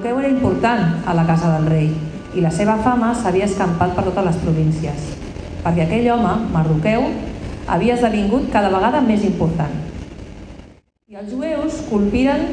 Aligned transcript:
Mardoqueu 0.00 0.18
era 0.18 0.32
important 0.32 1.02
a 1.04 1.12
la 1.12 1.26
casa 1.28 1.58
del 1.58 1.66
rei 1.68 1.88
i 2.32 2.40
la 2.40 2.48
seva 2.48 2.78
fama 2.80 3.10
s'havia 3.12 3.44
escampat 3.44 3.90
per 3.92 4.06
totes 4.06 4.24
les 4.24 4.36
províncies, 4.40 5.08
perquè 5.60 5.82
aquell 5.84 6.06
home, 6.14 6.30
Mardoqueu, 6.54 7.02
havia 7.68 7.98
esdevingut 7.98 8.46
cada 8.54 8.70
vegada 8.72 9.02
més 9.04 9.26
important. 9.28 9.74
I 11.04 11.18
els 11.20 11.34
jueus 11.34 11.82
colpiren 11.90 12.46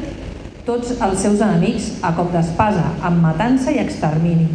tots 0.66 0.92
els 0.92 1.22
seus 1.24 1.40
enemics 1.40 1.86
a 2.04 2.10
cop 2.18 2.28
d'espasa, 2.34 2.84
amb 3.00 3.24
matança 3.24 3.72
i 3.72 3.80
extermini, 3.80 4.50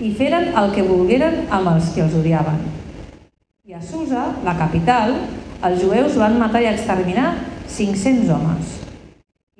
i 0.00 0.14
feren 0.16 0.48
el 0.56 0.72
que 0.72 0.86
volgueren 0.88 1.42
amb 1.52 1.68
els 1.74 1.90
que 1.92 2.06
els 2.06 2.16
odiaven. 2.16 2.62
I 3.68 3.76
a 3.76 3.82
Susa, 3.82 4.24
la 4.46 4.56
capital, 4.56 5.12
els 5.68 5.84
jueus 5.84 6.16
van 6.16 6.40
matar 6.40 6.64
i 6.64 6.70
exterminar 6.72 7.34
500 7.76 8.32
homes. 8.38 8.72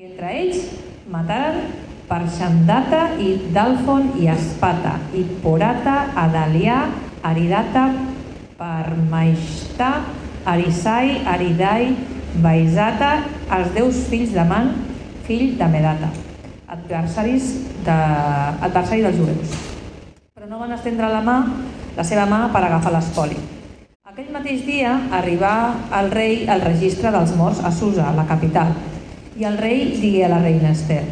I 0.01 0.09
entre 0.09 0.33
ells 0.41 0.65
mataren 1.13 1.85
per 2.09 2.25
Xandata 2.25 3.03
i 3.21 3.51
Dalfon 3.53 4.15
i 4.17 4.29
Espata, 4.33 4.97
i 5.13 5.23
Porata, 5.43 6.09
Adalià, 6.17 6.87
Aridata, 7.21 7.85
Parmaixta, 8.57 9.91
Arisai, 10.49 11.21
Aridai, 11.29 11.93
Baisata, 12.41 13.13
els 13.53 13.75
deus 13.77 14.01
fills 14.09 14.33
de 14.33 14.45
Man, 14.49 14.73
fill 15.29 15.59
de 15.61 15.69
Medata, 15.69 16.09
adversaris 16.73 17.53
de, 17.85 17.99
adversari 18.65 19.05
dels 19.05 19.21
jueus. 19.21 19.55
Però 20.33 20.49
no 20.49 20.63
van 20.65 20.73
estendre 20.73 21.13
la 21.13 21.21
mà, 21.21 21.39
la 21.99 22.09
seva 22.09 22.25
mà 22.31 22.47
per 22.55 22.65
agafar 22.65 22.95
l'espoli. 22.97 23.37
Aquell 24.09 24.33
mateix 24.33 24.65
dia 24.65 24.97
arribà 25.13 25.55
el 26.01 26.09
rei 26.15 26.47
al 26.49 26.65
registre 26.65 27.13
dels 27.13 27.37
morts 27.37 27.61
a 27.61 27.71
Susa, 27.75 28.09
la 28.17 28.25
capital, 28.27 28.73
i 29.39 29.45
el 29.45 29.61
rei 29.61 29.91
digué 30.01 30.25
a 30.25 30.33
la 30.33 30.41
reina 30.43 30.73
Esther, 30.73 31.05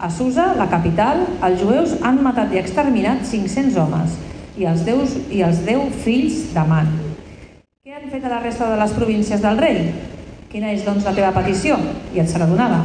a 0.00 0.08
Susa, 0.08 0.54
la 0.56 0.66
capital, 0.72 1.26
els 1.44 1.60
jueus 1.60 1.92
han 2.00 2.22
matat 2.24 2.54
i 2.54 2.58
exterminat 2.60 3.20
500 3.28 3.76
homes 3.82 4.16
i 4.56 4.64
els, 4.64 4.84
deus, 4.86 5.12
i 5.28 5.42
els 5.44 5.60
10 5.66 5.98
fills 6.00 6.38
de 6.54 6.64
Man. 6.68 6.88
Què 7.84 7.92
han 7.98 8.08
fet 8.08 8.24
a 8.24 8.32
la 8.32 8.40
resta 8.40 8.70
de 8.70 8.78
les 8.80 8.94
províncies 8.96 9.44
del 9.44 9.60
rei? 9.60 9.82
Quina 10.50 10.72
és, 10.72 10.86
doncs, 10.86 11.04
la 11.04 11.12
teva 11.16 11.34
petició? 11.36 11.76
I 12.16 12.24
et 12.24 12.32
serà 12.32 12.48
donada. 12.48 12.80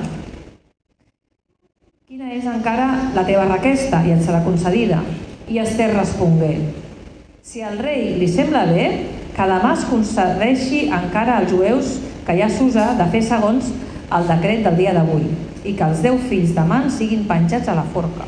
Quina 2.05 2.33
és 2.35 2.45
encara 2.51 2.89
la 3.15 3.23
teva 3.23 3.47
requesta? 3.47 4.03
I 4.03 4.17
et 4.17 4.27
serà 4.27 4.43
concedida. 4.43 4.99
I 5.47 5.63
Esther 5.63 5.93
respongué, 5.95 6.53
si 7.45 7.63
al 7.63 7.79
rei 7.79 8.15
li 8.19 8.27
sembla 8.27 8.65
bé, 8.67 8.85
que 9.35 9.49
demà 9.49 9.71
es 9.75 9.87
concedeixi 9.87 10.85
encara 10.91 11.39
als 11.39 11.51
jueus 11.53 11.97
que 12.27 12.35
hi 12.35 12.43
ha 12.43 12.51
Susa 12.51 12.91
de 12.99 13.07
fer 13.13 13.23
segons 13.23 13.71
el 14.15 14.31
decret 14.31 14.65
del 14.65 14.81
dia 14.83 14.95
d'avui 14.95 15.27
i 15.65 15.73
que 15.73 15.85
els 15.89 16.01
deu 16.05 16.17
fills 16.29 16.53
de 16.55 16.63
Man 16.69 16.89
siguin 16.93 17.25
penjats 17.29 17.69
a 17.69 17.75
la 17.77 17.85
forca. 17.93 18.27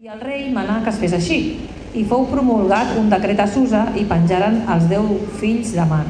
I 0.00 0.08
el 0.12 0.20
rei 0.20 0.48
manà 0.52 0.80
que 0.84 0.92
es 0.92 1.00
fes 1.00 1.16
així, 1.16 1.38
i 1.96 2.04
fou 2.06 2.26
promulgat 2.30 2.94
un 3.00 3.08
decret 3.10 3.40
a 3.42 3.48
Susa 3.50 3.88
i 3.98 4.04
penjaren 4.08 4.62
els 4.70 4.86
deu 4.90 5.08
fills 5.40 5.72
de 5.74 5.86
Man. 5.90 6.06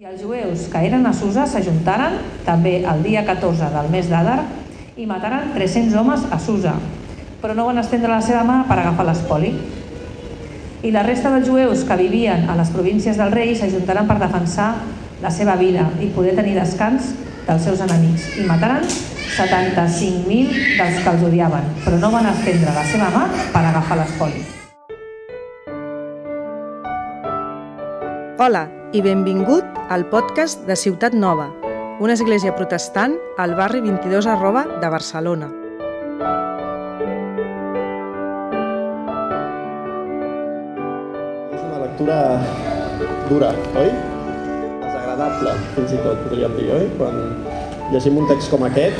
I 0.00 0.08
els 0.08 0.22
jueus 0.24 0.64
que 0.72 0.80
eren 0.86 1.04
a 1.04 1.12
Susa 1.12 1.44
s'ajuntaren 1.46 2.16
també 2.46 2.78
el 2.88 3.02
dia 3.04 3.26
14 3.28 3.68
del 3.74 3.90
mes 3.92 4.08
d'Adar 4.08 4.38
i 4.96 5.04
mataren 5.06 5.52
300 5.52 5.98
homes 6.00 6.24
a 6.32 6.38
Susa, 6.40 6.78
però 7.42 7.54
no 7.56 7.66
van 7.68 7.82
estendre 7.82 8.12
la 8.12 8.22
seva 8.24 8.40
mà 8.48 8.62
per 8.68 8.78
agafar 8.80 9.04
l'espoli. 9.10 9.52
I 10.80 10.90
la 10.94 11.04
resta 11.04 11.32
dels 11.34 11.48
jueus 11.48 11.84
que 11.84 11.98
vivien 12.00 12.48
a 12.48 12.56
les 12.56 12.72
províncies 12.72 13.20
del 13.20 13.34
rei 13.36 13.52
s'ajuntaren 13.52 14.08
per 14.08 14.16
defensar 14.22 14.70
la 15.20 15.30
seva 15.30 15.58
vida 15.60 15.90
i 16.00 16.08
poder 16.14 16.32
tenir 16.38 16.56
descans 16.56 17.12
dels 17.46 17.64
seus 17.64 17.80
enemics 17.84 18.26
i 18.40 18.46
mataren 18.48 18.86
75.000 18.86 20.78
dels 20.78 20.98
que 21.04 21.12
els 21.12 21.22
odiaven, 21.26 21.68
però 21.84 22.00
no 22.00 22.10
van 22.12 22.28
estendre 22.32 22.74
la 22.74 22.84
seva 22.88 23.10
mà 23.14 23.26
per 23.52 23.62
agafar 23.62 24.00
l'espoli. 24.00 24.42
Hola 28.40 28.66
i 28.96 29.02
benvingut 29.04 29.64
al 29.92 30.06
podcast 30.10 30.64
de 30.66 30.74
Ciutat 30.74 31.14
Nova, 31.14 31.50
una 32.00 32.16
església 32.16 32.54
protestant 32.56 33.18
al 33.38 33.54
barri 33.54 33.82
22 33.84 34.26
arroba 34.26 34.64
de 34.80 34.88
Barcelona. 34.88 35.50
És 41.52 41.60
una 41.66 41.84
lectura 41.84 42.22
dura, 43.28 43.52
oi? 43.84 44.19
Desagradable, 45.20 45.52
fins 45.76 45.90
i 45.92 45.98
tot, 46.00 46.20
podríem 46.24 46.52
dir, 46.56 46.66
oi? 46.72 46.84
Quan 46.96 47.16
llegim 47.92 48.16
un 48.22 48.28
text 48.30 48.48
com 48.48 48.62
aquest, 48.64 48.96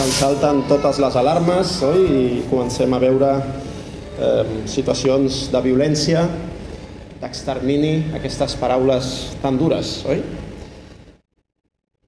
ens 0.00 0.16
salten 0.16 0.62
totes 0.70 0.96
les 1.04 1.18
alarmes, 1.20 1.72
oi? 1.84 1.98
I 2.00 2.22
comencem 2.48 2.96
a 2.96 3.00
veure 3.02 3.28
eh, 4.24 4.54
situacions 4.72 5.42
de 5.52 5.62
violència, 5.66 6.24
d'extermini, 7.20 8.14
aquestes 8.16 8.56
paraules 8.56 9.10
tan 9.44 9.60
dures, 9.60 9.92
oi? 10.08 10.22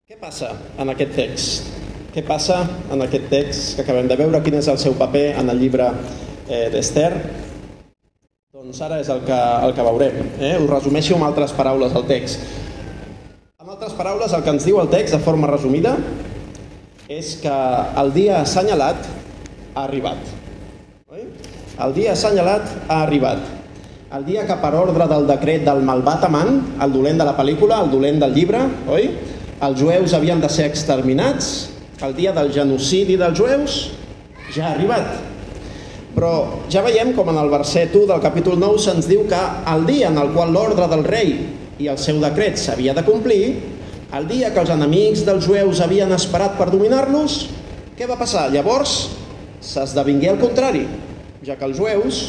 Què 0.08 0.16
passa 0.16 0.54
en 0.80 0.97
aquest 0.97 1.12
text? 1.20 1.72
Què 2.16 2.24
passa 2.24 2.62
en 2.88 3.04
aquest 3.04 3.28
text 3.28 3.76
que 3.76 3.84
acabem 3.84 4.08
de 4.08 4.16
veure? 4.16 4.41
Quin 4.47 4.62
és 4.62 4.72
el 4.72 4.80
seu 4.80 4.97
paper 4.97 5.26
en 5.42 5.53
el 5.53 5.60
llibre 5.60 5.91
eh, 6.48 6.70
d'Esther? 6.72 7.10
Doncs 8.56 8.80
ara 8.80 9.04
és 9.04 9.12
el 9.12 9.20
que, 9.28 9.42
el 9.68 9.76
que 9.76 9.84
veurem. 9.92 10.22
Eh? 10.41 10.54
Us 10.56 10.70
resumeixo 10.72 11.20
amb 11.20 11.28
altres 11.28 11.53
paraules 11.53 11.92
el 11.92 12.08
text. 12.08 12.64
Altres 13.76 13.92
paraules, 13.92 14.32
el 14.32 14.41
que 14.41 14.53
ens 14.54 14.64
diu 14.64 14.78
el 14.81 14.87
text 14.88 15.12
de 15.12 15.19
forma 15.20 15.50
resumida 15.50 15.91
és 17.12 17.34
que 17.42 17.56
el 18.00 18.12
dia 18.14 18.38
assenyalat 18.38 19.03
ha 19.75 19.82
arribat. 19.82 20.31
El 21.84 21.92
dia 21.92 22.15
assenyalat 22.15 22.70
ha 22.86 23.03
arribat. 23.03 23.42
El 24.16 24.25
dia 24.25 24.47
que 24.48 24.56
per 24.62 24.70
ordre 24.78 25.04
del 25.10 25.28
decret 25.28 25.66
del 25.66 25.84
malvat 25.84 26.25
amant, 26.25 26.56
el 26.81 26.94
dolent 26.94 27.20
de 27.20 27.26
la 27.28 27.34
pel·lícula, 27.36 27.82
el 27.84 27.92
dolent 27.92 28.22
del 28.22 28.32
llibre, 28.32 28.62
oi? 28.88 29.10
Els 29.69 29.76
jueus 29.82 30.16
havien 30.16 30.41
de 30.41 30.48
ser 30.48 30.70
exterminats, 30.70 31.69
el 32.00 32.16
dia 32.16 32.32
del 32.32 32.48
genocidi 32.56 33.19
dels 33.20 33.36
jueus 33.36 33.76
ja 34.56 34.70
ha 34.70 34.72
arribat. 34.72 35.20
Però 36.16 36.32
ja 36.72 36.81
veiem 36.88 37.12
com 37.12 37.28
en 37.28 37.44
el 37.44 37.53
verset 37.53 37.92
1 37.92 38.09
del 38.09 38.25
capítol 38.25 38.56
9 38.56 38.81
se'ns 38.88 39.12
diu 39.12 39.28
que 39.28 39.44
el 39.75 39.84
dia 39.84 40.09
en 40.09 40.16
el 40.25 40.32
qual 40.32 40.56
l'ordre 40.56 40.88
del 40.88 41.04
rei 41.04 41.36
i 41.78 41.88
el 41.92 41.98
seu 42.00 42.20
decret 42.22 42.59
s'havia 42.60 42.94
de 42.97 43.04
complir, 43.04 43.42
el 44.16 44.26
dia 44.31 44.53
que 44.54 44.62
els 44.62 44.72
enemics 44.72 45.25
dels 45.26 45.44
jueus 45.44 45.82
havien 45.84 46.12
esperat 46.14 46.56
per 46.59 46.70
dominar-los, 46.72 47.38
què 47.97 48.09
va 48.09 48.19
passar? 48.20 48.47
Llavors 48.53 48.97
s'esdevingué 49.64 50.31
el 50.32 50.41
contrari, 50.41 50.84
ja 51.44 51.56
que 51.59 51.66
els 51.66 51.78
jueus 51.78 52.22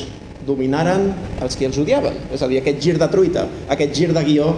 dominaren 0.47 1.09
els 1.44 1.57
que 1.59 1.68
els 1.68 1.78
odiaven. 1.80 2.16
És 2.34 2.41
a 2.41 2.50
dir, 2.50 2.62
aquest 2.62 2.80
gir 2.84 2.96
de 3.00 3.07
truita, 3.12 3.46
aquest 3.74 3.96
gir 3.96 4.13
de 4.16 4.24
guió 4.24 4.53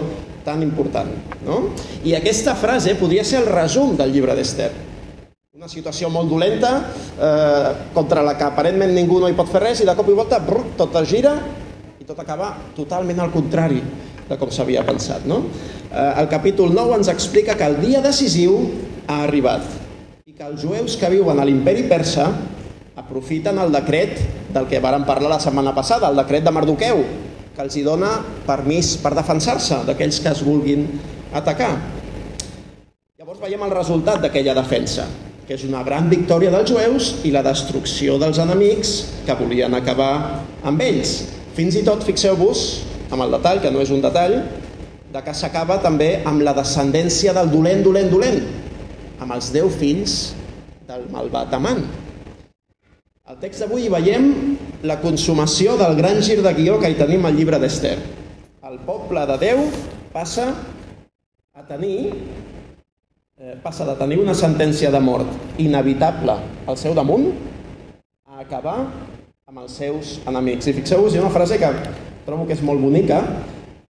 tan 0.46 0.62
important. 0.62 1.10
No? 1.44 1.62
I 2.06 2.14
aquesta 2.16 2.54
frase 2.56 2.94
podria 2.98 3.24
ser 3.26 3.42
el 3.42 3.50
resum 3.50 3.96
del 3.98 4.14
llibre 4.14 4.36
d'Esther. 4.38 4.70
Una 5.60 5.68
situació 5.68 6.08
molt 6.08 6.30
dolenta, 6.30 6.70
eh, 7.20 7.72
contra 7.92 8.22
la 8.24 8.36
que 8.38 8.46
aparentment 8.46 8.94
ningú 8.96 9.18
no 9.20 9.28
hi 9.28 9.36
pot 9.36 9.50
fer 9.52 9.60
res, 9.66 9.82
i 9.82 9.88
de 9.88 9.94
cop 9.98 10.08
i 10.08 10.16
volta 10.16 10.38
brr, 10.40 10.70
tot 10.78 10.94
es 11.02 11.10
gira 11.10 11.34
i 12.00 12.06
tot 12.08 12.18
acaba 12.22 12.54
totalment 12.72 13.20
al 13.20 13.28
contrari 13.34 13.82
de 14.30 14.38
com 14.38 14.52
s'havia 14.54 14.86
pensat. 14.86 15.26
No? 15.26 15.42
Eh, 15.90 16.12
el 16.22 16.30
capítol 16.30 16.72
9 16.74 17.00
ens 17.00 17.10
explica 17.12 17.58
que 17.58 17.66
el 17.66 17.80
dia 17.82 18.02
decisiu 18.04 18.56
ha 19.10 19.24
arribat 19.26 19.66
i 20.30 20.36
que 20.36 20.46
els 20.46 20.62
jueus 20.62 20.94
que 21.00 21.10
viuen 21.10 21.40
a 21.42 21.46
l'imperi 21.48 21.88
persa 21.90 22.28
aprofiten 23.00 23.58
el 23.58 23.72
decret 23.74 24.20
del 24.54 24.68
que 24.70 24.78
vàrem 24.82 25.02
parlar 25.08 25.32
la 25.32 25.40
setmana 25.42 25.72
passada, 25.74 26.10
el 26.10 26.18
decret 26.20 26.44
de 26.46 26.52
Mardoqueu, 26.54 27.00
que 27.56 27.64
els 27.64 27.74
hi 27.76 27.82
dona 27.82 28.10
permís 28.46 28.92
per 29.02 29.14
defensar-se 29.16 29.80
d'aquells 29.88 30.20
que 30.22 30.30
es 30.30 30.42
vulguin 30.46 30.86
atacar. 31.34 31.72
Llavors 33.18 33.40
veiem 33.42 33.64
el 33.66 33.74
resultat 33.74 34.22
d'aquella 34.22 34.54
defensa, 34.58 35.08
que 35.48 35.56
és 35.56 35.64
una 35.66 35.82
gran 35.86 36.06
victòria 36.12 36.52
dels 36.54 36.70
jueus 36.70 37.10
i 37.26 37.32
la 37.34 37.42
destrucció 37.46 38.18
dels 38.22 38.38
enemics 38.38 38.94
que 39.26 39.38
volien 39.38 39.74
acabar 39.74 40.12
amb 40.62 40.84
ells. 40.86 41.24
Fins 41.56 41.74
i 41.80 41.82
tot, 41.86 42.04
fixeu-vos, 42.06 42.68
amb 43.10 43.24
el 43.26 43.34
detall, 43.34 43.60
que 43.62 43.70
no 43.74 43.82
és 43.82 43.90
un 43.90 44.02
detall, 44.02 44.36
de 45.10 45.22
que 45.26 45.34
s'acaba 45.34 45.80
també 45.82 46.20
amb 46.28 46.44
la 46.46 46.54
descendència 46.54 47.34
del 47.34 47.50
dolent, 47.50 47.82
dolent, 47.82 48.10
dolent, 48.12 48.38
amb 49.20 49.34
els 49.34 49.50
deu 49.54 49.70
fills 49.70 50.32
del 50.86 51.08
malvat 51.10 51.52
amant. 51.58 51.82
Al 53.30 53.38
text 53.42 53.62
d'avui 53.62 53.88
veiem 53.90 54.30
la 54.86 54.98
consumació 55.02 55.76
del 55.78 55.96
gran 55.98 56.22
gir 56.22 56.40
de 56.42 56.52
guió 56.54 56.78
que 56.82 56.90
hi 56.90 56.98
tenim 56.98 57.26
al 57.26 57.36
llibre 57.38 57.60
d'Esther. 57.62 57.96
El 58.66 58.78
poble 58.86 59.22
de 59.26 59.36
Déu 59.42 59.64
passa 60.14 60.48
a 61.54 61.66
tenir 61.66 62.10
eh, 63.38 63.56
passa 63.62 63.86
de 63.86 63.94
tenir 63.98 64.18
una 64.22 64.34
sentència 64.34 64.90
de 64.90 65.00
mort 65.02 65.60
inevitable 65.62 66.36
al 66.66 66.78
seu 66.78 66.94
damunt 66.94 67.30
a 68.26 68.42
acabar 68.42 68.78
amb 69.50 69.62
els 69.62 69.74
seus 69.78 70.18
enemics. 70.30 70.70
I 70.70 70.76
fixeu-vos, 70.78 71.14
hi 71.14 71.18
ha 71.18 71.26
una 71.26 71.34
frase 71.34 71.58
que 71.58 71.70
trobo 72.26 72.46
que 72.48 72.56
és 72.56 72.62
molt 72.66 72.82
bonica, 72.82 73.20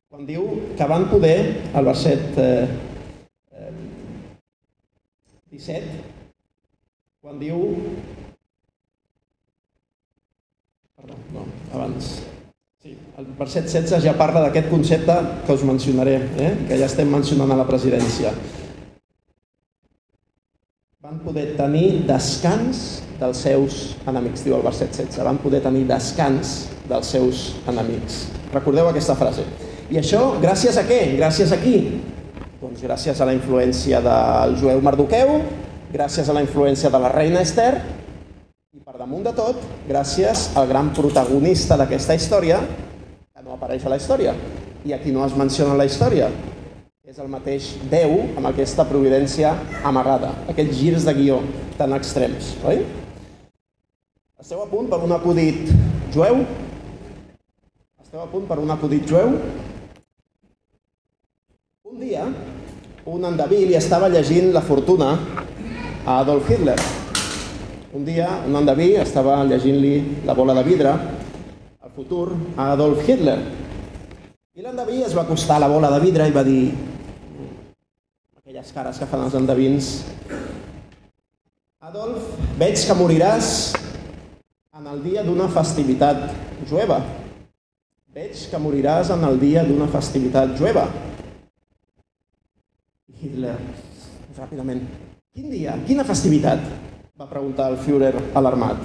quan 0.10 0.26
diu 0.28 0.46
que 0.78 0.88
van 0.90 1.08
poder, 1.12 1.38
al 1.78 1.88
verset 1.88 2.38
eh, 2.42 2.68
eh, 3.56 3.74
17, 5.54 6.00
quan 7.22 7.40
diu 7.42 7.62
no, 11.34 11.46
abans. 11.74 12.20
Sí, 12.80 12.96
el 13.20 13.28
verset 13.38 13.68
16 13.68 14.04
ja 14.04 14.16
parla 14.18 14.46
d'aquest 14.46 14.70
concepte 14.72 15.16
que 15.46 15.56
us 15.56 15.66
mencionaré, 15.68 16.16
eh? 16.40 16.54
que 16.68 16.78
ja 16.80 16.88
estem 16.88 17.12
mencionant 17.12 17.52
a 17.52 17.60
la 17.60 17.68
presidència. 17.68 18.34
Van 21.10 21.24
poder 21.26 21.56
tenir 21.58 22.04
descans 22.06 23.00
dels 23.18 23.40
seus 23.42 23.78
enemics, 24.06 24.44
diu 24.46 24.54
el 24.54 24.62
verset 24.62 24.92
16. 24.94 25.24
Van 25.26 25.40
poder 25.42 25.58
tenir 25.64 25.80
descans 25.90 26.52
dels 26.86 27.10
seus 27.16 27.40
enemics. 27.72 28.20
Recordeu 28.54 28.86
aquesta 28.92 29.16
frase. 29.18 29.42
I 29.90 29.98
això 30.04 30.20
gràcies 30.38 30.78
a 30.78 30.84
què? 30.86 31.00
Gràcies 31.18 31.50
a 31.50 31.58
qui? 31.64 31.80
Doncs 32.60 32.84
gràcies 32.86 33.18
a 33.18 33.26
la 33.26 33.34
influència 33.34 34.04
del 34.06 34.54
jueu 34.62 34.84
Mardoqueu, 34.86 35.34
gràcies 35.96 36.30
a 36.30 36.38
la 36.38 36.46
influència 36.46 36.94
de 36.94 37.02
la 37.02 37.10
reina 37.16 37.42
Esther 37.42 37.72
i 38.78 38.78
per 38.78 39.00
damunt 39.02 39.26
de 39.26 39.34
tot, 39.34 39.66
gràcies 39.90 40.52
al 40.62 40.70
gran 40.70 40.94
protagonista 40.94 41.80
d'aquesta 41.82 42.20
història, 42.22 42.62
que 43.34 43.48
no 43.48 43.58
apareix 43.58 43.90
a 43.90 43.96
la 43.96 43.98
història, 43.98 44.38
i 44.86 44.94
aquí 44.94 45.10
no 45.10 45.26
es 45.26 45.34
menciona 45.34 45.74
la 45.74 45.90
història, 45.90 46.30
és 47.10 47.18
el 47.18 47.30
mateix 47.34 47.68
Déu 47.90 48.12
amb 48.38 48.46
aquesta 48.52 48.84
providència 48.86 49.56
amagada, 49.90 50.28
aquests 50.52 50.76
girs 50.78 51.06
de 51.08 51.14
guió 51.18 51.38
tan 51.74 51.96
extrems, 51.96 52.52
oi? 52.70 52.84
Esteu 54.38 54.60
a 54.62 54.68
punt 54.70 54.86
per 54.92 55.00
un 55.02 55.16
acudit 55.16 55.72
jueu? 56.14 56.44
Esteu 57.98 58.22
a 58.22 58.28
punt 58.30 58.46
per 58.46 58.60
un 58.62 58.70
acudit 58.70 59.10
jueu? 59.10 59.32
Un 61.90 61.96
dia, 61.98 62.28
un 63.10 63.26
endeví 63.32 63.64
li 63.72 63.78
estava 63.80 64.12
llegint 64.14 64.52
la 64.54 64.62
fortuna 64.68 65.08
a 66.06 66.20
Adolf 66.20 66.52
Hitler. 66.54 66.78
Un 67.98 68.06
dia, 68.06 68.28
un 68.46 68.60
endeví 68.62 68.92
estava 69.02 69.40
llegint-li 69.50 69.96
la 70.30 70.38
bola 70.38 70.54
de 70.60 70.68
vidre, 70.70 70.94
el 71.82 71.98
futur, 71.98 72.28
a 72.54 72.70
Adolf 72.76 73.02
Hitler. 73.10 73.40
I 74.54 74.62
l'endeví 74.62 75.02
es 75.08 75.18
va 75.18 75.26
acostar 75.26 75.58
a 75.58 75.66
la 75.66 75.74
bola 75.74 75.90
de 75.96 76.04
vidre 76.06 76.30
i 76.30 76.36
va 76.36 76.46
dir 76.46 76.89
aquelles 78.50 78.72
cares 78.74 78.98
que 78.98 79.06
fan 79.06 79.22
els 79.28 79.36
endevins 79.38 79.88
Adolf, 81.86 82.32
veig 82.58 82.82
que 82.82 82.96
moriràs 82.98 83.50
en 84.74 84.88
el 84.90 85.04
dia 85.04 85.22
d'una 85.22 85.46
festivitat 85.54 86.24
jueva. 86.70 86.98
Veig 88.10 88.42
que 88.50 88.62
moriràs 88.62 89.12
en 89.14 89.28
el 89.28 89.38
dia 89.38 89.62
d'una 89.68 89.86
festivitat 89.94 90.56
jueva. 90.58 90.88
Hitler, 93.22 93.54
ràpidament, 94.40 94.82
quin 95.30 95.54
dia? 95.54 95.78
Quina 95.86 96.08
festivitat? 96.10 96.66
Va 97.22 97.30
preguntar 97.30 97.70
el 97.70 97.78
Führer 97.86 98.16
alarmat. 98.34 98.82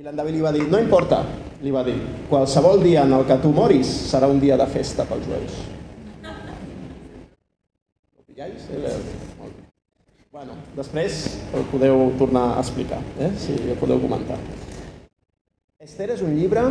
I 0.00 0.08
l'endeví 0.08 0.38
li 0.38 0.44
va 0.48 0.56
dir, 0.56 0.64
no 0.72 0.80
importa, 0.80 1.20
li 1.60 1.72
va 1.74 1.84
dir, 1.84 2.00
qualsevol 2.32 2.80
dia 2.80 3.04
en 3.04 3.12
el 3.20 3.28
que 3.28 3.40
tu 3.44 3.52
moris 3.52 3.92
serà 4.08 4.32
un 4.32 4.40
dia 4.40 4.56
de 4.56 4.72
festa 4.72 5.04
pels 5.04 5.28
jueus. 5.28 5.64
Ho 8.34 8.36
pillais? 8.36 8.64
Molt 9.38 9.54
bé. 9.54 9.62
Bueno, 10.32 10.54
després 10.74 11.18
el 11.54 11.62
podeu 11.70 12.08
tornar 12.18 12.56
a 12.56 12.62
explicar, 12.64 12.98
eh? 13.22 13.28
si 13.38 13.54
ho 13.54 13.76
podeu 13.78 14.00
comentar. 14.02 14.34
Esther 15.78 16.08
és 16.16 16.22
un 16.26 16.32
llibre 16.34 16.64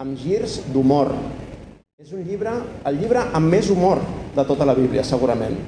amb 0.00 0.16
girs 0.16 0.54
d'humor. 0.72 1.10
És 2.00 2.14
un 2.16 2.22
llibre, 2.24 2.54
el 2.88 2.96
llibre 2.96 3.26
amb 3.36 3.52
més 3.52 3.68
humor 3.68 4.00
de 4.32 4.44
tota 4.48 4.64
la 4.64 4.72
Bíblia, 4.78 5.04
segurament. 5.04 5.58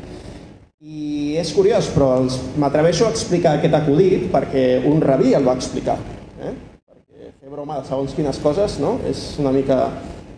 I 0.81 1.37
és 1.43 1.53
curiós, 1.53 1.91
però 1.93 2.15
m'atreveixo 2.57 3.05
a 3.05 3.13
explicar 3.13 3.59
aquest 3.59 3.77
acudit 3.77 4.31
perquè 4.33 4.65
un 4.89 5.05
rabí 5.05 5.35
el 5.37 5.45
va 5.45 5.59
explicar. 5.61 5.99
Eh? 6.41 6.55
Perquè 6.89 7.35
fer 7.43 7.53
broma 7.53 7.83
de 7.83 7.91
segons 7.91 8.17
quines 8.17 8.41
coses 8.41 8.79
no? 8.81 8.97
és 9.05 9.35
una 9.43 9.53
mica 9.53 9.83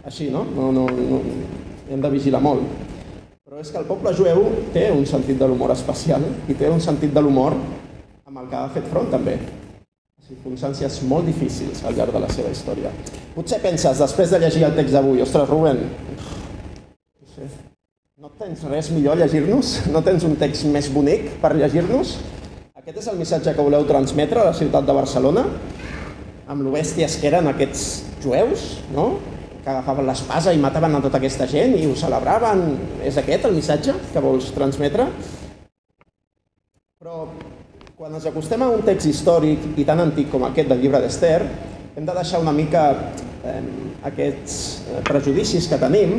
així, 0.02 0.32
no? 0.34 0.42
No, 0.58 0.72
no, 0.74 0.88
no? 0.90 1.22
Hem 1.86 2.02
de 2.02 2.12
vigilar 2.18 2.42
molt. 2.42 2.83
És 3.64 3.70
que 3.72 3.80
el 3.80 3.86
poble 3.88 4.10
jueu 4.12 4.42
té 4.74 4.90
un 4.92 5.06
sentit 5.08 5.38
de 5.40 5.46
l'humor 5.48 5.70
especial 5.72 6.20
i 6.52 6.54
té 6.58 6.68
un 6.68 6.82
sentit 6.84 7.14
de 7.16 7.20
l'humor 7.24 7.54
amb 8.28 8.42
el 8.42 8.50
que 8.50 8.58
ha 8.58 8.66
fet 8.74 8.90
front 8.90 9.08
també 9.08 9.38
circumstàncies 10.26 10.98
molt 11.08 11.24
difícils 11.30 11.80
al 11.88 11.96
llarg 11.96 12.12
de 12.12 12.20
la 12.20 12.28
seva 12.32 12.52
història. 12.52 12.92
Potser 13.32 13.62
penses, 13.64 14.02
després 14.04 14.34
de 14.34 14.42
llegir 14.42 14.66
el 14.68 14.76
text 14.76 14.92
d'avui, 14.92 15.22
ostres, 15.24 15.48
Rubén, 15.48 15.80
no 17.24 17.48
no 18.24 18.30
tens 18.36 18.68
res 18.68 18.90
millor 18.92 19.16
a 19.16 19.24
llegir-nos? 19.24 19.74
No 19.92 20.04
tens 20.04 20.28
un 20.28 20.36
text 20.40 20.68
més 20.68 20.90
bonic 20.92 21.30
per 21.40 21.54
llegir-nos? 21.56 22.18
Aquest 22.76 23.00
és 23.00 23.08
el 23.12 23.20
missatge 23.20 23.56
que 23.56 23.64
voleu 23.64 23.88
transmetre 23.88 24.44
a 24.44 24.50
la 24.50 24.56
ciutat 24.56 24.84
de 24.84 24.96
Barcelona? 24.96 25.46
Amb 26.48 26.68
lo 26.68 26.76
bèsties 26.76 27.16
que 27.20 27.32
eren 27.32 27.48
aquests 27.48 28.04
jueus, 28.24 28.74
no? 28.92 29.14
Que 29.64 29.72
agafaven 29.72 30.06
l'espasa 30.06 30.52
i 30.52 30.60
mataven 30.60 30.94
a 30.94 31.02
tota 31.02 31.18
aquesta 31.18 31.48
gent 31.50 31.74
i 31.78 31.88
ho 31.88 31.96
celebraven. 31.96 32.62
És 33.02 33.18
aquest 33.18 33.48
el 33.48 33.56
missatge 33.56 33.96
que 34.12 34.22
vols 34.22 34.52
transmetre? 34.54 35.08
Però 37.00 37.24
quan 37.96 38.14
ens 38.14 38.28
acostem 38.28 38.62
a 38.62 38.70
un 38.70 38.84
text 38.84 39.08
històric 39.08 39.72
i 39.80 39.88
tan 39.88 40.04
antic 40.04 40.30
com 40.30 40.44
aquest 40.44 40.68
del 40.70 40.84
llibre 40.84 41.00
d'Ester, 41.00 41.40
hem 41.96 42.04
de 42.04 42.16
deixar 42.20 42.42
una 42.44 42.52
mica 42.52 42.90
eh, 43.42 43.60
aquests 44.12 44.56
prejudicis 45.08 45.70
que 45.70 45.80
tenim 45.80 46.18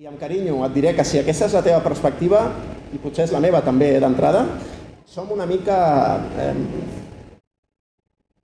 i 0.00 0.06
amb 0.08 0.16
carinyo 0.16 0.62
et 0.64 0.72
diré 0.72 0.94
que 0.96 1.04
si 1.04 1.18
aquesta 1.20 1.44
és 1.44 1.54
la 1.54 1.60
teva 1.60 1.82
perspectiva, 1.84 2.38
i 2.88 2.98
potser 3.02 3.26
és 3.26 3.34
la 3.34 3.42
meva 3.44 3.60
també 3.60 3.90
d'entrada, 4.00 4.46
som 5.04 5.28
una 5.34 5.44
mica 5.44 5.76
eh, 6.40 6.54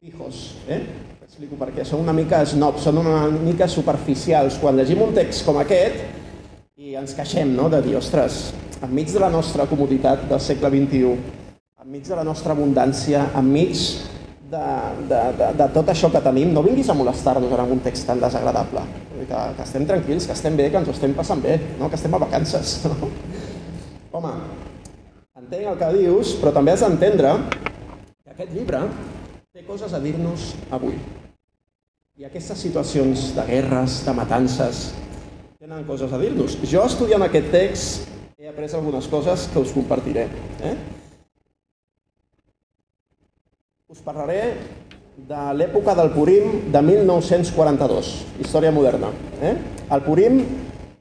hijos, 0.04 0.42
eh? 0.68 0.82
Explico 1.36 1.58
per 1.60 1.74
què. 1.76 1.84
Som 1.84 2.00
una 2.00 2.14
mica 2.16 2.38
snobs, 2.48 2.86
són 2.86 2.96
una 3.02 3.26
mica 3.28 3.66
superficials. 3.68 4.54
Quan 4.56 4.78
llegim 4.78 5.02
un 5.04 5.10
text 5.12 5.42
com 5.44 5.58
aquest 5.60 5.98
i 6.80 6.94
ens 6.96 7.12
queixem 7.12 7.50
no? 7.52 7.66
de 7.68 7.82
dir, 7.84 7.92
ostres, 7.98 8.54
enmig 8.80 9.10
de 9.12 9.20
la 9.20 9.28
nostra 9.28 9.66
comoditat 9.68 10.22
del 10.30 10.40
segle 10.40 10.70
XXI, 10.72 11.10
enmig 11.84 12.08
de 12.08 12.16
la 12.16 12.24
nostra 12.24 12.56
abundància, 12.56 13.26
enmig 13.36 13.82
de, 14.48 14.62
de, 15.10 15.18
de, 15.42 15.50
de 15.58 15.66
tot 15.74 15.92
això 15.92 16.08
que 16.14 16.22
tenim, 16.24 16.54
no 16.56 16.62
vinguis 16.64 16.88
a 16.88 16.96
molestar-nos 16.96 17.52
en 17.52 17.74
un 17.76 17.84
text 17.84 18.08
tan 18.08 18.24
desagradable. 18.24 18.86
Que, 19.18 19.26
que 19.28 19.66
estem 19.66 19.84
tranquils, 19.92 20.30
que 20.30 20.38
estem 20.38 20.56
bé, 20.56 20.70
que 20.72 20.80
ens 20.80 20.88
ho 20.88 20.96
estem 20.96 21.12
passant 21.20 21.44
bé, 21.44 21.58
no? 21.76 21.90
que 21.92 22.00
estem 22.00 22.16
a 22.16 22.22
vacances. 22.24 22.78
No? 22.96 23.12
Home, 24.16 24.32
entenc 25.36 25.68
el 25.68 25.76
que 25.84 25.92
dius, 25.98 26.32
però 26.40 26.54
també 26.56 26.72
has 26.72 26.86
d'entendre 26.86 27.36
que 27.52 28.32
aquest 28.32 28.56
llibre 28.56 28.86
té 29.52 29.68
coses 29.68 29.92
a 29.92 30.00
dir-nos 30.00 30.54
avui. 30.72 30.96
I 32.16 32.24
aquestes 32.24 32.62
situacions 32.64 33.26
de 33.36 33.42
guerres, 33.44 33.98
de 34.06 34.12
matances, 34.16 34.78
tenen 35.60 35.82
coses 35.84 36.08
a 36.08 36.16
dir-nos. 36.16 36.54
Jo, 36.64 36.86
estudiant 36.88 37.20
aquest 37.26 37.50
text, 37.52 38.06
he 38.40 38.48
après 38.48 38.72
algunes 38.72 39.04
coses 39.12 39.42
que 39.52 39.60
us 39.60 39.74
compartiré. 39.76 40.22
Eh? 40.64 40.70
Us 43.92 44.00
parlaré 44.00 44.38
de 45.28 45.42
l'època 45.58 45.92
del 45.98 46.08
Purim 46.14 46.72
de 46.72 46.82
1942, 46.86 48.08
història 48.46 48.72
moderna. 48.72 49.12
Eh? 49.44 49.52
El 49.92 50.04
Purim 50.06 50.40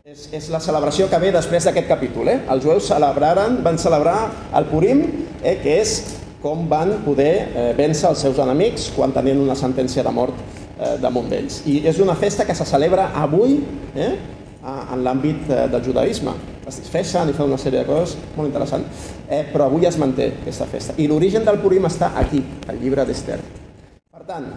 és, 0.03 0.25
és 0.36 0.51
la 0.51 0.60
celebració 0.60 1.07
que 1.07 1.22
ve 1.24 1.31
després 1.31 1.69
d'aquest 1.69 1.88
capítol. 1.93 2.34
Eh? 2.34 2.41
Els 2.51 2.67
jueus 2.67 2.91
celebraren, 2.91 3.62
van 3.63 3.79
celebrar 3.79 4.17
el 4.60 4.67
Purim, 4.67 5.07
eh, 5.39 5.55
que 5.63 5.79
és 5.79 5.95
com 6.43 6.67
van 6.67 6.98
poder 7.07 7.34
eh, 7.48 7.72
vèncer 7.79 8.12
els 8.12 8.27
seus 8.27 8.43
enemics 8.43 8.91
quan 9.00 9.15
tenien 9.15 9.39
una 9.39 9.55
sentència 9.55 10.03
de 10.03 10.15
mort 10.19 10.43
eh, 10.79 10.96
damunt 11.01 11.29
d'ells. 11.32 11.62
I 11.70 11.82
és 11.89 12.00
una 12.03 12.15
festa 12.15 12.46
que 12.46 12.55
se 12.55 12.67
celebra 12.67 13.12
avui 13.15 13.60
eh, 13.96 14.12
en 14.65 15.03
l'àmbit 15.05 15.50
eh, 15.50 15.65
del 15.72 15.84
judaïsme 15.86 16.34
es 16.65 16.79
disfressen 16.82 17.29
i 17.29 17.34
fan 17.38 17.51
una 17.51 17.60
sèrie 17.62 17.84
de 17.84 17.88
coses 17.88 18.15
molt 18.36 18.50
interessants. 18.50 19.10
Eh, 19.29 19.44
però 19.51 19.70
avui 19.70 19.86
es 19.86 19.98
manté 20.01 20.32
aquesta 20.41 20.67
festa. 20.70 20.96
I 20.98 21.08
l'origen 21.10 21.46
del 21.46 21.60
Purim 21.62 21.86
està 21.89 22.12
aquí, 22.17 22.41
al 22.67 22.79
llibre 22.82 23.05
d'Ester. 23.05 23.38
Per 24.12 24.24
tant, 24.25 24.48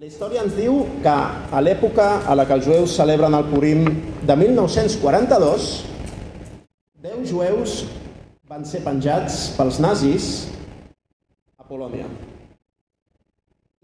la 0.00 0.08
història 0.08 0.44
ens 0.44 0.56
diu 0.56 0.80
que 1.04 1.14
a 1.14 1.60
l'època 1.64 2.08
a 2.26 2.36
la 2.36 2.46
que 2.48 2.56
els 2.56 2.68
jueus 2.68 2.96
celebren 2.96 3.36
el 3.36 3.48
Purim 3.52 3.84
de 4.24 4.38
1942, 4.40 5.72
10 7.04 7.28
jueus 7.28 7.82
van 8.48 8.64
ser 8.68 8.80
penjats 8.84 9.50
pels 9.56 9.80
nazis 9.80 10.30
a 11.60 11.64
Polònia 11.68 12.08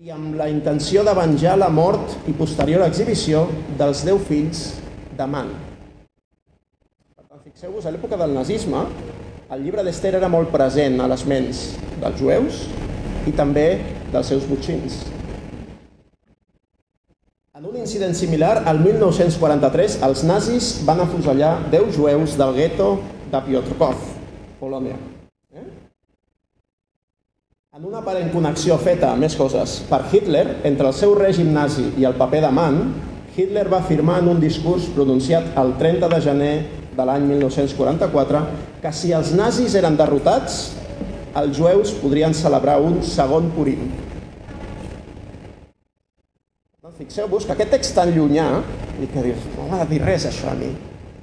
i 0.00 0.08
amb 0.08 0.32
la 0.32 0.46
intenció 0.48 1.02
de 1.04 1.12
venjar 1.12 1.58
la 1.60 1.68
mort 1.68 2.14
i 2.24 2.32
posterior 2.32 2.80
exhibició 2.86 3.42
dels 3.76 4.00
10 4.08 4.22
fills 4.30 4.62
de 5.18 5.26
Man, 5.28 5.50
Fixeu-vos, 7.44 7.84
a 7.84 7.90
l'època 7.92 8.16
del 8.16 8.32
nazisme, 8.32 8.80
el 9.52 9.64
llibre 9.64 9.82
d'Ester 9.84 10.14
era 10.16 10.30
molt 10.32 10.48
present 10.54 10.96
a 11.02 11.08
les 11.10 11.26
ments 11.28 11.60
dels 12.00 12.16
jueus 12.16 12.62
i 13.28 13.34
també 13.36 13.66
dels 14.14 14.32
seus 14.32 14.48
butxins. 14.48 14.96
En 17.52 17.68
un 17.68 17.76
incident 17.82 18.16
similar, 18.16 18.62
al 18.64 18.80
1943, 18.80 20.00
els 20.08 20.24
nazis 20.24 20.72
van 20.88 21.04
afusellar 21.04 21.56
10 21.76 21.92
jueus 22.00 22.40
del 22.40 22.56
gueto 22.56 22.92
de 23.28 23.46
Piotrkov, 23.50 24.12
Polònia. 24.62 25.09
En 27.70 27.84
una 27.86 28.00
aparent 28.00 28.32
connexió 28.34 28.74
feta, 28.82 29.12
més 29.14 29.36
coses, 29.38 29.76
per 29.86 30.00
Hitler, 30.10 30.40
entre 30.66 30.88
el 30.90 30.94
seu 30.98 31.12
règim 31.14 31.52
nazi 31.54 31.84
i 32.02 32.06
el 32.08 32.16
paper 32.18 32.40
de 32.42 32.50
Mann, 32.50 32.80
Hitler 33.36 33.62
va 33.70 33.78
afirmar 33.78 34.16
en 34.18 34.30
un 34.32 34.40
discurs 34.42 34.88
pronunciat 34.90 35.54
el 35.62 35.70
30 35.78 36.08
de 36.10 36.18
gener 36.24 36.50
de 36.96 37.06
l'any 37.06 37.28
1944 37.28 38.42
que 38.82 38.90
si 38.90 39.14
els 39.14 39.30
nazis 39.38 39.78
eren 39.78 39.94
derrotats, 40.02 40.58
els 41.38 41.54
jueus 41.60 41.94
podrien 42.02 42.34
celebrar 42.34 42.80
un 42.82 42.98
segon 43.06 43.52
Purim. 43.54 43.86
Doncs 46.82 46.98
fixeu-vos 47.06 47.46
que 47.46 47.54
aquest 47.54 47.76
text 47.78 47.94
tan 48.02 48.10
llunyà, 48.18 48.50
i 48.98 49.06
que 49.14 49.28
dius, 49.30 49.50
no 49.54 49.70
m'ha 49.70 49.84
de 49.84 49.92
dir 49.94 50.02
res 50.02 50.26
això 50.26 50.50
a 50.50 50.58
mi, 50.58 50.74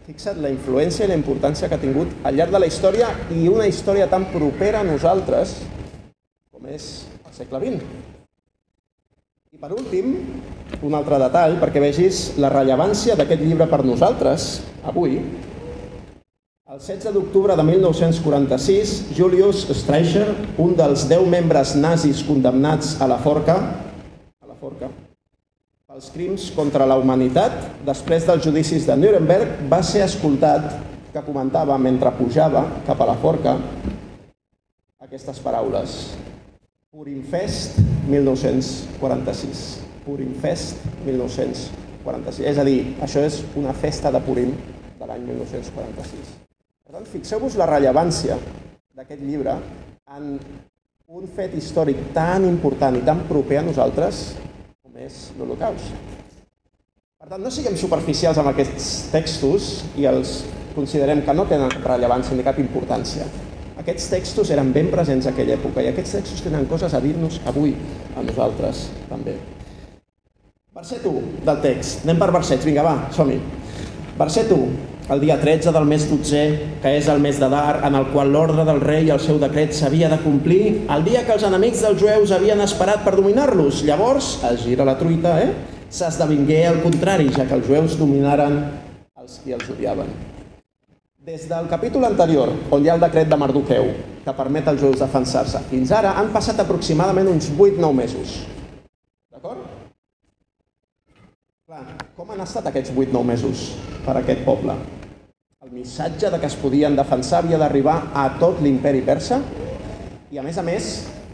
fixa't 0.08 0.40
la 0.40 0.56
influència 0.56 1.04
i 1.04 1.12
la 1.12 1.20
importància 1.20 1.68
que 1.68 1.76
ha 1.76 1.88
tingut 1.90 2.22
al 2.24 2.40
llarg 2.40 2.56
de 2.56 2.64
la 2.64 2.72
història 2.72 3.12
i 3.36 3.50
una 3.52 3.68
història 3.68 4.08
tan 4.08 4.32
propera 4.32 4.80
a 4.80 4.88
nosaltres 4.96 5.60
com 6.58 6.70
és 6.74 6.86
el 7.22 7.34
segle 7.38 7.60
XX. 7.62 7.84
I 9.54 9.60
per 9.62 9.70
últim, 9.76 10.08
un 10.82 10.96
altre 10.98 11.20
detall, 11.22 11.60
perquè 11.62 11.82
vegis 11.84 12.22
la 12.42 12.50
rellevància 12.50 13.14
d'aquest 13.18 13.44
llibre 13.46 13.68
per 13.70 13.84
nosaltres, 13.86 14.48
avui, 14.90 15.20
el 16.68 16.80
16 16.82 17.14
d'octubre 17.14 17.54
de 17.56 17.66
1946, 17.68 18.96
Julius 19.18 19.68
Streicher, 19.70 20.26
un 20.58 20.74
dels 20.78 21.06
10 21.10 21.30
membres 21.30 21.76
nazis 21.78 22.24
condemnats 22.26 22.96
a 23.02 23.08
la 23.12 23.20
forca, 23.22 23.60
a 24.42 24.50
la 24.50 24.58
forca, 24.58 24.90
pels 25.88 26.10
crims 26.16 26.48
contra 26.58 26.90
la 26.90 26.98
humanitat, 26.98 27.54
després 27.86 28.26
dels 28.26 28.50
judicis 28.50 28.90
de 28.90 28.98
Nuremberg, 28.98 29.62
va 29.70 29.84
ser 29.86 30.02
escoltat 30.10 30.74
que 31.14 31.24
comentava 31.26 31.78
mentre 31.78 32.18
pujava 32.18 32.66
cap 32.90 33.06
a 33.06 33.10
la 33.14 33.16
forca 33.22 33.56
aquestes 35.08 35.38
paraules. 35.40 36.02
Purimfest 36.98 37.78
1946. 38.10 39.84
Purimfest 40.02 40.80
1946. 41.06 42.40
És 42.42 42.58
a 42.58 42.64
dir, 42.66 42.80
això 43.06 43.22
és 43.22 43.36
una 43.60 43.70
festa 43.78 44.10
de 44.10 44.18
Purim 44.26 44.56
de 44.98 45.06
l'any 45.06 45.28
1946. 45.28 46.32
Per 46.82 46.96
tant, 46.96 47.06
fixeu-vos 47.06 47.54
la 47.62 47.68
rellevància 47.70 48.40
d'aquest 48.98 49.22
llibre 49.22 49.54
en 50.18 50.40
un 51.22 51.30
fet 51.38 51.54
històric 51.60 52.02
tan 52.18 52.48
important 52.50 52.98
i 52.98 53.06
tan 53.06 53.22
proper 53.30 53.62
a 53.62 53.68
nosaltres 53.68 54.24
com 54.82 54.98
és 54.98 55.28
l'Holocaust. 55.38 55.94
Per 57.22 57.30
tant, 57.30 57.44
no 57.44 57.54
siguem 57.54 57.78
superficials 57.78 58.42
amb 58.42 58.50
aquests 58.56 59.12
textos 59.14 59.86
i 60.02 60.10
els 60.10 60.40
considerem 60.74 61.22
que 61.22 61.38
no 61.38 61.46
tenen 61.46 61.78
rellevància 61.78 62.34
ni 62.34 62.48
cap 62.48 62.58
importància. 62.58 63.30
Aquests 63.88 64.10
textos 64.12 64.50
eren 64.52 64.74
ben 64.76 64.90
presents 64.92 65.30
a 65.30 65.32
aquella 65.32 65.54
època 65.56 65.80
i 65.80 65.88
aquests 65.88 66.18
textos 66.18 66.42
tenen 66.44 66.66
coses 66.68 66.92
a 66.92 67.00
dir-nos 67.00 67.38
avui 67.48 67.72
a 68.20 68.24
nosaltres 68.26 68.82
també. 69.08 69.38
Verset 70.76 71.06
1 71.08 71.46
del 71.48 71.62
text. 71.64 72.04
Anem 72.04 72.20
per 72.20 72.28
versets. 72.36 72.68
Vinga, 72.68 72.84
va, 72.84 73.08
som-hi. 73.16 73.40
Verset 74.20 74.52
1. 74.52 74.68
El 75.16 75.24
dia 75.24 75.40
13 75.40 75.72
del 75.72 75.88
mes 75.88 76.04
12, 76.12 76.44
que 76.84 76.94
és 77.00 77.08
el 77.08 77.24
mes 77.24 77.40
d'Adar, 77.40 77.80
en 77.88 77.96
el 77.96 78.12
qual 78.12 78.36
l'ordre 78.36 78.68
del 78.68 78.84
rei 78.84 79.08
i 79.08 79.16
el 79.16 79.24
seu 79.24 79.40
decret 79.40 79.72
s'havia 79.72 80.12
de 80.12 80.20
complir, 80.20 80.64
el 80.92 81.08
dia 81.08 81.24
que 81.24 81.38
els 81.40 81.48
enemics 81.48 81.88
dels 81.88 82.04
jueus 82.04 82.36
havien 82.36 82.60
esperat 82.68 83.08
per 83.08 83.16
dominar-los. 83.16 83.86
Llavors, 83.88 84.34
es 84.52 84.66
gira 84.68 84.84
la 84.84 85.00
truita, 85.00 85.40
eh? 85.48 85.54
S'esdevingué 85.88 86.66
el 86.76 86.84
contrari, 86.84 87.32
ja 87.32 87.48
que 87.48 87.56
els 87.56 87.72
jueus 87.72 87.96
dominaren 87.96 88.66
els 89.16 89.40
qui 89.46 89.56
els 89.56 89.72
odiaven. 89.72 90.12
Des 91.28 91.44
del 91.44 91.66
capítol 91.68 92.06
anterior, 92.08 92.48
on 92.72 92.86
hi 92.86 92.88
ha 92.88 92.94
el 92.96 93.02
decret 93.04 93.28
de 93.28 93.36
Mardoqueu, 93.36 93.90
que 94.24 94.34
permet 94.36 94.70
als 94.72 94.80
jueus 94.80 95.02
defensar-se, 95.02 95.60
fins 95.68 95.90
ara 95.92 96.14
han 96.16 96.30
passat 96.32 96.62
aproximadament 96.64 97.28
uns 97.28 97.50
8-9 97.52 97.90
mesos. 97.98 98.36
D'acord? 99.36 99.66
Clar, 101.68 101.84
com 102.16 102.32
han 102.32 102.46
estat 102.46 102.72
aquests 102.72 102.94
8-9 102.96 103.26
mesos 103.28 103.66
per 104.06 104.16
a 104.16 104.22
aquest 104.22 104.48
poble? 104.48 104.78
El 105.68 105.76
missatge 105.76 106.32
de 106.32 106.40
que 106.40 106.48
es 106.48 106.56
podien 106.64 106.96
defensar 106.96 107.44
havia 107.44 107.60
d'arribar 107.60 107.98
a 108.16 108.30
tot 108.40 108.64
l'imperi 108.64 109.04
persa 109.12 109.42
i, 110.32 110.40
a 110.40 110.48
més 110.48 110.56
a 110.56 110.64
més, 110.64 110.90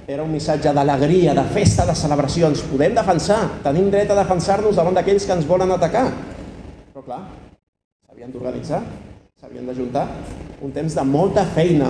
era 0.09 0.25
un 0.25 0.33
missatge 0.33 0.73
d'alegria, 0.73 1.38
de 1.38 1.47
festa, 1.53 1.85
de 1.85 1.93
celebració. 2.01 2.50
Ens 2.50 2.65
podem 2.73 2.97
defensar, 2.97 3.43
tenim 3.69 3.93
dret 3.93 4.09
a 4.09 4.21
defensar-nos 4.23 4.81
davant 4.81 4.97
d'aquells 4.97 5.29
que 5.29 5.38
ens 5.38 5.45
volen 5.45 5.77
atacar. 5.77 6.07
Però, 6.89 7.05
clar, 7.05 7.25
s'havien 8.07 8.33
d'organitzar, 8.33 8.85
s'havien 9.43 9.65
d'ajuntar. 9.67 10.05
Un 10.63 10.71
temps 10.71 10.93
de 10.95 11.03
molta 11.03 11.43
feina. 11.51 11.89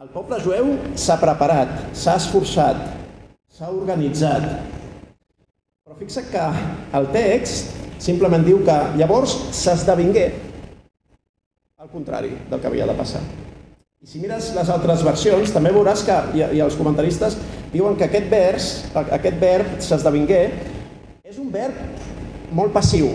El 0.00 0.08
poble 0.14 0.38
jueu 0.40 0.70
s'ha 0.96 1.18
preparat, 1.20 1.68
s'ha 1.92 2.14
esforçat, 2.16 2.80
s'ha 3.52 3.68
organitzat. 3.68 4.46
Però 5.84 5.98
fixa't 6.00 6.30
que 6.32 6.46
el 6.96 7.10
text 7.12 7.76
simplement 8.00 8.46
diu 8.46 8.62
que 8.64 8.78
llavors 8.96 9.36
s'esdevingué 9.52 10.30
al 11.76 11.92
contrari 11.92 12.32
del 12.48 12.62
que 12.62 12.70
havia 12.70 12.88
de 12.88 12.96
passar. 12.96 13.20
I 14.00 14.08
si 14.08 14.22
mires 14.22 14.54
les 14.56 14.72
altres 14.72 15.04
versions, 15.04 15.52
també 15.52 15.74
veuràs 15.76 16.06
que, 16.06 16.16
i, 16.38 16.46
i 16.56 16.64
els 16.64 16.78
comentaristes 16.78 17.36
diuen 17.74 17.98
que 18.00 18.08
aquest 18.08 18.30
vers, 18.32 18.70
aquest 18.96 19.42
verb 19.42 19.76
s'esdevingué, 19.84 20.44
és 21.28 21.36
un 21.36 21.52
verb 21.52 21.76
molt 22.56 22.72
passiu. 22.72 23.12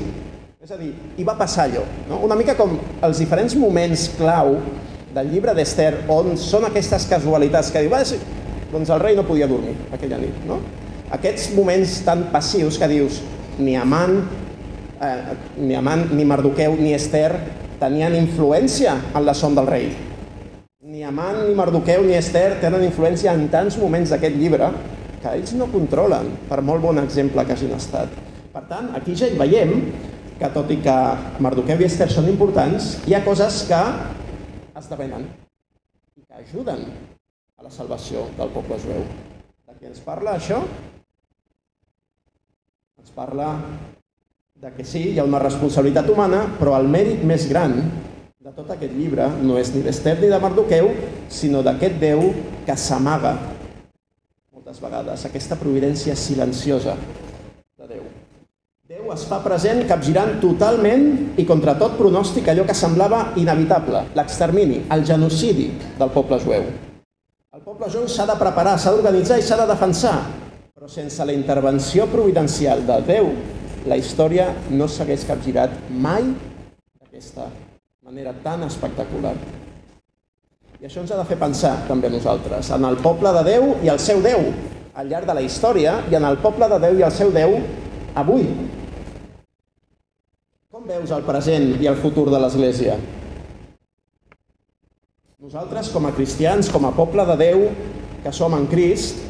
És 0.63 0.71
a 0.71 0.77
dir, 0.79 0.93
hi 1.19 1.23
va 1.27 1.33
passar 1.35 1.65
allò. 1.67 1.81
No? 2.07 2.21
Una 2.23 2.37
mica 2.39 2.53
com 2.55 2.77
els 3.03 3.17
diferents 3.19 3.51
moments 3.59 4.05
clau 4.15 4.53
del 5.11 5.27
llibre 5.33 5.51
d'Ester, 5.57 6.05
on 6.07 6.37
són 6.39 6.63
aquestes 6.69 7.03
casualitats 7.11 7.67
que 7.73 7.81
diu, 7.83 7.91
doncs 8.71 8.93
el 8.95 9.03
rei 9.03 9.17
no 9.17 9.25
podia 9.27 9.49
dormir 9.51 9.73
aquella 9.91 10.21
nit. 10.21 10.37
No? 10.47 10.61
Aquests 11.19 11.49
moments 11.57 11.97
tan 12.07 12.29
passius 12.31 12.79
que 12.79 12.87
dius, 12.87 13.19
ni 13.59 13.75
Amant, 13.75 14.21
eh, 15.03 15.35
ni 15.59 15.75
Amant, 15.75 16.07
ni 16.15 16.23
Mardoqueu, 16.23 16.79
ni 16.79 16.95
Esther 16.95 17.33
tenien 17.83 18.15
influència 18.15 18.95
en 19.11 19.27
la 19.27 19.35
son 19.35 19.59
del 19.59 19.67
rei 19.67 19.91
ni 20.93 21.03
Amant, 21.03 21.43
ni 21.47 21.55
Mardoqueu, 21.59 22.03
ni 22.07 22.15
Esther 22.15 22.59
tenen 22.61 22.83
influència 22.85 23.31
en 23.35 23.47
tants 23.51 23.75
moments 23.81 24.11
d'aquest 24.13 24.35
llibre 24.39 24.67
que 25.19 25.31
ells 25.35 25.55
no 25.59 25.67
controlen, 25.71 26.27
per 26.47 26.61
molt 26.61 26.83
bon 26.83 26.99
exemple 27.01 27.43
que 27.43 27.55
hagin 27.55 27.75
estat. 27.75 28.11
Per 28.53 28.61
tant, 28.69 28.91
aquí 28.93 29.15
ja 29.17 29.25
hi 29.25 29.39
veiem 29.39 29.71
que 30.39 30.49
tot 30.53 30.71
i 30.73 30.79
que 30.83 30.95
Mardoqueu 31.43 31.81
i 31.83 31.87
Esther 31.87 32.09
són 32.11 32.27
importants, 32.31 32.95
hi 33.07 33.15
ha 33.15 33.23
coses 33.25 33.63
que 33.69 33.81
esdevenen 34.79 35.27
i 36.17 36.23
que 36.25 36.41
ajuden 36.41 36.85
a 37.57 37.65
la 37.65 37.71
salvació 37.73 38.25
del 38.37 38.53
poble 38.55 38.79
jueu. 38.83 39.05
De 39.67 39.77
què 39.77 39.91
ens 39.91 40.01
parla 40.03 40.37
això? 40.37 40.61
Ens 42.99 43.13
parla 43.15 43.53
de 44.63 44.71
que 44.77 44.85
sí, 44.87 45.09
hi 45.11 45.19
ha 45.19 45.27
una 45.27 45.41
responsabilitat 45.43 46.09
humana, 46.09 46.45
però 46.59 46.77
el 46.79 46.87
mèrit 46.87 47.23
més 47.27 47.49
gran 47.49 47.75
de 48.43 48.51
tot 48.55 48.69
aquest 48.73 48.93
llibre 48.95 49.29
no 49.43 49.57
és 49.59 49.73
ni 49.75 49.83
d'Ester 49.83 50.17
ni 50.19 50.31
de 50.31 50.39
Mardoqueu, 50.39 50.89
sinó 51.31 51.63
d'aquest 51.63 51.99
Déu 52.01 52.29
que 52.67 52.75
s'amaga 52.79 53.37
moltes 54.73 54.79
vegades, 54.79 55.25
aquesta 55.27 55.57
providència 55.59 56.15
silenciosa 56.15 56.95
de 57.77 57.87
Déu. 57.87 58.22
Déu 58.83 59.13
es 59.13 59.21
fa 59.23 59.37
present 59.39 59.77
capgirant 59.87 60.41
totalment 60.41 61.05
i 61.39 61.45
contra 61.47 61.71
tot 61.79 61.93
pronòstic 61.95 62.49
allò 62.51 62.65
que 62.67 62.73
semblava 62.75 63.19
inevitable, 63.39 64.01
l'extermini, 64.11 64.81
el 64.91 65.05
genocidi 65.07 65.69
del 65.95 66.09
poble 66.11 66.35
jueu. 66.43 66.65
El 67.55 67.61
poble 67.63 67.87
jueu 67.93 68.09
s'ha 68.11 68.25
de 68.27 68.35
preparar, 68.35 68.73
s'ha 68.75 68.91
d'organitzar 68.91 69.37
i 69.39 69.45
s'ha 69.47 69.55
de 69.61 69.67
defensar, 69.69 70.17
però 70.75 70.89
sense 70.91 71.23
la 71.23 71.31
intervenció 71.31 72.09
providencial 72.11 72.83
de 72.89 72.97
Déu, 73.07 73.29
la 73.87 73.95
història 74.01 74.49
no 74.75 74.89
s'hagués 74.91 75.23
capgirat 75.31 75.79
mai 75.87 76.27
d'aquesta 76.99 77.47
manera 78.03 78.35
tan 78.43 78.67
espectacular. 78.67 79.37
I 80.81 80.89
això 80.89 81.05
ens 81.05 81.15
ha 81.15 81.21
de 81.21 81.29
fer 81.31 81.39
pensar 81.39 81.77
també 81.87 82.11
nosaltres, 82.11 82.75
en 82.75 82.91
el 82.91 82.99
poble 82.99 83.31
de 83.39 83.47
Déu 83.47 83.71
i 83.79 83.95
el 83.95 84.03
seu 84.03 84.19
Déu, 84.27 84.43
al 84.91 85.07
llarg 85.07 85.31
de 85.31 85.39
la 85.39 85.47
història, 85.47 86.01
i 86.11 86.19
en 86.19 86.27
el 86.27 86.41
poble 86.43 86.67
de 86.75 86.83
Déu 86.89 86.99
i 86.99 87.07
el 87.07 87.15
seu 87.15 87.31
Déu 87.31 87.55
avui. 88.15 88.47
Com 90.83 90.91
veus 90.91 91.11
el 91.15 91.21
present 91.23 91.69
i 91.79 91.87
el 91.87 91.95
futur 91.95 92.25
de 92.27 92.39
l'Església? 92.43 92.97
Nosaltres, 95.39 95.87
com 95.93 96.03
a 96.03 96.11
cristians, 96.11 96.67
com 96.67 96.83
a 96.83 96.91
poble 96.91 97.23
de 97.29 97.37
Déu, 97.39 97.63
que 98.19 98.33
som 98.35 98.51
en 98.57 98.65
Crist, 98.67 99.21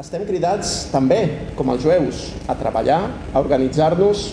estem 0.00 0.24
cridats 0.24 0.88
també, 0.88 1.18
com 1.58 1.68
els 1.74 1.84
jueus, 1.84 2.22
a 2.48 2.56
treballar, 2.56 3.02
a 3.28 3.44
organitzar-nos, 3.44 4.24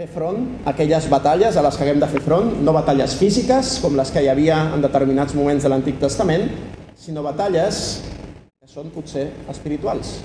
fer 0.00 0.08
front 0.08 0.40
a 0.64 0.70
aquelles 0.72 1.12
batalles 1.12 1.60
a 1.60 1.68
les 1.68 1.76
que 1.76 1.84
haguem 1.84 2.00
de 2.00 2.08
fer 2.08 2.24
front, 2.24 2.54
no 2.64 2.72
batalles 2.72 3.20
físiques, 3.20 3.76
com 3.84 3.92
les 4.00 4.08
que 4.08 4.24
hi 4.24 4.32
havia 4.32 4.56
en 4.72 4.80
determinats 4.80 5.36
moments 5.36 5.68
de 5.68 5.76
l'Antic 5.76 6.00
Testament, 6.00 6.48
sinó 6.96 7.28
batalles 7.28 7.98
que 8.08 8.72
són 8.72 8.88
potser 8.94 9.28
espirituals. 9.52 10.16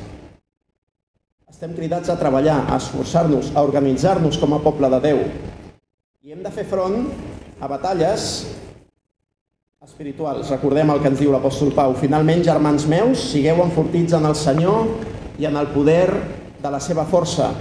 Estem 1.46 1.75
cridats 1.78 2.10
a 2.10 2.16
treballar, 2.18 2.66
a 2.68 2.75
esforçar-nos, 2.82 3.52
a 3.56 3.62
organitzar-nos 3.62 4.36
com 4.42 4.56
a 4.56 4.60
poble 4.60 4.90
de 4.90 5.00
Déu. 5.04 5.20
I 6.25 6.34
hem 6.34 6.42
de 6.42 6.50
fer 6.52 6.66
front 6.66 7.06
a 7.62 7.70
batalles 7.70 8.24
espirituals. 9.86 10.50
Recordem 10.50 10.90
el 10.90 11.04
que 11.04 11.12
ens 11.14 11.22
diu 11.22 11.30
l'apòstol 11.32 11.70
Pau. 11.78 11.94
Finalment, 12.02 12.42
germans 12.48 12.88
meus, 12.90 13.28
sigueu 13.30 13.62
enfortits 13.62 14.18
en 14.18 14.25
el 14.25 14.34
Senyor 14.36 14.90
i 15.38 15.46
en 15.46 15.62
el 15.62 15.70
poder 15.70 16.10
de 16.64 16.74
la 16.74 16.82
seva 16.82 17.06
força. 17.06 17.52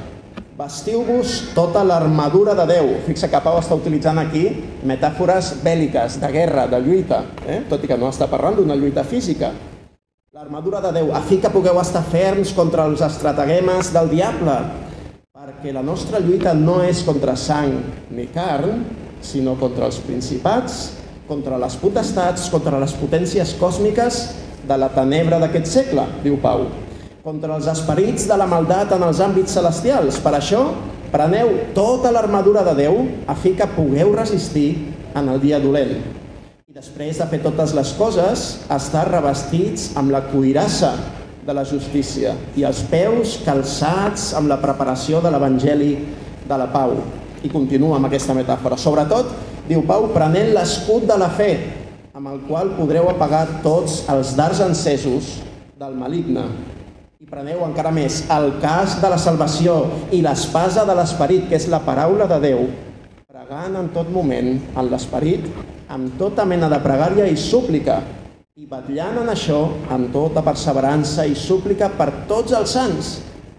Vestiu-vos 0.56 1.36
tota 1.52 1.84
l'armadura 1.84 2.56
de 2.56 2.64
Déu. 2.72 2.90
Fixa 3.04 3.28
que 3.28 3.44
Pau 3.44 3.60
està 3.60 3.76
utilitzant 3.76 4.18
aquí 4.22 4.46
metàfores 4.88 5.58
bèl·liques, 5.60 6.16
de 6.24 6.32
guerra, 6.32 6.64
de 6.72 6.80
lluita, 6.80 7.20
eh? 7.44 7.60
tot 7.68 7.84
i 7.84 7.92
que 7.92 8.00
no 8.00 8.08
està 8.08 8.32
parlant 8.32 8.56
d'una 8.62 8.80
lluita 8.80 9.04
física. 9.04 9.52
L'armadura 10.34 10.80
de 10.82 10.90
Déu, 10.90 11.12
a 11.14 11.20
fi 11.22 11.36
que 11.38 11.46
pugueu 11.46 11.76
estar 11.78 12.00
ferms 12.10 12.50
contra 12.56 12.88
els 12.88 12.98
estratagemes 13.06 13.92
del 13.94 14.08
diable, 14.10 14.56
perquè 15.30 15.70
la 15.70 15.84
nostra 15.86 16.18
lluita 16.18 16.50
no 16.58 16.80
és 16.82 17.04
contra 17.06 17.36
sang 17.38 17.76
ni 18.10 18.24
carn, 18.34 18.80
sinó 19.22 19.54
contra 19.60 19.86
els 19.86 20.00
principats, 20.02 20.80
contra 21.28 21.60
les 21.62 21.76
potestats, 21.78 22.48
contra 22.50 22.80
les 22.82 22.96
potències 22.98 23.52
còsmiques 23.60 24.18
de 24.66 24.80
la 24.82 24.90
tenebra 24.96 25.38
d'aquest 25.38 25.70
segle, 25.70 26.08
diu 26.26 26.40
Pau, 26.42 26.66
contra 27.22 27.54
els 27.54 27.70
esperits 27.70 28.26
de 28.26 28.40
la 28.42 28.50
maldat 28.50 28.96
en 28.98 29.06
els 29.06 29.22
àmbits 29.22 29.54
celestials. 29.54 30.18
Per 30.18 30.34
això, 30.34 30.64
preneu 31.14 31.54
tota 31.78 32.10
l'armadura 32.10 32.66
de 32.66 32.74
Déu 32.82 32.98
a 33.30 33.38
fi 33.38 33.54
que 33.54 33.70
pugueu 33.78 34.10
resistir 34.18 34.72
en 35.14 35.30
el 35.30 35.38
dia 35.46 35.62
dolent. 35.62 36.23
Després 36.74 37.20
de 37.20 37.26
fer 37.30 37.38
totes 37.38 37.70
les 37.78 37.90
coses, 37.94 38.40
estar 38.74 39.04
revestits 39.06 39.92
amb 39.94 40.10
la 40.10 40.24
cuirassa 40.26 40.88
de 41.46 41.54
la 41.54 41.62
justícia 41.62 42.32
i 42.58 42.64
els 42.66 42.80
peus 42.90 43.36
calçats 43.44 44.32
amb 44.34 44.50
la 44.50 44.56
preparació 44.58 45.20
de 45.22 45.30
l'Evangeli 45.30 45.92
de 46.50 46.56
la 46.58 46.66
pau. 46.72 46.96
I 47.46 47.50
continua 47.52 48.00
amb 48.00 48.08
aquesta 48.08 48.34
metàfora. 48.34 48.74
Sobretot, 48.74 49.30
diu 49.68 49.84
Pau, 49.86 50.08
prenent 50.16 50.50
l'escut 50.56 51.06
de 51.06 51.14
la 51.20 51.28
fe, 51.36 51.52
amb 52.10 52.32
el 52.32 52.40
qual 52.48 52.72
podreu 52.74 53.06
apagar 53.12 53.44
tots 53.62 54.00
els 54.10 54.34
darts 54.34 54.64
encesos 54.66 55.30
del 55.78 55.94
maligne. 55.94 56.48
I 57.22 57.30
preneu 57.30 57.62
encara 57.68 57.94
més 57.94 58.24
el 58.34 58.50
cas 58.64 58.98
de 58.98 59.12
la 59.14 59.20
salvació 59.22 59.78
i 60.10 60.24
l'espasa 60.26 60.82
de 60.90 60.98
l'esperit, 60.98 61.46
que 61.46 61.54
és 61.54 61.70
la 61.70 61.84
paraula 61.86 62.26
de 62.34 62.42
Déu, 62.48 62.66
pregant 63.30 63.78
en 63.78 63.94
tot 63.94 64.10
moment 64.10 64.56
en 64.58 64.90
l'esperit, 64.90 65.46
amb 65.94 66.16
tota 66.18 66.42
mena 66.42 66.66
de 66.66 66.80
pregària 66.82 67.26
i 67.30 67.36
súplica, 67.38 68.00
i 68.58 68.66
batllant 68.66 69.20
en 69.20 69.28
això 69.30 69.60
amb 69.94 70.10
tota 70.14 70.42
perseverança 70.42 71.22
i 71.26 71.36
súplica 71.38 71.86
per 71.94 72.08
tots 72.30 72.54
els 72.58 72.74
sants, 72.74 73.10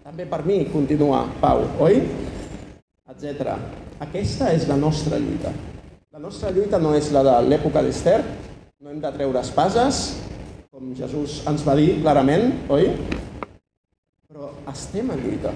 també 0.04 0.28
per 0.28 0.42
mi, 0.44 0.66
continua 0.72 1.22
Pau, 1.40 1.64
oi? 1.86 2.02
Etcètera. 3.08 3.56
Aquesta 4.04 4.52
és 4.52 4.68
la 4.68 4.76
nostra 4.76 5.20
lluita. 5.22 5.54
La 6.12 6.20
nostra 6.20 6.52
lluita 6.52 6.80
no 6.80 6.92
és 6.98 7.08
la 7.16 7.24
de 7.24 7.36
l'època 7.48 7.84
d'Ester, 7.86 8.20
no 8.84 8.92
hem 8.92 9.00
de 9.04 9.12
treure 9.16 9.40
espases, 9.40 10.04
com 10.68 10.92
Jesús 10.98 11.40
ens 11.48 11.64
va 11.64 11.78
dir 11.80 12.02
clarament, 12.02 12.50
oi? 12.68 12.92
Però 14.28 14.52
estem 14.76 15.12
en 15.16 15.24
lluita. 15.24 15.56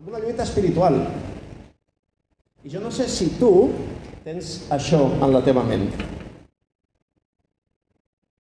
En 0.00 0.08
una 0.08 0.24
lluita 0.24 0.48
espiritual. 0.48 1.02
I 2.64 2.72
jo 2.72 2.80
no 2.80 2.92
sé 2.92 3.08
si 3.12 3.34
tu 3.36 3.52
tens 4.24 4.66
això 4.72 5.00
en 5.16 5.30
la 5.32 5.40
teva 5.44 5.62
ment. 5.64 5.86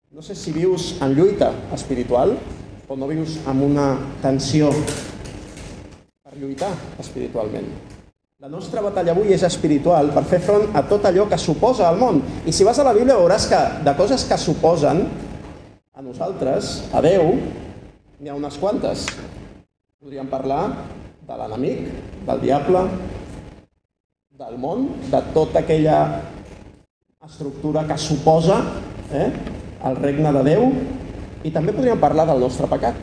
No 0.10 0.24
sé 0.25 0.34
si 0.34 0.53
vius 0.55 0.96
en 1.03 1.13
lluita 1.13 1.51
espiritual 1.75 2.34
o 2.88 2.96
no 2.98 3.10
vius 3.10 3.38
amb 3.46 3.67
una 3.67 3.91
tensió 4.24 4.72
per 6.24 6.34
lluitar 6.39 6.72
espiritualment. 6.98 7.69
La 8.41 8.50
nostra 8.50 8.81
batalla 8.81 9.13
avui 9.13 9.34
és 9.34 9.43
espiritual 9.46 10.10
per 10.13 10.24
fer 10.29 10.39
front 10.41 10.74
a 10.77 10.84
tot 10.89 11.05
allò 11.05 11.27
que 11.29 11.38
suposa 11.41 11.88
al 11.89 11.98
món. 12.01 12.22
I 12.46 12.53
si 12.53 12.65
vas 12.65 12.79
a 12.79 12.86
la 12.86 12.93
Bíblia 12.98 13.17
veuràs 13.17 13.48
que 13.50 13.62
de 13.86 13.93
coses 13.98 14.25
que 14.29 14.38
suposen 14.38 15.03
a 15.94 16.01
nosaltres, 16.05 16.87
a 16.94 17.01
Déu, 17.01 17.33
n'hi 18.18 18.29
ha 18.29 18.37
unes 18.37 18.57
quantes. 18.61 19.05
Podríem 20.01 20.29
parlar 20.29 20.63
de 21.27 21.37
l'enemic, 21.37 21.90
del 22.29 22.44
diable, 22.46 22.85
del 24.38 24.58
món, 24.62 24.84
de 25.10 25.20
tota 25.34 25.64
aquella 25.64 26.22
estructura 27.26 27.82
que 27.90 27.96
suposa 27.98 28.60
eh, 29.10 29.32
el 29.90 29.96
regne 29.98 30.30
de 30.36 30.44
Déu, 30.46 30.66
i 31.42 31.50
també 31.54 31.74
podríem 31.74 31.98
parlar 31.98 32.28
del 32.30 32.44
nostre 32.46 32.68
pecat. 32.70 33.00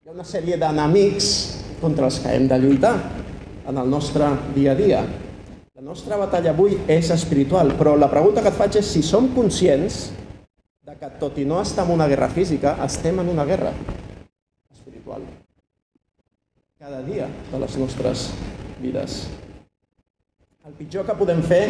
Hi 0.00 0.08
ha 0.08 0.14
una 0.14 0.24
sèrie 0.24 0.56
d'enemics 0.56 1.26
contra 1.82 2.08
els 2.08 2.16
que 2.24 2.32
hem 2.32 2.46
de 2.48 2.56
lluitar 2.62 2.94
en 3.68 3.76
el 3.76 3.90
nostre 3.92 4.30
dia 4.54 4.72
a 4.72 4.78
dia. 4.78 5.02
La 5.76 5.84
nostra 5.84 6.16
batalla 6.16 6.54
avui 6.54 6.78
és 6.88 7.10
espiritual, 7.12 7.74
però 7.76 7.92
la 7.98 8.08
pregunta 8.08 8.40
que 8.40 8.48
et 8.48 8.56
faig 8.56 8.78
és 8.80 8.88
si 8.88 9.02
som 9.04 9.28
conscients 9.34 9.98
de 10.88 10.94
que 10.96 11.10
tot 11.20 11.36
i 11.36 11.44
no 11.44 11.60
estar 11.60 11.84
en 11.84 11.92
una 11.98 12.08
guerra 12.08 12.30
física, 12.32 12.78
estem 12.86 13.20
en 13.20 13.28
una 13.34 13.44
guerra 13.44 13.74
espiritual. 14.72 15.28
Cada 16.80 17.02
dia 17.04 17.28
de 17.52 17.60
les 17.60 17.76
nostres 17.76 18.30
vides. 18.80 19.20
El 20.68 20.74
pitjor 20.76 21.06
que 21.08 21.14
podem 21.16 21.38
fer 21.40 21.62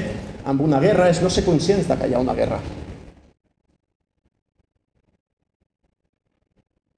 amb 0.51 0.63
una 0.65 0.81
guerra 0.83 1.05
és 1.07 1.21
no 1.23 1.29
ser 1.31 1.45
conscients 1.47 1.87
de 1.87 1.95
que 2.01 2.09
hi 2.11 2.15
ha 2.19 2.23
una 2.25 2.33
guerra. 2.35 2.57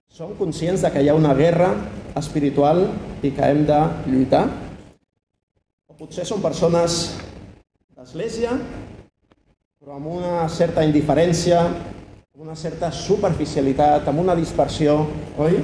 Som 0.08 0.32
conscients 0.38 0.80
de 0.80 0.90
que 0.94 1.02
hi 1.04 1.10
ha 1.12 1.16
una 1.18 1.34
guerra 1.36 1.68
espiritual 2.16 2.86
i 3.20 3.34
que 3.36 3.50
hem 3.52 3.66
de 3.68 3.82
lluitar? 4.06 4.46
Potser 6.00 6.24
són 6.24 6.40
persones 6.40 6.96
d'església, 7.92 8.56
però 9.76 9.98
amb 9.98 10.08
una 10.14 10.48
certa 10.48 10.86
indiferència, 10.88 11.66
amb 11.68 12.46
una 12.48 12.56
certa 12.56 12.88
superficialitat, 12.96 14.08
amb 14.08 14.24
una 14.24 14.38
dispersió, 14.40 15.02
oi? 15.36 15.60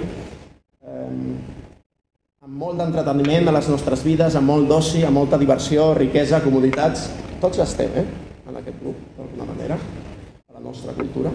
Amb 2.47 2.55
molt 2.63 2.79
d'entreteniment 2.79 3.51
a 3.51 3.57
les 3.57 3.69
nostres 3.73 4.05
vides, 4.07 4.37
amb 4.39 4.47
molt 4.47 4.71
d'oci, 4.71 5.03
amb 5.05 5.19
molta 5.19 5.39
diversió, 5.39 5.91
riquesa, 5.99 6.39
comoditats. 6.45 7.09
Tots 7.43 7.59
estem, 7.65 7.91
eh? 7.99 8.07
En 8.47 8.61
aquest 8.63 8.79
grup, 8.85 9.03
d'alguna 9.19 9.49
manera, 9.51 9.77
a 10.47 10.55
la 10.55 10.63
nostra 10.63 10.95
cultura. 10.95 11.35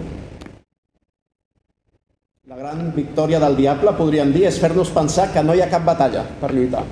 La 2.48 2.56
gran 2.56 2.90
victòria 2.96 3.38
del 3.44 3.60
diable, 3.60 3.92
podríem 4.00 4.32
dir, 4.32 4.48
és 4.48 4.58
fer-nos 4.58 4.90
pensar 4.90 5.28
que 5.36 5.44
no 5.44 5.54
hi 5.54 5.60
ha 5.60 5.70
cap 5.70 5.84
batalla 5.84 6.24
per 6.40 6.50
lluitar 6.56 6.86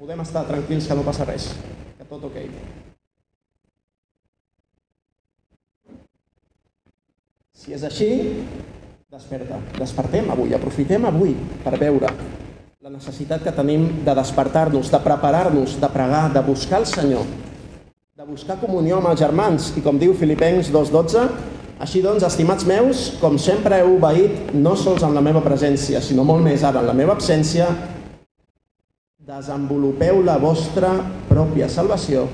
podem 0.00 0.22
estar 0.24 0.46
tranquils 0.48 0.86
que 0.88 0.94
no 0.96 1.02
passa 1.04 1.26
res, 1.28 1.50
que 1.98 2.04
tot 2.08 2.22
ok. 2.24 2.38
Si 7.60 7.76
és 7.76 7.84
així, 7.84 8.08
desperta. 9.12 9.60
Despertem 9.76 10.32
avui, 10.32 10.54
aprofitem 10.56 11.04
avui 11.04 11.34
per 11.66 11.74
veure 11.82 12.14
la 12.80 12.88
necessitat 12.88 13.42
que 13.44 13.52
tenim 13.52 13.82
de 14.06 14.12
despertar-nos, 14.16 14.88
de 14.88 14.98
preparar-nos, 15.04 15.74
de 15.76 15.88
pregar, 15.92 16.30
de 16.32 16.40
buscar 16.40 16.78
el 16.80 16.86
Senyor, 16.88 17.26
de 18.16 18.24
buscar 18.24 18.56
comunió 18.56 18.96
amb 18.96 19.10
els 19.10 19.20
germans. 19.20 19.66
I 19.76 19.82
com 19.84 19.98
diu 20.00 20.14
Filipencs 20.16 20.70
2.12, 20.72 21.26
així 21.84 22.00
doncs, 22.00 22.24
estimats 22.24 22.64
meus, 22.64 23.02
com 23.20 23.36
sempre 23.36 23.82
heu 23.82 23.98
obeït, 23.98 24.54
no 24.56 24.72
sols 24.80 25.04
en 25.04 25.12
la 25.12 25.20
meva 25.20 25.44
presència, 25.44 26.00
sinó 26.00 26.24
molt 26.24 26.40
més 26.46 26.64
ara 26.64 26.80
en 26.80 26.88
la 26.88 26.96
meva 26.96 27.12
absència, 27.18 27.68
desenvolupeu 29.28 30.24
la 30.24 30.38
vostra 30.40 30.96
pròpia 31.28 31.68
salvació 31.68 32.24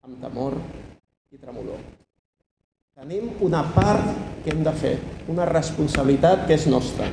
amb 0.00 0.16
temor 0.24 0.56
i 0.56 1.36
tremolor. 1.36 1.84
Tenim 2.96 3.28
una 3.44 3.60
part 3.76 4.08
que 4.40 4.56
hem 4.56 4.64
de 4.64 4.72
fer, 4.72 4.96
una 5.28 5.44
responsabilitat 5.44 6.48
que 6.48 6.56
és 6.56 6.64
nostra. 6.64 7.12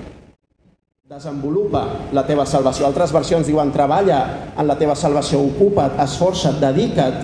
Desenvolupa 1.14 1.84
la 2.18 2.24
teva 2.26 2.46
salvació. 2.50 2.88
Altres 2.88 3.12
versions 3.14 3.46
diuen 3.46 3.70
treballa 3.76 4.22
en 4.58 4.66
la 4.66 4.76
teva 4.80 4.96
salvació, 4.98 5.44
ocupa't, 5.52 6.00
esforça't, 6.02 6.58
dedica't. 6.64 7.20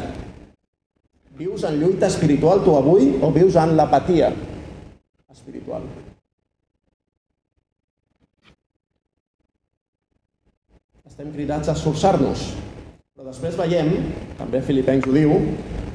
Vius 1.39 1.63
en 1.65 1.79
lluita 1.81 2.05
espiritual 2.05 2.61
tu 2.61 2.75
avui 2.77 3.15
o 3.23 3.31
vius 3.33 3.57
en 3.57 3.73
l'apatia 3.79 4.29
espiritual? 5.31 5.87
estem 11.09 11.33
cridats 11.33 11.67
a 11.67 11.73
esforçar-nos. 11.75 12.45
Però 13.11 13.25
després 13.25 13.57
veiem, 13.59 13.89
també 14.37 14.61
Filipencs 14.63 15.09
ho 15.09 15.15
diu, 15.17 15.33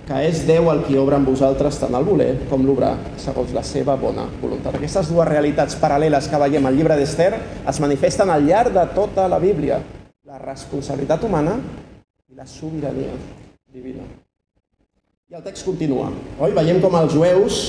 que 0.05 0.19
és 0.29 0.43
Déu 0.45 0.69
el 0.69 0.83
qui 0.85 0.99
obra 1.01 1.17
en 1.17 1.25
vosaltres 1.25 1.79
tant 1.81 1.95
el 1.97 2.05
voler 2.05 2.33
com 2.51 2.64
l'obrar 2.67 2.93
segons 3.21 3.55
la 3.57 3.62
seva 3.64 3.97
bona 4.01 4.27
voluntat. 4.43 4.77
Aquestes 4.77 5.09
dues 5.09 5.29
realitats 5.29 5.79
paral·leles 5.81 6.29
que 6.29 6.40
veiem 6.43 6.69
al 6.69 6.77
llibre 6.77 6.99
d'Ester 6.99 7.31
es 7.64 7.81
manifesten 7.81 8.31
al 8.31 8.45
llarg 8.45 8.75
de 8.77 8.85
tota 8.97 9.27
la 9.33 9.40
Bíblia. 9.40 9.81
La 10.29 10.38
responsabilitat 10.43 11.25
humana 11.25 11.57
i 12.29 12.37
la 12.37 12.47
sobirania 12.49 13.17
divina. 13.73 14.05
I 15.31 15.38
el 15.38 15.45
text 15.45 15.64
continua. 15.64 16.11
Oi? 16.38 16.53
Veiem 16.53 16.83
com 16.85 16.95
els 17.01 17.14
jueus, 17.17 17.61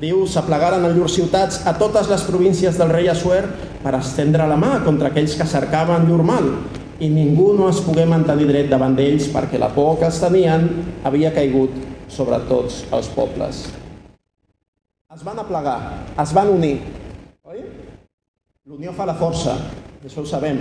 diu, 0.00 0.22
s'aplegaren 0.30 0.86
en 0.86 0.94
llurs 0.94 1.18
ciutats 1.18 1.64
a 1.66 1.74
totes 1.78 2.06
les 2.08 2.22
províncies 2.28 2.78
del 2.78 2.94
rei 2.94 3.10
Assuer 3.10 3.42
per 3.82 3.96
estendre 3.98 4.46
la 4.46 4.58
mà 4.60 4.78
contra 4.86 5.10
aquells 5.10 5.34
que 5.36 5.48
cercaven 5.48 6.06
llur 6.06 6.22
mal 6.22 6.52
i 7.00 7.08
ningú 7.08 7.54
no 7.56 7.70
es 7.72 7.80
pogué 7.80 8.04
mantenir 8.04 8.46
dret 8.50 8.66
davant 8.68 8.92
d'ells 8.96 9.30
perquè 9.32 9.58
la 9.58 9.70
por 9.72 9.96
que 9.98 10.04
els 10.10 10.20
tenien 10.20 10.66
havia 11.08 11.32
caigut 11.32 11.72
sobre 12.12 12.38
tots 12.48 12.82
els 12.92 13.08
pobles. 13.14 13.68
es 15.14 15.22
van 15.24 15.38
aplegar, 15.40 15.78
es 16.22 16.32
van 16.32 16.48
unir, 16.48 16.76
oi? 17.44 17.64
L'unió 18.68 18.92
fa 18.92 19.06
la 19.08 19.16
força, 19.18 19.56
això 20.04 20.22
ho 20.22 20.28
sabem. 20.28 20.60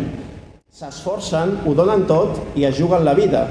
S'esforcen, 0.71 1.60
ho 1.67 1.73
donen 1.75 2.06
tot 2.08 2.58
i 2.58 2.65
es 2.65 2.75
juguen 2.78 3.04
la 3.06 3.13
vida 3.13 3.45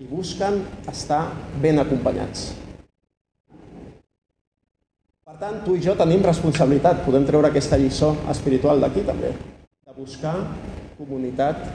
i 0.00 0.06
busquen 0.06 0.62
estar 0.88 1.26
ben 1.60 1.78
acompanyats. 1.78 2.52
Per 5.26 5.36
tant, 5.40 5.62
tu 5.64 5.74
i 5.76 5.82
jo 5.82 5.94
tenim 5.98 6.22
responsabilitat, 6.24 7.04
podem 7.04 7.26
treure 7.28 7.50
aquesta 7.50 7.78
lliçó 7.80 8.14
espiritual 8.30 8.80
d'aquí 8.80 9.04
també, 9.06 9.34
de 9.86 9.96
buscar 9.96 10.36
comunitat 10.96 11.66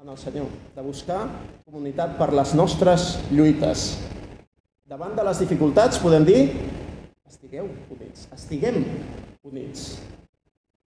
en 0.00 0.08
el 0.08 0.16
Senyor, 0.16 0.46
de 0.76 0.82
buscar 0.82 1.24
comunitat 1.66 2.12
per 2.20 2.28
les 2.30 2.52
nostres 2.54 3.16
lluites. 3.34 3.96
Davant 4.86 5.16
de 5.16 5.24
les 5.26 5.40
dificultats 5.42 5.98
podem 5.98 6.22
dir 6.22 6.42
estigueu 7.26 7.66
units, 7.90 8.28
estiguem 8.30 8.78
units. 9.42 9.96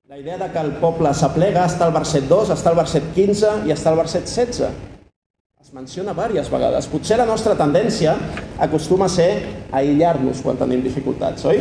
La 0.08 0.16
idea 0.18 0.38
de 0.40 0.48
que 0.54 0.64
el 0.64 0.72
poble 0.80 1.12
s'aplega 1.12 1.66
està 1.68 1.90
al 1.90 1.96
verset 1.98 2.30
2, 2.30 2.54
està 2.56 2.72
al 2.72 2.80
verset 2.80 3.12
15 3.18 3.52
i 3.68 3.76
està 3.76 3.92
al 3.92 4.00
verset 4.00 4.32
16. 4.32 4.72
Es 5.60 5.76
menciona 5.76 6.16
diverses 6.16 6.48
vegades. 6.54 6.88
Potser 6.88 7.20
la 7.20 7.28
nostra 7.28 7.58
tendència 7.60 8.16
acostuma 8.64 9.10
a 9.10 9.12
ser 9.12 9.30
aïllar-nos 9.76 10.40
quan 10.40 10.56
tenim 10.60 10.80
dificultats, 10.88 11.44
oi? 11.52 11.60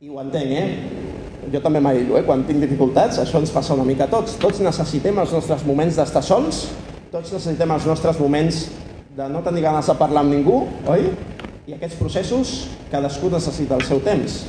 I 0.00 0.08
ho 0.08 0.24
entenc, 0.24 0.48
eh? 0.48 1.52
Jo 1.52 1.60
també 1.60 1.78
m'aïllo, 1.84 2.16
eh? 2.16 2.24
Quan 2.24 2.48
tinc 2.48 2.64
dificultats, 2.64 3.20
això 3.20 3.38
ens 3.44 3.52
passa 3.52 3.76
una 3.76 3.84
mica 3.84 4.08
a 4.08 4.12
tots. 4.16 4.40
Tots 4.40 4.64
necessitem 4.64 5.20
els 5.20 5.36
nostres 5.36 5.62
moments 5.68 6.00
d'estar 6.00 6.24
sols, 6.24 6.64
tots 7.16 7.32
necessitem 7.32 7.70
els 7.72 7.86
nostres 7.88 8.18
moments 8.20 8.66
de 9.16 9.26
no 9.32 9.40
tenir 9.44 9.62
ganes 9.64 9.86
de 9.88 9.94
parlar 9.96 10.20
amb 10.20 10.34
ningú, 10.34 10.58
oi? 10.92 11.06
I 11.66 11.76
aquests 11.76 11.96
processos, 11.96 12.50
cadascú 12.92 13.30
necessita 13.32 13.78
el 13.78 13.84
seu 13.88 14.02
temps. 14.04 14.42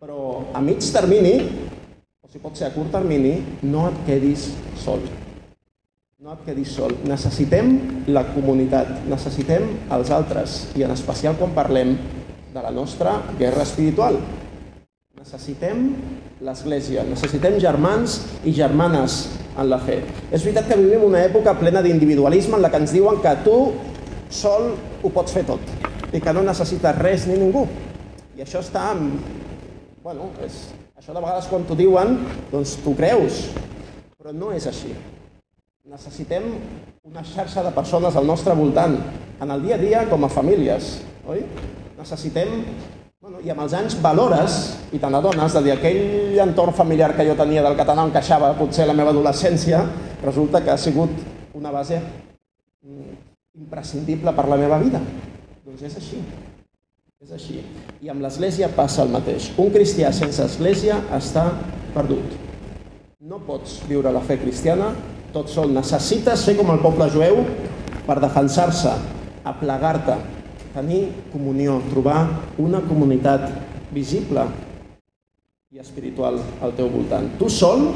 Però 0.00 0.46
a 0.56 0.62
mig 0.64 0.80
termini, 0.94 1.34
o 2.24 2.30
si 2.32 2.40
pot 2.40 2.56
ser 2.56 2.70
a 2.70 2.72
curt 2.72 2.94
termini, 2.96 3.34
no 3.68 3.90
et 3.90 4.00
quedis 4.06 4.48
sol. 4.80 5.04
No 6.22 6.32
et 6.32 6.46
quedis 6.48 6.72
sol. 6.78 6.96
Necessitem 7.04 7.74
la 8.08 8.24
comunitat, 8.32 9.04
necessitem 9.10 9.68
els 9.92 10.14
altres, 10.16 10.56
i 10.80 10.86
en 10.86 10.96
especial 10.96 11.36
quan 11.36 11.52
parlem 11.52 11.92
de 12.54 12.64
la 12.64 12.72
nostra 12.72 13.18
guerra 13.36 13.68
espiritual. 13.68 14.16
Necessitem 15.20 15.90
l'Església, 16.42 17.04
necessitem 17.06 17.60
germans 17.60 18.22
i 18.48 18.56
germanes 18.56 19.26
en 19.56 19.68
la 19.68 19.78
fe. 19.82 20.00
És 20.30 20.44
veritat 20.44 20.68
que 20.70 20.78
vivim 20.80 21.04
una 21.06 21.22
època 21.26 21.54
plena 21.58 21.82
d'individualisme 21.84 22.56
en 22.56 22.64
la 22.64 22.70
que 22.72 22.80
ens 22.82 22.94
diuen 22.94 23.20
que 23.22 23.34
tu 23.44 23.56
sol 24.32 24.72
ho 25.02 25.10
pots 25.12 25.34
fer 25.34 25.44
tot 25.48 25.72
i 26.12 26.20
que 26.20 26.32
no 26.32 26.44
necessites 26.44 26.98
res 26.98 27.26
ni 27.28 27.38
ningú. 27.40 27.66
I 28.36 28.44
això 28.44 28.60
està... 28.60 28.90
En... 28.96 29.16
Bueno, 30.04 30.30
és... 30.44 30.68
això 30.98 31.14
de 31.14 31.20
vegades 31.20 31.48
quan 31.48 31.64
t'ho 31.68 31.76
diuen, 31.78 32.18
doncs 32.52 32.76
t'ho 32.84 32.94
creus, 32.98 33.46
però 34.18 34.34
no 34.36 34.52
és 34.52 34.66
així. 34.68 34.92
Necessitem 35.88 36.46
una 37.08 37.24
xarxa 37.26 37.64
de 37.64 37.72
persones 37.74 38.16
al 38.16 38.28
nostre 38.28 38.54
voltant, 38.54 38.98
en 39.42 39.50
el 39.50 39.64
dia 39.64 39.78
a 39.78 39.82
dia 39.82 40.02
com 40.10 40.24
a 40.24 40.30
famílies, 40.32 40.98
oi? 41.28 41.42
Necessitem 41.98 42.60
Bueno, 43.22 43.38
I 43.38 43.52
amb 43.52 43.62
els 43.62 43.74
anys 43.78 43.94
valores 44.02 44.54
i 44.90 44.98
te 44.98 45.06
n'adones 45.06 45.54
de 45.54 45.60
dir 45.62 45.70
aquell 45.76 46.40
entorn 46.42 46.74
familiar 46.74 47.12
que 47.14 47.22
jo 47.28 47.36
tenia 47.38 47.62
del 47.62 47.76
català 47.78 48.02
encaixava 48.08 48.48
potser 48.58 48.82
la 48.88 48.96
meva 48.98 49.12
adolescència, 49.14 49.84
resulta 50.24 50.58
que 50.64 50.72
ha 50.72 50.74
sigut 50.74 51.20
una 51.54 51.70
base 51.70 52.00
mm, 52.00 53.12
imprescindible 53.62 54.34
per 54.34 54.48
la 54.50 54.58
meva 54.58 54.80
vida. 54.82 54.98
Doncs 55.62 55.86
és 55.86 55.94
així. 56.00 56.18
És 57.22 57.30
així. 57.38 57.60
I 58.02 58.10
amb 58.10 58.26
l'Església 58.26 58.72
passa 58.74 59.06
el 59.06 59.14
mateix. 59.14 59.52
Un 59.54 59.70
cristià 59.70 60.10
sense 60.10 60.42
Església 60.42 60.98
està 61.14 61.46
perdut. 61.94 62.34
No 63.22 63.38
pots 63.46 63.84
viure 63.86 64.10
la 64.10 64.26
fe 64.26 64.40
cristiana 64.42 64.90
tot 65.30 65.46
sol. 65.46 65.70
Necessites 65.70 66.42
fer 66.42 66.58
com 66.58 66.74
el 66.74 66.82
poble 66.82 67.06
jueu 67.14 67.44
per 68.02 68.18
defensar-se, 68.18 68.98
aplegar-te, 69.46 70.18
tenir 70.72 71.06
comunió, 71.32 71.80
trobar 71.90 72.26
una 72.58 72.80
comunitat 72.84 73.48
visible 73.92 74.46
i 75.72 75.80
espiritual 75.80 76.40
al 76.60 76.74
teu 76.76 76.88
voltant. 76.92 77.30
Tu 77.38 77.48
sol 77.52 77.90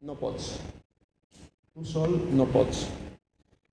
no 0.00 0.16
pots. 0.16 0.54
Tu 1.74 1.84
sol 1.84 2.16
no 2.36 2.46
pots. 2.52 2.86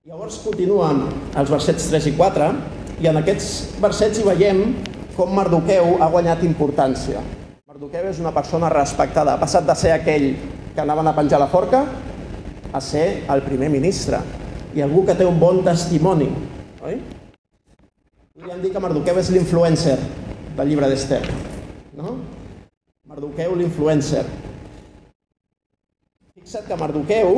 Llavors 0.08 0.38
continuen 0.40 1.02
els 1.36 1.50
versets 1.52 1.90
3 1.92 2.08
i 2.08 2.14
4 2.16 2.48
i 3.04 3.08
en 3.10 3.20
aquests 3.20 3.80
versets 3.82 4.20
hi 4.20 4.24
veiem 4.24 4.62
com 5.16 5.34
Mardoqueu 5.36 5.98
ha 6.00 6.08
guanyat 6.12 6.44
importància. 6.46 7.20
Mardoqueu 7.68 8.08
és 8.08 8.20
una 8.22 8.32
persona 8.32 8.70
respectada. 8.72 9.34
Ha 9.34 9.42
passat 9.42 9.66
de 9.68 9.76
ser 9.76 9.92
aquell 9.92 10.30
que 10.74 10.80
anaven 10.84 11.10
a 11.10 11.14
penjar 11.16 11.40
la 11.42 11.50
forca 11.52 11.84
a 12.72 12.80
ser 12.80 13.24
el 13.28 13.42
primer 13.44 13.68
ministre 13.72 14.20
i 14.76 14.84
algú 14.84 15.04
que 15.04 15.16
té 15.18 15.26
un 15.26 15.40
bon 15.40 15.60
testimoni. 15.66 16.28
Oi? 16.84 17.00
Podríem 18.38 18.60
dir 18.62 18.70
que 18.70 18.78
Mardoqueu 18.78 19.16
és 19.18 19.28
l'influencer 19.34 19.96
del 20.54 20.68
llibre 20.70 20.86
d'Ester. 20.86 21.18
No? 21.98 22.12
Mardoqueu, 23.10 23.56
l'influencer. 23.58 24.22
Fixa't 26.36 26.68
que 26.68 26.78
Mardoqueu 26.78 27.34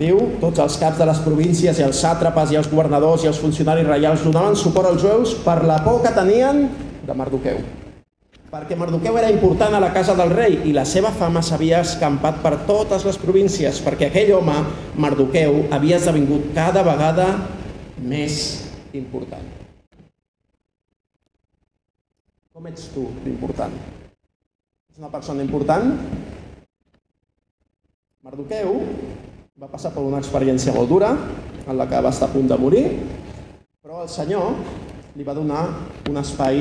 diu 0.00 0.18
tots 0.42 0.64
els 0.64 0.80
caps 0.82 0.98
de 0.98 1.06
les 1.06 1.20
províncies 1.22 1.78
i 1.78 1.86
els 1.86 2.02
sàtrapes 2.02 2.50
i 2.50 2.58
els 2.58 2.72
governadors 2.72 3.22
i 3.22 3.30
els 3.30 3.38
funcionaris 3.38 3.86
reials 3.86 4.26
donaven 4.26 4.58
suport 4.58 4.90
als 4.90 5.06
jueus 5.06 5.36
per 5.46 5.60
la 5.62 5.78
por 5.86 6.02
que 6.02 6.10
tenien 6.18 6.66
de 7.06 7.18
Mardoqueu. 7.22 7.62
Perquè 8.50 8.74
Mardoqueu 8.74 9.22
era 9.22 9.30
important 9.30 9.78
a 9.78 9.84
la 9.86 9.94
casa 9.94 10.18
del 10.18 10.34
rei 10.34 10.58
i 10.66 10.74
la 10.74 10.82
seva 10.82 11.14
fama 11.14 11.46
s'havia 11.46 11.86
escampat 11.86 12.42
per 12.42 12.56
totes 12.66 13.06
les 13.06 13.22
províncies, 13.22 13.78
perquè 13.78 14.10
aquell 14.10 14.34
home, 14.42 14.58
Mardoqueu, 14.98 15.68
havia 15.70 16.02
esdevingut 16.02 16.50
cada 16.58 16.82
vegada 16.82 17.30
més 18.02 18.42
important. 18.90 19.61
Com 22.52 22.66
ets 22.68 22.90
tu 22.92 23.06
d'important? 23.24 23.72
És 24.92 24.98
una 25.00 25.08
persona 25.08 25.40
important? 25.40 25.86
Mardoqueu 28.20 28.74
va 29.56 29.70
passar 29.72 29.94
per 29.94 30.02
una 30.04 30.18
experiència 30.20 30.74
molt 30.76 30.90
dura, 30.92 31.14
en 31.64 31.78
la 31.78 31.86
que 31.88 32.02
va 32.04 32.10
estar 32.12 32.28
a 32.28 32.32
punt 32.34 32.50
de 32.50 32.58
morir, 32.60 32.82
però 33.80 34.02
el 34.04 34.10
Senyor 34.12 34.52
li 35.16 35.24
va 35.24 35.32
donar 35.38 35.62
un 36.10 36.20
espai 36.20 36.60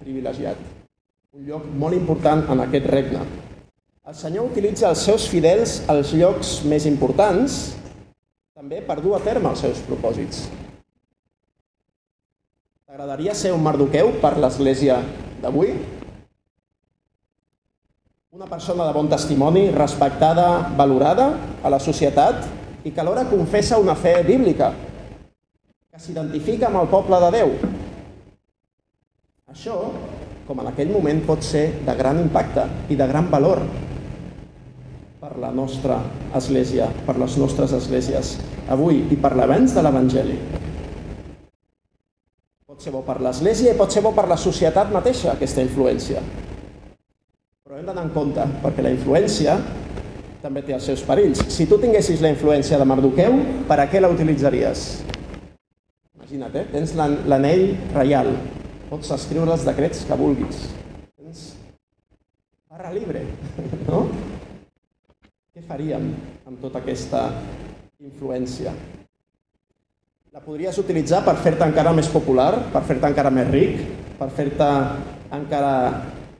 privilegiat, 0.00 0.62
un 1.36 1.44
lloc 1.44 1.66
molt 1.76 1.98
important 1.98 2.46
en 2.48 2.64
aquest 2.64 2.88
regne. 2.88 3.26
El 4.08 4.16
Senyor 4.16 4.48
utilitza 4.48 4.88
els 4.88 5.02
seus 5.10 5.28
fidels 5.28 5.82
als 5.92 6.14
llocs 6.16 6.54
més 6.64 6.88
importants 6.88 7.58
també 8.56 8.80
per 8.80 8.96
dur 9.04 9.18
a 9.18 9.20
terme 9.28 9.52
els 9.52 9.60
seus 9.66 9.84
propòsits. 9.90 10.46
T'agradaria 12.88 13.34
ser 13.36 13.50
un 13.52 13.60
Mardoqueu 13.60 14.14
per 14.16 14.30
l'Església 14.40 14.94
d'avui? 15.42 15.74
Una 18.32 18.46
persona 18.48 18.86
de 18.88 18.94
bon 18.96 19.10
testimoni, 19.12 19.66
respectada, 19.74 20.46
valorada 20.78 21.26
a 21.60 21.68
la 21.68 21.82
societat 21.84 22.46
i 22.88 22.92
que 22.94 23.02
alhora 23.02 23.26
confessa 23.28 23.76
una 23.76 23.92
fe 23.92 24.14
bíblica, 24.24 24.70
que 25.92 26.00
s'identifica 26.00 26.70
amb 26.70 26.80
el 26.80 26.88
poble 26.88 27.18
de 27.26 27.28
Déu. 27.34 27.52
Això, 29.52 29.76
com 30.48 30.62
en 30.64 30.70
aquell 30.72 30.88
moment, 30.94 31.20
pot 31.28 31.44
ser 31.44 31.66
de 31.84 31.96
gran 31.98 32.22
impacte 32.22 32.64
i 32.88 32.96
de 32.96 33.10
gran 33.10 33.28
valor 33.28 33.60
per 35.20 35.34
la 35.36 35.52
nostra 35.52 36.00
església, 36.40 36.88
per 37.04 37.18
les 37.20 37.36
nostres 37.36 37.76
esglésies 37.82 38.38
avui 38.72 39.04
i 39.12 39.20
per 39.20 39.34
l'avenç 39.36 39.76
de 39.76 39.84
l'Evangeli. 39.84 40.40
Pot 42.78 42.84
ser 42.86 42.92
bo 42.94 43.00
per 43.02 43.16
l'Església 43.18 43.72
i 43.74 43.74
pot 43.74 43.90
ser 43.90 43.98
bo 44.04 44.12
per 44.14 44.28
la 44.30 44.36
societat 44.38 44.92
mateixa, 44.94 45.32
aquesta 45.32 45.64
influència. 45.64 46.20
Però 47.66 47.74
hem 47.74 47.88
d'anar 47.88 48.04
en 48.06 48.12
compte, 48.14 48.44
perquè 48.62 48.84
la 48.86 48.92
influència 48.94 49.56
també 50.44 50.62
té 50.62 50.76
els 50.76 50.84
seus 50.86 51.02
perills. 51.02 51.40
Si 51.50 51.66
tu 51.66 51.74
tinguessis 51.82 52.22
la 52.22 52.30
influència 52.30 52.78
de 52.78 52.86
Mardoqueu, 52.86 53.34
per 53.66 53.80
a 53.82 53.88
què 53.90 53.98
la 53.98 54.12
utilitzaries? 54.14 54.84
Imagina't, 56.20 56.54
eh? 56.54 56.62
tens 56.70 56.92
l'anell 56.94 57.64
reial, 57.96 58.30
pots 58.92 59.10
escriure 59.16 59.56
els 59.56 59.66
decrets 59.66 60.04
que 60.06 60.20
vulguis. 60.22 60.68
Tens 61.18 61.42
barra 62.70 62.94
libre, 62.94 63.24
no? 63.90 64.04
Què 65.50 65.66
faríem 65.66 66.12
amb 66.46 66.62
tota 66.62 66.78
aquesta 66.78 67.26
influència? 67.98 68.76
La 70.28 70.42
podries 70.44 70.76
utilitzar 70.76 71.22
per 71.24 71.38
fer-te 71.40 71.64
encara 71.64 71.88
més 71.96 72.08
popular, 72.12 72.50
per 72.68 72.82
fer-te 72.84 73.08
encara 73.08 73.30
més 73.32 73.46
ric, 73.48 73.78
per 74.18 74.26
fer-te 74.36 74.66
encara... 75.32 75.70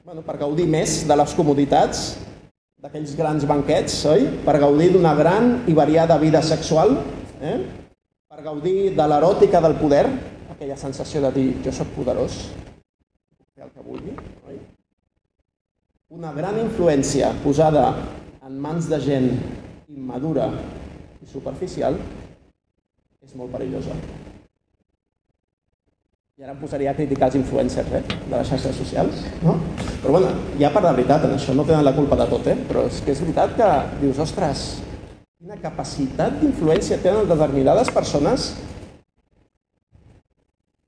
Bueno, 0.05 0.21
per 0.25 0.35
gaudir 0.37 0.67
més 0.69 0.99
de 1.09 1.17
les 1.17 1.33
comoditats 1.33 2.03
d'aquells 2.83 3.15
grans 3.17 3.47
banquets, 3.49 3.95
oi? 4.11 4.27
Per 4.45 4.55
gaudir 4.61 4.91
d'una 4.93 5.15
gran 5.17 5.49
i 5.65 5.73
variada 5.73 6.19
vida 6.21 6.43
sexual, 6.45 6.99
eh? 7.41 7.55
per 8.29 8.45
gaudir 8.45 8.93
de 8.93 9.09
l'eròtica 9.09 9.63
del 9.65 9.79
poder, 9.81 10.05
aquella 10.53 10.77
sensació 10.77 11.25
de 11.25 11.33
dir 11.39 11.47
jo 11.65 11.73
sóc 11.73 11.89
poderós, 11.97 12.37
fer 13.55 13.65
el 13.65 13.73
que 13.73 13.89
vulgui, 13.89 14.13
oi? 14.53 14.61
Una 16.13 16.37
gran 16.37 16.61
influència 16.61 17.33
posada 17.41 17.89
en 18.45 18.61
mans 18.61 18.85
de 18.93 19.01
gent 19.01 19.31
immadura 19.89 20.51
i 21.25 21.33
superficial 21.33 21.97
és 23.29 23.37
molt 23.37 23.51
perillosa. 23.53 23.93
I 26.39 26.45
ara 26.45 26.53
em 26.55 26.61
posaria 26.61 26.89
a 26.89 26.97
criticar 26.97 27.27
els 27.27 27.35
influencers 27.37 27.91
eh, 27.93 28.01
de 28.09 28.31
les 28.31 28.47
xarxes 28.47 28.77
socials, 28.79 29.19
no? 29.43 29.57
Però 29.99 30.15
bueno, 30.15 30.31
hi 30.57 30.65
ha 30.65 30.71
part 30.73 30.87
de 30.87 30.93
veritat 30.95 31.27
en 31.27 31.35
això, 31.35 31.53
no 31.53 31.65
tenen 31.67 31.83
la 31.85 31.93
culpa 31.93 32.17
de 32.17 32.25
tot, 32.31 32.47
eh? 32.47 32.55
Però 32.69 32.87
és 32.89 33.01
que 33.03 33.13
és 33.13 33.21
veritat 33.21 33.53
que 33.59 33.67
dius, 33.99 34.21
ostres, 34.23 34.63
quina 35.37 35.59
capacitat 35.61 36.39
d'influència 36.39 36.97
tenen 37.03 37.29
determinades 37.29 37.91
persones 37.93 38.53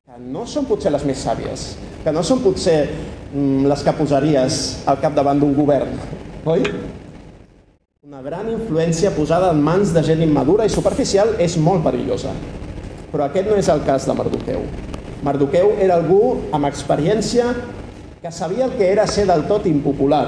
que 0.07 0.23
no 0.23 0.47
són 0.49 0.65
potser 0.71 0.95
les 0.95 1.05
més 1.05 1.21
sàvies, 1.27 1.67
que 2.01 2.15
no 2.15 2.23
són 2.25 2.41
potser 2.41 2.79
mm, 2.87 3.67
les 3.69 3.85
que 3.85 3.93
posaries 3.99 4.63
al 4.89 5.03
capdavant 5.03 5.43
d'un 5.43 5.53
govern, 5.59 5.93
oi? 6.49 6.65
Una 8.11 8.19
gran 8.25 8.49
influència 8.51 9.13
posada 9.15 9.53
en 9.55 9.61
mans 9.63 9.93
de 9.95 10.01
gent 10.03 10.19
immadura 10.19 10.65
i 10.67 10.71
superficial 10.73 11.29
és 11.39 11.53
molt 11.55 11.79
perillosa. 11.85 12.33
Però 13.07 13.23
aquest 13.23 13.47
no 13.47 13.55
és 13.55 13.69
el 13.71 13.85
cas 13.87 14.03
de 14.03 14.15
Mardoqueu. 14.17 14.65
Mardoqueu 15.23 15.77
era 15.79 15.95
algú 15.95 16.19
amb 16.51 16.67
experiència 16.67 17.53
que 18.19 18.33
sabia 18.35 18.65
el 18.67 18.75
que 18.75 18.89
era 18.91 19.07
ser 19.07 19.23
del 19.29 19.45
tot 19.47 19.63
impopular, 19.71 20.25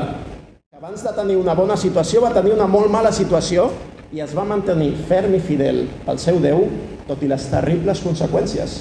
abans 0.79 1.03
de 1.03 1.11
tenir 1.19 1.35
una 1.41 1.57
bona 1.59 1.75
situació 1.75 2.23
va 2.23 2.31
tenir 2.31 2.55
una 2.55 2.69
molt 2.71 2.87
mala 2.91 3.11
situació 3.11 3.67
i 4.15 4.23
es 4.23 4.31
va 4.31 4.47
mantenir 4.47 4.93
ferm 5.11 5.35
i 5.35 5.43
fidel 5.43 5.83
al 6.07 6.23
seu 6.23 6.39
Déu, 6.39 6.69
tot 7.07 7.19
i 7.19 7.31
les 7.35 7.51
terribles 7.51 8.03
conseqüències 8.07 8.77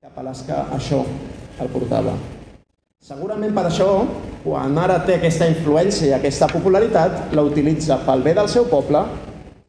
cap 0.00 0.16
a 0.16 0.30
les 0.30 0.46
que 0.48 0.62
això 0.78 1.04
el 1.60 1.76
portava. 1.76 2.16
Segurament 3.04 3.52
per 3.52 3.66
això, 3.68 3.86
quan 4.40 4.78
ara 4.80 4.94
té 5.04 5.18
aquesta 5.18 5.44
influència 5.50 6.06
i 6.08 6.14
aquesta 6.16 6.46
popularitat, 6.48 7.34
la 7.36 7.42
utilitza 7.44 7.98
pel 8.06 8.24
bé 8.24 8.32
del 8.38 8.48
seu 8.48 8.64
poble 8.70 9.02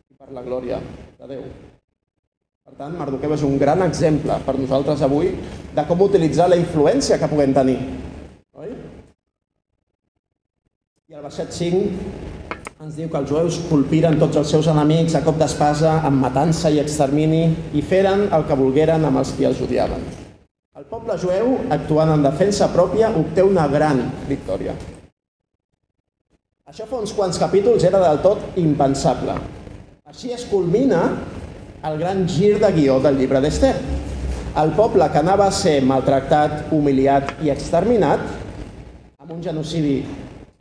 i 0.08 0.16
per 0.16 0.30
la 0.32 0.44
glòria 0.46 0.78
de 0.80 1.28
Déu. 1.34 1.42
Per 2.64 2.78
tant, 2.80 2.96
Mardoqueu 2.96 3.36
és 3.36 3.44
un 3.44 3.60
gran 3.60 3.84
exemple 3.84 4.40
per 4.48 4.56
nosaltres 4.56 5.04
avui 5.04 5.34
de 5.76 5.88
com 5.90 6.08
utilitzar 6.08 6.48
la 6.48 6.62
influència 6.64 7.20
que 7.20 7.28
puguem 7.28 7.52
tenir. 7.60 7.76
Oi? 8.56 8.72
I 11.12 11.20
el 11.20 11.28
verset 11.28 11.52
5 11.60 11.84
ens 12.86 12.96
diu 12.96 13.12
que 13.12 13.20
els 13.20 13.34
jueus 13.34 13.60
colpiren 13.68 14.16
tots 14.22 14.40
els 14.40 14.56
seus 14.56 14.72
enemics 14.72 15.20
a 15.20 15.28
cop 15.28 15.44
d'espasa, 15.44 15.98
amb 16.08 16.24
matança 16.24 16.72
i 16.72 16.80
extermini, 16.80 17.50
i 17.76 17.84
feren 17.84 18.30
el 18.32 18.48
que 18.48 18.64
volgueren 18.64 19.04
amb 19.04 19.26
els 19.26 19.36
qui 19.36 19.52
els 19.52 19.60
odiaven. 19.60 20.24
El 20.86 20.92
poble 21.00 21.16
jueu, 21.18 21.48
actuant 21.74 22.12
en 22.14 22.22
defensa 22.22 22.68
pròpia, 22.70 23.08
obté 23.18 23.42
una 23.42 23.64
gran 23.66 24.04
victòria. 24.30 24.76
Això 26.70 26.86
fa 26.86 27.00
uns 27.02 27.14
quants 27.18 27.40
capítols 27.42 27.88
era 27.90 27.98
del 28.04 28.20
tot 28.22 28.60
impensable. 28.62 29.34
Així 30.06 30.30
es 30.36 30.44
culmina 30.46 31.00
el 31.90 31.98
gran 31.98 32.22
gir 32.30 32.60
de 32.62 32.70
guió 32.76 33.00
del 33.02 33.18
llibre 33.18 33.42
d'Ester. 33.42 33.72
El 34.62 34.76
poble 34.78 35.08
que 35.10 35.24
anava 35.24 35.48
a 35.50 35.56
ser 35.64 35.80
maltractat, 35.82 36.70
humiliat 36.78 37.34
i 37.42 37.50
exterminat, 37.50 38.22
amb 39.18 39.34
un 39.40 39.42
genocidi 39.42 39.96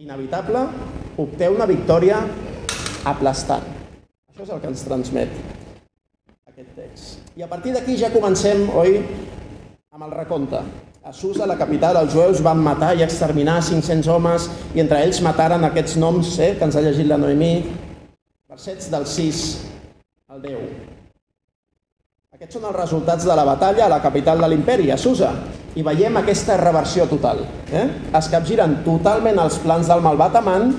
inevitable, 0.01 0.65
obté 1.21 1.53
una 1.53 1.69
victòria 1.69 2.23
aplastant. 3.13 3.69
Això 4.33 4.49
és 4.49 4.57
el 4.57 4.65
que 4.65 4.73
ens 4.73 4.89
transmet 4.89 5.37
aquest 6.49 6.75
text. 6.81 7.21
I 7.37 7.45
a 7.45 7.53
partir 7.53 7.77
d'aquí 7.77 8.01
ja 8.01 8.09
comencem, 8.15 8.71
oi, 8.73 9.03
amb 9.95 10.09
el 10.09 10.11
recompte. 10.11 10.59
A 11.07 11.13
Susa, 11.15 11.47
la 11.47 11.55
capital, 11.55 11.95
els 12.01 12.11
jueus 12.11 12.41
van 12.43 12.59
matar 12.59 12.97
i 12.99 13.05
exterminar 13.05 13.61
500 13.63 14.09
homes 14.11 14.49
i 14.75 14.81
entre 14.83 14.99
ells 15.07 15.21
mataren 15.23 15.63
aquests 15.69 15.95
noms 16.03 16.33
eh, 16.43 16.49
que 16.59 16.67
ens 16.67 16.75
ha 16.75 16.83
llegit 16.83 17.07
la 17.07 17.19
Noemí, 17.23 17.53
versets 18.51 18.89
del 18.91 19.07
6 19.07 19.43
al 20.35 20.41
10. 20.43 20.65
Aquests 22.35 22.59
són 22.59 22.67
els 22.73 22.79
resultats 22.81 23.29
de 23.29 23.37
la 23.39 23.45
batalla 23.47 23.85
a 23.87 23.93
la 23.93 24.01
capital 24.03 24.43
de 24.43 24.49
l'imperi, 24.51 24.91
a 24.91 24.99
Susa. 24.99 25.31
I 25.79 25.87
veiem 25.87 26.19
aquesta 26.19 26.59
reversió 26.59 27.07
total. 27.07 27.45
Eh? 27.71 27.87
Es 28.19 28.33
capgiren 28.35 28.81
totalment 28.83 29.39
els 29.45 29.61
plans 29.63 29.87
del 29.93 30.03
malvat 30.03 30.43
amant 30.43 30.75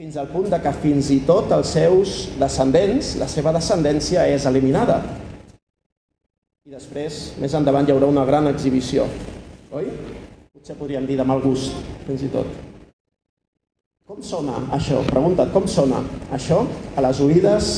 fins 0.00 0.16
al 0.16 0.32
punt 0.32 0.48
de 0.48 0.62
que 0.64 0.72
fins 0.80 1.12
i 1.12 1.20
tot 1.28 1.52
els 1.52 1.76
seus 1.76 2.16
descendents, 2.40 3.18
la 3.20 3.28
seva 3.28 3.52
descendència 3.52 4.24
és 4.32 4.48
eliminada. 4.48 5.02
I 6.66 6.72
després, 6.74 7.16
més 7.38 7.52
endavant, 7.54 7.86
hi 7.86 7.92
haurà 7.94 8.08
una 8.10 8.24
gran 8.26 8.48
exhibició. 8.50 9.04
Oi? 9.78 9.84
Potser 10.50 10.74
podríem 10.74 11.04
dir 11.06 11.14
de 11.20 11.22
mal 11.22 11.38
gust, 11.38 11.76
fins 12.08 12.24
i 12.26 12.30
tot. 12.32 12.48
Com 14.02 14.18
sona 14.26 14.56
això? 14.74 14.98
Pregunta't, 15.06 15.52
com 15.54 15.68
sona 15.70 16.00
això 16.34 16.64
a 16.98 17.04
les 17.06 17.20
oïdes 17.22 17.70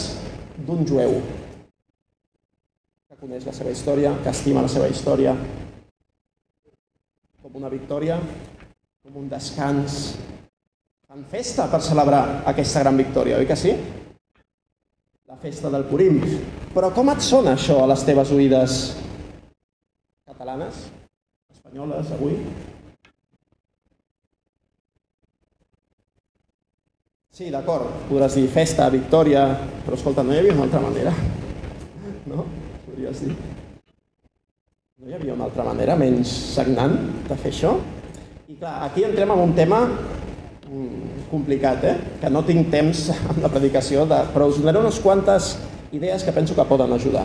d'un 0.65 0.89
jueu 0.89 1.19
que 3.11 3.21
coneix 3.21 3.45
la 3.45 3.53
seva 3.61 3.77
història, 3.77 4.15
que 4.25 4.33
estima 4.33 4.65
la 4.65 4.73
seva 4.73 4.89
història, 4.89 5.37
com 7.45 7.61
una 7.61 7.69
victòria, 7.69 8.17
com 9.05 9.21
un 9.21 9.29
descans. 9.29 10.15
Fan 11.05 11.29
festa 11.29 11.69
per 11.69 11.85
celebrar 11.85 12.25
aquesta 12.49 12.87
gran 12.87 12.97
victòria, 12.97 13.37
oi 13.37 13.53
que 13.53 13.61
sí? 13.69 13.77
La 15.29 15.37
festa 15.37 15.69
del 15.69 15.83
Purim. 15.85 16.23
Però 16.73 16.89
com 16.97 17.11
et 17.13 17.21
sona 17.21 17.53
això 17.53 17.83
a 17.83 17.89
les 17.91 18.01
teves 18.09 18.31
oïdes 18.33 18.77
catalanes, 20.25 20.79
espanyoles, 21.53 22.13
avui? 22.17 22.39
Sí, 27.37 27.51
d'acord, 27.53 27.93
podràs 28.09 28.39
dir 28.41 28.47
festa, 28.49 28.89
victòria, 28.89 29.45
però 29.85 29.99
escolta, 29.99 30.25
no 30.25 30.33
hi 30.33 30.41
havia 30.41 30.57
una 30.57 30.65
altra 30.65 30.81
manera. 30.87 31.13
No? 32.33 32.49
Podries 32.87 33.21
dir. 33.27 33.37
No 34.97 35.11
hi 35.11 35.19
havia 35.19 35.37
una 35.37 35.51
altra 35.51 35.69
manera 35.69 35.99
menys 36.01 36.33
sagnant 36.57 36.97
de 37.29 37.37
fer 37.37 37.53
això? 37.53 37.77
I 38.49 38.57
clar, 38.57 38.79
aquí 38.89 39.05
entrem 39.05 39.37
en 39.37 39.45
un 39.45 39.53
tema 39.61 39.85
complicat, 41.31 41.85
eh? 41.85 41.97
que 42.21 42.31
no 42.31 42.45
tinc 42.45 42.71
temps 42.73 43.09
en 43.15 43.43
la 43.45 43.51
predicació, 43.53 44.07
de... 44.09 44.21
però 44.35 44.49
us 44.51 44.61
donaré 44.61 44.81
unes 44.83 45.01
quantes 45.05 45.57
idees 45.93 46.25
que 46.25 46.35
penso 46.37 46.57
que 46.57 46.69
poden 46.69 46.93
ajudar. 46.93 47.25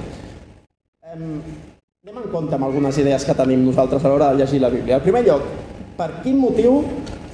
Em, 1.13 1.41
anem 2.03 2.21
en 2.23 2.29
compte 2.31 2.55
amb 2.55 2.67
algunes 2.67 2.97
idees 2.99 3.25
que 3.27 3.35
tenim 3.37 3.65
nosaltres 3.65 4.03
a 4.03 4.11
l'hora 4.11 4.31
de 4.31 4.41
llegir 4.41 4.61
la 4.63 4.71
Bíblia. 4.73 4.99
En 4.99 5.05
primer 5.05 5.25
lloc, 5.27 5.47
per 5.97 6.09
quin 6.23 6.39
motiu 6.39 6.81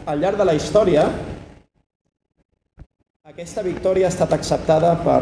al 0.10 0.22
llarg 0.22 0.40
de 0.40 0.50
la 0.50 0.58
història 0.58 1.06
aquesta 3.30 3.62
victòria 3.62 4.08
ha 4.08 4.10
estat 4.10 4.32
acceptada 4.34 4.96
per 5.06 5.20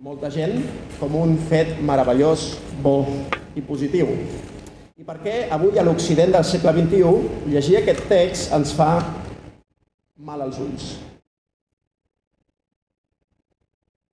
molta 0.00 0.30
gent 0.32 0.54
com 0.96 1.12
un 1.20 1.34
fet 1.50 1.74
meravellós, 1.84 2.46
bo 2.80 2.94
i 3.54 3.60
positiu. 3.60 4.08
I 4.96 5.04
per 5.04 5.18
què 5.20 5.34
avui 5.52 5.76
a 5.76 5.84
l'Occident 5.84 6.32
del 6.32 6.46
segle 6.48 6.72
XXI 6.78 7.50
llegir 7.52 7.76
aquest 7.82 8.06
text 8.08 8.56
ens 8.56 8.72
fa 8.78 8.88
mal 10.16 10.42
als 10.42 10.58
ulls? 10.58 10.96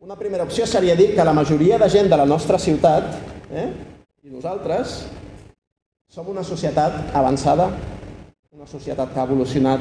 Una 0.03 0.17
primera 0.19 0.43
opció 0.43 0.67
seria 0.67 0.97
dir 0.99 1.13
que 1.15 1.23
la 1.23 1.33
majoria 1.33 1.77
de 1.79 1.87
gent 1.89 2.09
de 2.11 2.17
la 2.19 2.25
nostra 2.27 2.59
ciutat, 2.59 3.05
eh, 3.49 3.69
i 4.23 4.29
nosaltres, 4.29 5.05
som 6.11 6.27
una 6.27 6.43
societat 6.43 7.15
avançada, 7.15 7.69
una 8.51 8.67
societat 8.67 9.13
que 9.13 9.19
ha 9.19 9.23
evolucionat, 9.23 9.79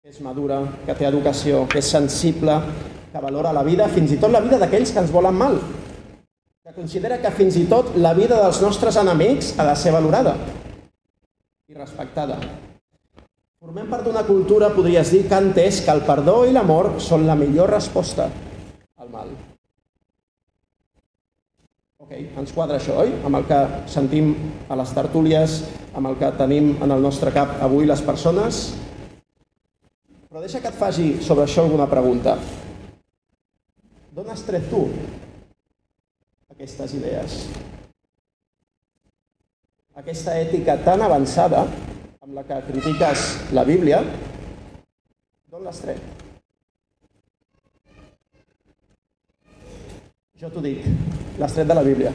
que 0.00 0.08
és 0.08 0.22
madura, 0.22 0.62
que 0.86 0.94
té 0.94 1.08
educació, 1.08 1.66
que 1.66 1.82
és 1.82 1.90
sensible, 1.90 2.56
que 3.10 3.26
valora 3.26 3.52
la 3.52 3.66
vida, 3.66 3.90
fins 3.90 4.14
i 4.14 4.20
tot 4.22 4.30
la 4.30 4.40
vida 4.40 4.58
d'aquells 4.62 4.94
que 4.94 5.02
ens 5.02 5.10
volen 5.10 5.34
mal, 5.34 5.58
que 6.62 6.72
considera 6.78 7.18
que 7.18 7.34
fins 7.34 7.58
i 7.58 7.66
tot 7.66 7.96
la 7.98 8.14
vida 8.14 8.38
dels 8.38 8.62
nostres 8.62 8.96
enemics 9.02 9.56
ha 9.58 9.66
de 9.66 9.76
ser 9.76 9.90
valorada 9.98 10.36
i 11.66 11.74
respectada. 11.74 12.38
Formem 13.60 13.90
part 13.92 14.06
d'una 14.08 14.22
cultura, 14.24 14.70
podries 14.72 15.10
dir, 15.12 15.26
que 15.28 15.34
ha 15.36 15.38
entès 15.44 15.82
que 15.84 15.92
el 15.92 15.98
perdó 16.08 16.46
i 16.48 16.52
l'amor 16.56 16.94
són 17.04 17.26
la 17.28 17.34
millor 17.36 17.68
resposta 17.68 18.24
al 18.96 19.10
mal. 19.12 19.34
Ok, 22.00 22.14
ens 22.40 22.54
quadra 22.56 22.78
això, 22.80 22.96
oi? 23.02 23.12
Amb 23.20 23.36
el 23.36 23.44
que 23.50 23.58
sentim 23.96 24.30
a 24.64 24.78
les 24.80 24.94
tertúlies, 24.96 25.58
amb 25.92 26.08
el 26.08 26.16
que 26.22 26.32
tenim 26.38 26.70
en 26.80 26.96
el 26.96 27.04
nostre 27.04 27.34
cap 27.36 27.52
avui 27.68 27.84
les 27.90 28.00
persones. 28.06 28.62
Però 30.30 30.40
deixa 30.40 30.64
que 30.64 30.72
et 30.72 30.80
faci 30.80 31.10
sobre 31.20 31.44
això 31.44 31.66
alguna 31.68 31.90
pregunta. 31.92 32.38
D'on 34.16 34.32
has 34.32 34.48
tret 34.48 34.72
tu 34.72 34.86
aquestes 36.56 36.96
idees? 36.96 37.38
Aquesta 40.00 40.40
ètica 40.48 40.80
tan 40.80 41.04
avançada 41.04 41.68
amb 42.30 42.38
la 42.38 42.44
que 42.46 42.56
critiques 42.62 43.22
la 43.50 43.64
Bíblia, 43.66 43.98
d'on 45.50 45.64
l'has 45.66 45.80
tret? 45.82 45.98
Jo 50.38 50.50
t'ho 50.52 50.60
dic, 50.62 50.84
l'has 51.40 51.56
tret 51.56 51.66
de 51.66 51.74
la 51.74 51.82
Bíblia. 51.82 52.12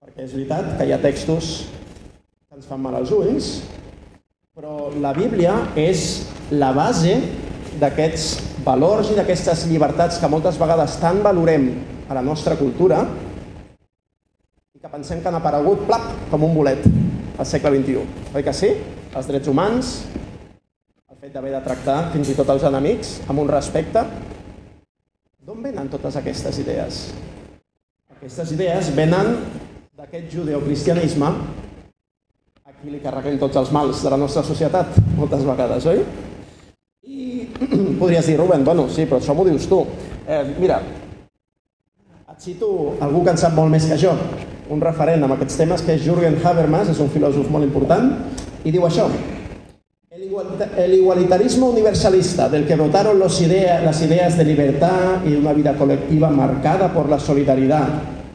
Perquè 0.00 0.24
és 0.24 0.32
veritat 0.32 0.70
que 0.78 0.86
hi 0.88 0.94
ha 0.96 1.00
textos 1.02 1.50
que 1.68 2.56
ens 2.56 2.70
fan 2.70 2.80
mal 2.80 2.96
als 2.96 3.12
ulls, 3.12 3.50
però 4.56 4.88
la 5.04 5.12
Bíblia 5.18 5.58
és 5.76 6.06
la 6.56 6.70
base 6.72 7.18
d'aquests 7.82 8.30
valors 8.64 9.12
i 9.12 9.18
d'aquestes 9.18 9.66
llibertats 9.68 10.16
que 10.22 10.30
moltes 10.32 10.56
vegades 10.56 10.96
tant 11.02 11.20
valorem 11.26 11.68
a 12.08 12.16
la 12.16 12.24
nostra 12.24 12.56
cultura 12.56 13.04
i 14.72 14.80
que 14.80 14.88
pensem 14.88 15.20
que 15.20 15.28
han 15.28 15.36
aparegut, 15.36 15.84
plap, 15.84 16.08
com 16.32 16.48
un 16.48 16.56
bolet 16.56 16.88
al 17.38 17.46
segle 17.46 17.70
XXI. 17.70 18.02
Oi 18.34 18.42
que 18.42 18.54
sí? 18.54 18.72
Els 19.14 19.28
drets 19.30 19.48
humans, 19.48 19.92
el 21.08 21.18
fet 21.22 21.32
d'haver 21.32 21.54
de 21.54 21.62
tractar 21.62 21.98
fins 22.12 22.32
i 22.32 22.36
tot 22.38 22.50
els 22.50 22.66
enemics 22.66 23.14
amb 23.30 23.44
un 23.44 23.50
respecte. 23.50 24.02
D'on 25.46 25.62
venen 25.62 25.88
totes 25.92 26.18
aquestes 26.18 26.58
idees? 26.64 27.06
Aquestes 28.18 28.50
idees 28.56 28.90
venen 28.96 29.36
d'aquest 29.98 30.32
judeocristianisme 30.34 31.30
a 32.66 32.74
qui 32.80 32.90
li 32.90 33.02
carreguem 33.02 33.38
tots 33.38 33.56
els 33.62 33.70
mals 33.74 34.02
de 34.02 34.10
la 34.12 34.18
nostra 34.18 34.42
societat, 34.42 34.98
moltes 35.16 35.46
vegades, 35.46 35.86
oi? 35.86 36.02
I 37.06 37.46
podries 38.02 38.26
dir, 38.26 38.36
Rubén, 38.38 38.66
bueno, 38.66 38.88
sí, 38.90 39.06
però 39.06 39.22
això 39.22 39.34
m'ho 39.34 39.46
dius 39.46 39.70
tu. 39.70 39.84
Eh, 40.26 40.42
mira, 40.58 40.82
et 42.28 42.42
cito 42.42 42.98
algú 43.02 43.22
que 43.24 43.32
en 43.32 43.40
sap 43.40 43.54
molt 43.54 43.70
més 43.72 43.86
que 43.88 43.96
jo, 43.98 44.12
un 44.70 44.80
referent 44.80 45.24
amb 45.24 45.34
aquests 45.34 45.82
que 45.84 45.94
és 45.96 46.04
Jürgen 46.04 46.36
Habermas, 46.44 46.88
és 46.88 47.00
un 47.00 47.08
filòsof 47.08 47.50
molt 47.50 47.64
important, 47.64 48.12
i 48.64 48.70
diu 48.70 48.84
això. 48.86 49.08
El 50.76 50.94
igualitarismo 50.94 51.70
universalista 51.70 52.48
del 52.48 52.66
que 52.66 52.74
brotaron 52.74 53.18
las 53.18 53.40
ideas 53.40 54.36
de 54.36 54.44
libertad 54.44 55.24
y 55.24 55.34
una 55.34 55.52
vida 55.52 55.74
colectiva 55.74 56.28
marcada 56.30 56.92
por 56.92 57.08
la 57.08 57.18
solidaridad, 57.18 57.86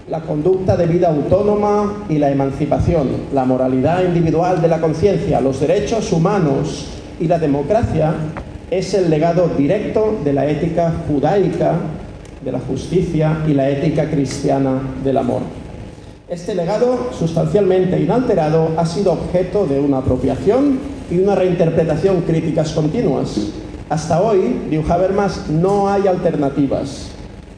la 0.09 0.21
conducta 0.21 0.75
de 0.77 0.87
vida 0.87 1.09
autónoma 1.09 2.05
y 2.09 2.17
la 2.17 2.29
emancipación, 2.29 3.07
la 3.33 3.45
moralidad 3.45 4.03
individual 4.03 4.61
de 4.61 4.67
la 4.67 4.79
conciencia, 4.79 5.41
los 5.41 5.59
derechos 5.59 6.11
humanos 6.11 6.87
y 7.19 7.27
la 7.27 7.39
democracia 7.39 8.13
es 8.71 8.93
el 8.93 9.09
legado 9.09 9.49
directo 9.57 10.17
de 10.23 10.33
la 10.33 10.47
ética 10.47 10.93
judaica, 11.07 11.75
de 12.43 12.51
la 12.51 12.59
justicia 12.59 13.39
y 13.47 13.53
la 13.53 13.69
ética 13.69 14.09
cristiana 14.09 14.81
del 15.03 15.17
amor. 15.17 15.62
Este 16.33 16.55
legado, 16.55 17.11
sustancialmente 17.11 18.01
inalterado, 18.01 18.69
ha 18.75 18.87
sido 18.87 19.11
objeto 19.11 19.67
de 19.67 19.79
una 19.79 19.99
apropiación 19.99 20.79
y 21.11 21.19
una 21.19 21.35
reinterpretación 21.35 22.21
críticas 22.21 22.71
continuas. 22.71 23.37
Hasta 23.87 24.19
hoy, 24.19 24.61
diu 24.67 24.81
Habermas, 24.81 25.47
no 25.51 25.89
hay 25.89 26.07
alternativas. 26.07 27.09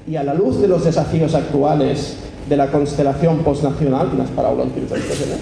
Y 0.05 0.17
a 0.17 0.23
la 0.23 0.33
luz 0.33 0.59
de 0.59 0.67
los 0.67 0.83
desafíos 0.83 1.35
actuales 1.35 2.17
de 2.49 2.57
la 2.57 2.69
constelación 2.69 3.45
postnacional, 3.45 4.09
unas 4.13 4.29
palabras 4.31 4.67
¿eh? 4.67 5.37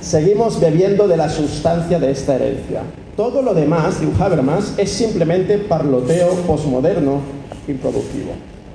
seguimos 0.00 0.58
bebiendo 0.58 1.06
de 1.06 1.16
la 1.16 1.28
sustancia 1.28 2.00
de 2.00 2.10
esta 2.10 2.34
herencia. 2.34 2.82
Todo 3.16 3.42
lo 3.42 3.54
demás, 3.54 4.00
diu 4.00 4.10
Habermas, 4.18 4.74
es 4.76 4.90
simplemente 4.90 5.56
parloteo 5.58 6.30
postmoderno 6.48 7.20
improductivo. 7.68 8.32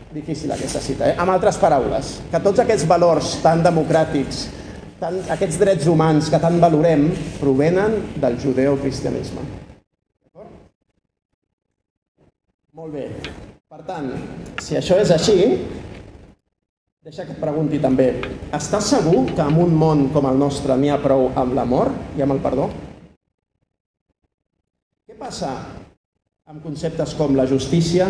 Difícil 0.09 0.49
aquesta 0.49 0.79
cita, 0.81 1.05
eh? 1.05 1.15
Amb 1.21 1.29
altres 1.35 1.59
paraules, 1.61 2.15
que 2.31 2.39
tots 2.41 2.63
aquests 2.63 2.87
valors 2.89 3.35
tan 3.43 3.59
democràtics, 3.61 4.47
tan, 4.97 5.19
aquests 5.35 5.59
drets 5.61 5.89
humans 5.91 6.31
que 6.33 6.39
tant 6.41 6.55
valorem, 6.57 7.11
provenen 7.37 7.93
del 8.17 8.39
judeocristianisme. 8.41 9.43
Molt 12.79 12.95
bé. 12.95 13.03
Per 13.69 13.83
tant, 13.85 14.07
si 14.65 14.79
això 14.79 14.97
és 14.97 15.11
així, 15.13 15.35
deixa 17.05 17.27
que 17.27 17.35
et 17.35 17.41
pregunti 17.43 17.77
també, 17.83 18.07
estàs 18.55 18.87
segur 18.95 19.27
que 19.29 19.45
en 19.45 19.59
un 19.61 19.75
món 19.77 20.07
com 20.15 20.25
el 20.25 20.39
nostre 20.41 20.73
n'hi 20.79 20.89
ha 20.89 20.97
prou 21.03 21.27
amb 21.37 21.53
l'amor 21.53 21.91
i 22.17 22.25
amb 22.25 22.33
el 22.33 22.41
perdó? 22.41 22.65
Què 25.05 25.19
passa 25.21 25.51
amb 26.49 26.65
conceptes 26.65 27.13
com 27.19 27.37
la 27.37 27.45
justícia, 27.45 28.09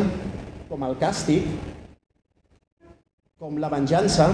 com 0.69 0.87
el 0.87 0.95
càstig, 1.01 1.49
com 3.39 3.55
la 3.55 3.69
venjança, 3.71 4.25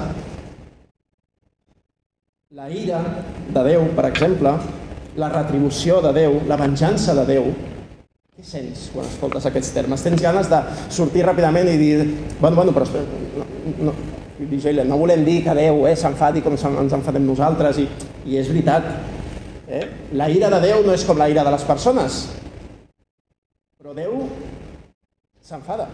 la 2.57 2.65
ira 2.73 3.03
de 3.53 3.63
Déu, 3.67 3.83
per 3.93 4.07
exemple, 4.09 4.55
la 5.21 5.27
retribució 5.29 5.99
de 6.01 6.13
Déu, 6.15 6.39
la 6.49 6.57
venjança 6.57 7.13
de 7.13 7.25
Déu, 7.29 7.51
què 8.33 8.41
sents 8.43 8.87
quan 8.95 9.05
escoltes 9.05 9.45
aquests 9.45 9.69
termes? 9.75 10.01
Tens 10.01 10.23
ganes 10.25 10.49
de 10.49 10.63
sortir 10.89 11.21
ràpidament 11.27 11.69
i 11.69 11.77
dir, 11.77 11.93
bueno, 12.39 12.55
bueno, 12.57 12.73
però 12.73 12.89
no, 13.77 13.91
no, 13.91 13.93
no 14.89 14.99
volem 15.03 15.21
dir 15.27 15.37
que 15.45 15.53
Déu 15.61 15.85
eh, 15.85 15.93
s'enfadi 15.93 16.41
com 16.41 16.57
ens 16.57 16.97
enfadem 16.97 17.29
nosaltres, 17.29 17.77
i, 17.77 17.87
i 18.25 18.41
és 18.41 18.49
veritat. 18.49 18.89
Eh? 19.69 19.85
La 20.17 20.31
ira 20.33 20.49
de 20.49 20.63
Déu 20.65 20.81
no 20.81 20.97
és 20.97 21.05
com 21.05 21.21
la 21.21 21.29
ira 21.29 21.45
de 21.45 21.53
les 21.53 21.69
persones, 21.69 22.23
però 23.77 23.93
Déu 23.93 24.17
s'enfada. 25.45 25.91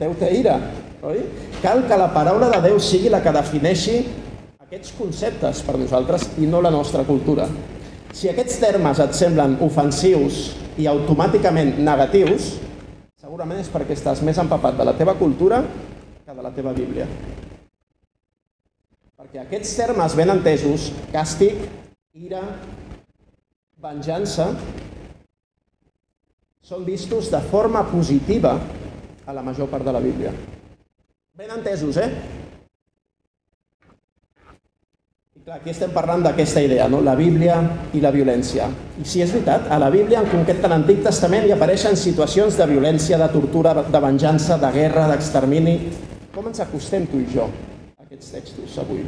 Déu 0.00 0.14
té 0.16 0.30
ira, 0.38 0.56
oi? 1.04 1.20
Cal 1.62 1.84
que 1.88 1.98
la 1.98 2.08
paraula 2.14 2.48
de 2.54 2.60
Déu 2.64 2.78
sigui 2.80 3.10
la 3.12 3.20
que 3.24 3.34
defineixi 3.34 3.98
aquests 4.62 4.94
conceptes 4.96 5.60
per 5.66 5.76
nosaltres 5.76 6.30
i 6.40 6.48
no 6.48 6.62
la 6.64 6.72
nostra 6.72 7.04
cultura. 7.04 7.48
Si 8.12 8.30
aquests 8.30 8.58
termes 8.60 9.00
et 9.04 9.16
semblen 9.16 9.58
ofensius 9.64 10.42
i 10.80 10.88
automàticament 10.88 11.78
negatius, 11.84 12.54
segurament 13.20 13.60
és 13.60 13.70
perquè 13.72 13.96
estàs 13.96 14.24
més 14.24 14.40
empapat 14.40 14.78
de 14.80 14.88
la 14.88 14.96
teva 14.96 15.16
cultura 15.20 15.62
que 16.24 16.34
de 16.34 16.44
la 16.44 16.52
teva 16.56 16.72
Bíblia. 16.76 17.06
Perquè 19.20 19.44
aquests 19.44 19.76
termes 19.78 20.16
ben 20.16 20.32
entesos, 20.32 20.90
càstig, 21.12 21.66
ira, 22.16 22.42
venjança, 23.82 24.50
són 26.62 26.84
vistos 26.88 27.28
de 27.32 27.40
forma 27.52 27.84
positiva 27.90 28.56
a 29.26 29.32
la 29.32 29.42
major 29.42 29.68
part 29.68 29.84
de 29.84 29.92
la 29.92 30.00
Bíblia. 30.00 30.32
Ben 31.34 31.50
entesos, 31.50 31.96
eh? 31.96 32.08
I 35.34 35.40
clar, 35.44 35.58
aquí 35.58 35.72
estem 35.72 35.90
parlant 35.90 36.22
d'aquesta 36.22 36.60
idea, 36.62 36.88
no? 36.92 37.00
la 37.00 37.14
Bíblia 37.18 37.56
i 37.96 38.02
la 38.04 38.12
violència. 38.14 38.68
I 39.00 39.06
si 39.08 39.22
és 39.24 39.32
veritat, 39.32 39.66
a 39.72 39.78
la 39.80 39.90
Bíblia, 39.90 40.20
en 40.20 40.30
concret 40.30 40.62
a 40.64 40.70
l'Antic 40.70 41.02
Testament, 41.06 41.48
hi 41.48 41.54
apareixen 41.54 41.96
situacions 41.96 42.58
de 42.58 42.68
violència, 42.70 43.18
de 43.18 43.28
tortura, 43.32 43.74
de 43.82 44.02
venjança, 44.04 44.60
de 44.60 44.70
guerra, 44.76 45.08
d'extermini. 45.10 45.76
Com 46.34 46.52
ens 46.52 46.62
acostem 46.62 47.08
tu 47.10 47.20
i 47.22 47.26
jo 47.32 47.48
a 47.48 48.06
aquests 48.06 48.34
textos 48.36 48.78
avui? 48.82 49.02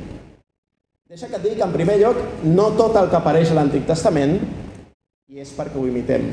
Deixa 1.08 1.28
que 1.28 1.36
et 1.36 1.44
digui 1.44 1.60
que, 1.60 1.66
en 1.66 1.72
primer 1.76 2.00
lloc, 2.00 2.18
no 2.48 2.70
tot 2.78 2.96
el 2.98 3.10
que 3.12 3.20
apareix 3.20 3.52
a 3.52 3.58
l'Antic 3.58 3.86
Testament 3.86 4.38
i 5.28 5.42
és 5.42 5.50
perquè 5.56 5.80
ho 5.80 5.86
imitem. 5.88 6.30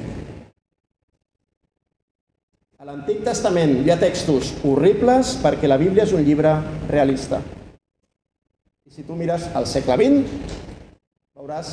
A 2.81 2.85
l'Antic 2.87 3.19
Testament 3.21 3.75
hi 3.85 3.91
ha 3.93 3.95
textos 4.01 4.47
horribles 4.65 5.35
perquè 5.37 5.67
la 5.69 5.75
Bíblia 5.77 6.01
és 6.07 6.13
un 6.17 6.23
llibre 6.25 6.55
realista. 6.89 7.37
I 8.89 8.89
si 8.89 9.05
tu 9.05 9.13
mires 9.19 9.45
al 9.53 9.67
segle 9.69 9.99
XX, 9.99 10.55
veuràs 11.37 11.69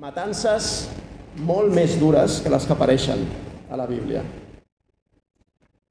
matances 0.00 0.70
molt 1.44 1.76
més 1.76 1.98
dures 2.00 2.38
que 2.40 2.54
les 2.56 2.64
que 2.64 2.72
apareixen 2.72 3.20
a 3.68 3.76
la 3.76 3.84
Bíblia. 3.84 4.24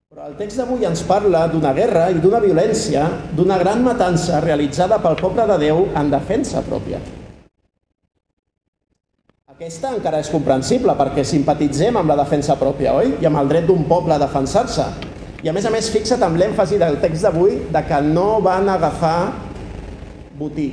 Però 0.10 0.26
el 0.26 0.34
text 0.42 0.64
d'avui 0.64 0.90
ens 0.90 1.06
parla 1.06 1.46
d'una 1.54 1.78
guerra 1.78 2.10
i 2.10 2.18
d'una 2.18 2.42
violència, 2.42 3.06
d'una 3.38 3.62
gran 3.62 3.86
matança 3.86 4.42
realitzada 4.42 4.98
pel 5.06 5.22
poble 5.22 5.46
de 5.46 5.62
Déu 5.68 5.92
en 5.94 6.10
defensa 6.10 6.66
pròpia. 6.66 7.06
Aquesta 9.64 9.94
encara 9.96 10.18
és 10.20 10.28
comprensible 10.28 10.92
perquè 11.00 11.24
simpatitzem 11.24 11.96
amb 11.96 12.10
la 12.12 12.18
defensa 12.20 12.58
pròpia, 12.60 12.92
oi? 13.00 13.14
I 13.24 13.28
amb 13.30 13.40
el 13.40 13.48
dret 13.48 13.64
d'un 13.70 13.86
poble 13.88 14.12
a 14.12 14.20
defensar-se. 14.20 14.84
I 15.40 15.48
a 15.48 15.54
més 15.56 15.64
a 15.64 15.70
més, 15.72 15.88
fixa't 15.88 16.26
amb 16.26 16.36
l'èmfasi 16.36 16.76
del 16.82 16.98
text 17.00 17.24
d'avui 17.24 17.54
de 17.72 17.82
que 17.88 18.00
no 18.04 18.42
van 18.44 18.68
agafar 18.68 19.32
botí. 20.36 20.66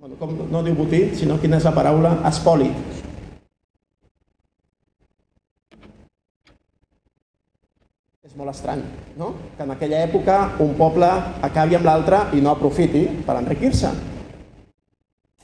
Bueno, 0.00 0.16
com 0.16 0.32
no 0.48 0.62
diu 0.64 0.78
botí, 0.78 1.02
sinó 1.20 1.36
quina 1.42 1.58
és 1.60 1.66
la 1.68 1.74
paraula? 1.76 2.14
Espoli. 2.30 2.70
És 8.24 8.32
molt 8.40 8.54
estrany, 8.54 8.86
no? 9.20 9.34
Que 9.58 9.68
en 9.68 9.76
aquella 9.76 10.00
època 10.06 10.38
un 10.64 10.72
poble 10.80 11.12
acabi 11.44 11.76
amb 11.76 11.90
l'altre 11.90 12.24
i 12.32 12.40
no 12.40 12.56
aprofiti 12.56 13.04
per 13.28 13.36
enriquir-se. 13.42 13.92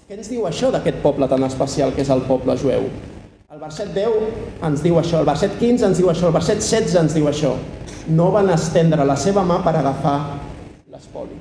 Què 0.09 0.17
ens 0.17 0.31
diu 0.33 0.47
això 0.49 0.71
d'aquest 0.73 1.03
poble 1.03 1.27
tan 1.29 1.43
especial 1.45 1.91
que 1.93 2.01
és 2.01 2.09
el 2.09 2.23
poble 2.25 2.55
jueu? 2.57 2.87
El 3.53 3.59
verset 3.61 3.91
10 3.93 4.63
ens 4.65 4.81
diu 4.81 4.97
això, 4.97 5.19
el 5.21 5.27
verset 5.29 5.59
15 5.61 5.85
ens 5.85 5.99
diu 6.01 6.07
això, 6.09 6.31
el 6.31 6.33
verset 6.33 6.63
16 6.65 6.95
ens 6.97 7.17
diu 7.17 7.27
això. 7.29 7.51
No 8.17 8.31
van 8.33 8.49
estendre 8.55 9.05
la 9.05 9.19
seva 9.21 9.43
mà 9.45 9.59
per 9.67 9.75
agafar 9.77 10.15
l'espoli. 10.89 11.37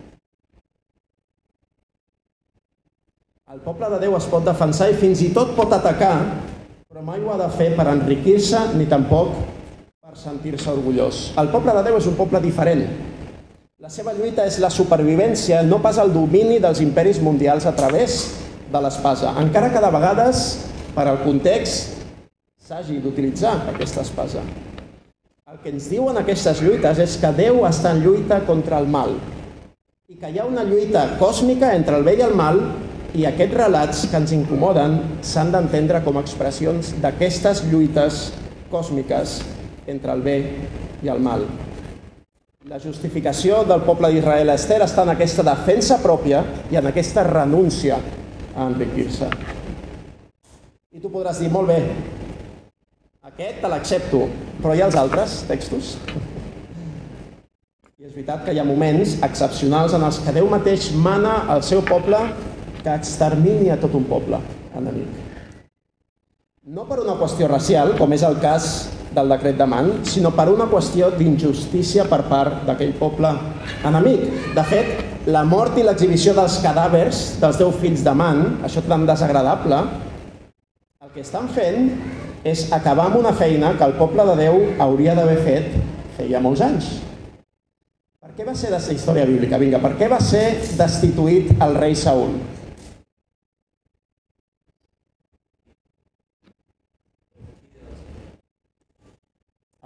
El 3.56 3.62
poble 3.64 3.88
de 3.94 4.02
Déu 4.02 4.18
es 4.18 4.28
pot 4.28 4.44
defensar 4.44 4.90
i 4.92 4.98
fins 5.00 5.22
i 5.24 5.30
tot 5.38 5.54
pot 5.56 5.72
atacar, 5.72 6.18
però 6.92 7.06
mai 7.08 7.24
ho 7.24 7.32
ha 7.32 7.38
de 7.40 7.48
fer 7.56 7.70
per 7.78 7.86
enriquir-se 7.94 8.66
ni 8.76 8.90
tampoc 8.92 9.32
per 10.04 10.20
sentir-se 10.20 10.74
orgullós. 10.74 11.22
El 11.40 11.54
poble 11.56 11.72
de 11.78 11.86
Déu 11.88 12.02
és 12.02 12.10
un 12.12 12.20
poble 12.20 12.44
diferent. 12.44 12.84
La 13.80 13.94
seva 13.94 14.12
lluita 14.12 14.44
és 14.44 14.60
la 14.60 14.74
supervivència, 14.74 15.64
no 15.64 15.80
pas 15.80 16.02
el 16.04 16.12
domini 16.12 16.60
dels 16.60 16.84
imperis 16.84 17.24
mundials 17.24 17.64
a 17.64 17.72
través 17.78 18.18
de 18.72 18.82
l'espasa, 18.84 19.34
encara 19.42 19.72
que 19.72 19.82
de 19.84 19.92
vegades, 19.94 20.44
per 20.96 21.08
al 21.08 21.22
context, 21.24 22.04
s'hagi 22.68 23.00
d'utilitzar 23.00 23.54
aquesta 23.72 24.04
espasa. 24.04 24.42
El 25.48 25.62
que 25.64 25.72
ens 25.72 25.88
diuen 25.88 26.18
aquestes 26.20 26.60
lluites 26.60 27.00
és 27.00 27.14
que 27.22 27.32
Déu 27.38 27.62
està 27.64 27.94
en 27.96 28.02
lluita 28.04 28.42
contra 28.44 28.82
el 28.82 28.90
mal 28.92 29.14
i 30.08 30.18
que 30.20 30.30
hi 30.32 30.38
ha 30.40 30.48
una 30.48 30.66
lluita 30.68 31.02
còsmica 31.20 31.70
entre 31.76 31.96
el 32.00 32.04
bé 32.04 32.18
i 32.20 32.26
el 32.26 32.36
mal 32.36 32.60
i 33.16 33.24
aquests 33.28 33.56
relats 33.56 34.04
que 34.12 34.20
ens 34.20 34.34
incomoden 34.36 34.98
s'han 35.24 35.54
d'entendre 35.56 36.04
com 36.04 36.20
expressions 36.20 36.94
d'aquestes 37.04 37.64
lluites 37.72 38.20
còsmiques 38.72 39.40
entre 39.88 40.12
el 40.12 40.22
bé 40.28 40.38
i 41.04 41.12
el 41.12 41.24
mal. 41.24 41.48
La 42.68 42.80
justificació 42.84 43.64
del 43.64 43.84
poble 43.88 44.12
d'Israel 44.12 44.52
a 44.52 44.56
Esther 44.60 44.82
està 44.84 45.08
en 45.08 45.14
aquesta 45.16 45.44
defensa 45.48 46.02
pròpia 46.04 46.44
i 46.72 46.76
en 46.76 46.92
aquesta 46.92 47.24
renúncia 47.24 48.00
a 48.58 48.66
enriquir-se. 48.68 49.30
I 50.92 51.00
tu 51.00 51.12
podràs 51.14 51.40
dir, 51.44 51.52
molt 51.54 51.70
bé, 51.70 51.78
aquest 53.28 53.62
te 53.62 53.70
l'accepto, 53.70 54.24
però 54.64 54.74
hi 54.74 54.82
ha 54.82 54.90
els 54.90 54.98
altres 54.98 55.44
textos? 55.46 55.94
I 57.98 58.08
és 58.08 58.14
veritat 58.16 58.46
que 58.46 58.56
hi 58.56 58.60
ha 58.62 58.66
moments 58.66 59.18
excepcionals 59.28 59.94
en 59.94 60.06
els 60.08 60.18
que 60.26 60.34
Déu 60.34 60.50
mateix 60.50 60.90
mana 60.96 61.44
al 61.54 61.62
seu 61.66 61.84
poble 61.86 62.18
que 62.82 62.94
extermini 62.96 63.70
a 63.74 63.78
tot 63.82 63.94
un 64.00 64.08
poble 64.10 64.42
enemic. 64.80 65.12
No 66.68 66.88
per 66.90 67.00
una 67.04 67.18
qüestió 67.20 67.48
racial, 67.52 67.94
com 68.00 68.12
és 68.16 68.24
el 68.28 68.40
cas 68.44 68.72
del 69.16 69.30
decret 69.32 69.58
de 69.60 69.68
Man, 69.70 69.92
sinó 70.06 70.34
per 70.36 70.50
una 70.52 70.66
qüestió 70.72 71.12
d'injustícia 71.14 72.08
per 72.10 72.24
part 72.32 72.66
d'aquell 72.68 72.96
poble 73.00 73.32
enemic. 73.88 74.26
De 74.56 74.66
fet, 74.68 75.07
la 75.28 75.44
mort 75.44 75.76
i 75.76 75.84
l'exhibició 75.84 76.32
dels 76.38 76.62
cadàvers 76.64 77.18
dels 77.42 77.58
deu 77.60 77.74
fills 77.76 78.04
de 78.06 78.14
Man, 78.16 78.62
això 78.64 78.80
tan 78.86 79.04
desagradable, 79.08 79.82
el 81.04 81.10
que 81.12 81.24
estan 81.26 81.50
fent 81.52 81.90
és 82.48 82.70
acabar 82.72 83.10
amb 83.10 83.20
una 83.20 83.34
feina 83.36 83.74
que 83.76 83.84
el 83.84 83.98
poble 84.00 84.24
de 84.30 84.38
Déu 84.40 84.62
hauria 84.86 85.18
d'haver 85.18 85.38
fet 85.44 85.74
feia 86.16 86.40
molts 86.40 86.64
anys. 86.64 86.88
Per 88.24 88.32
què 88.38 88.48
va 88.48 88.56
ser 88.56 88.72
de 88.72 88.80
la 88.80 88.96
història 88.96 89.26
bíblica? 89.28 89.60
Vinga, 89.60 89.82
per 89.84 89.98
què 90.00 90.08
va 90.08 90.22
ser 90.24 90.46
destituït 90.80 91.52
el 91.60 91.76
rei 91.76 91.96
Saúl? 91.96 92.38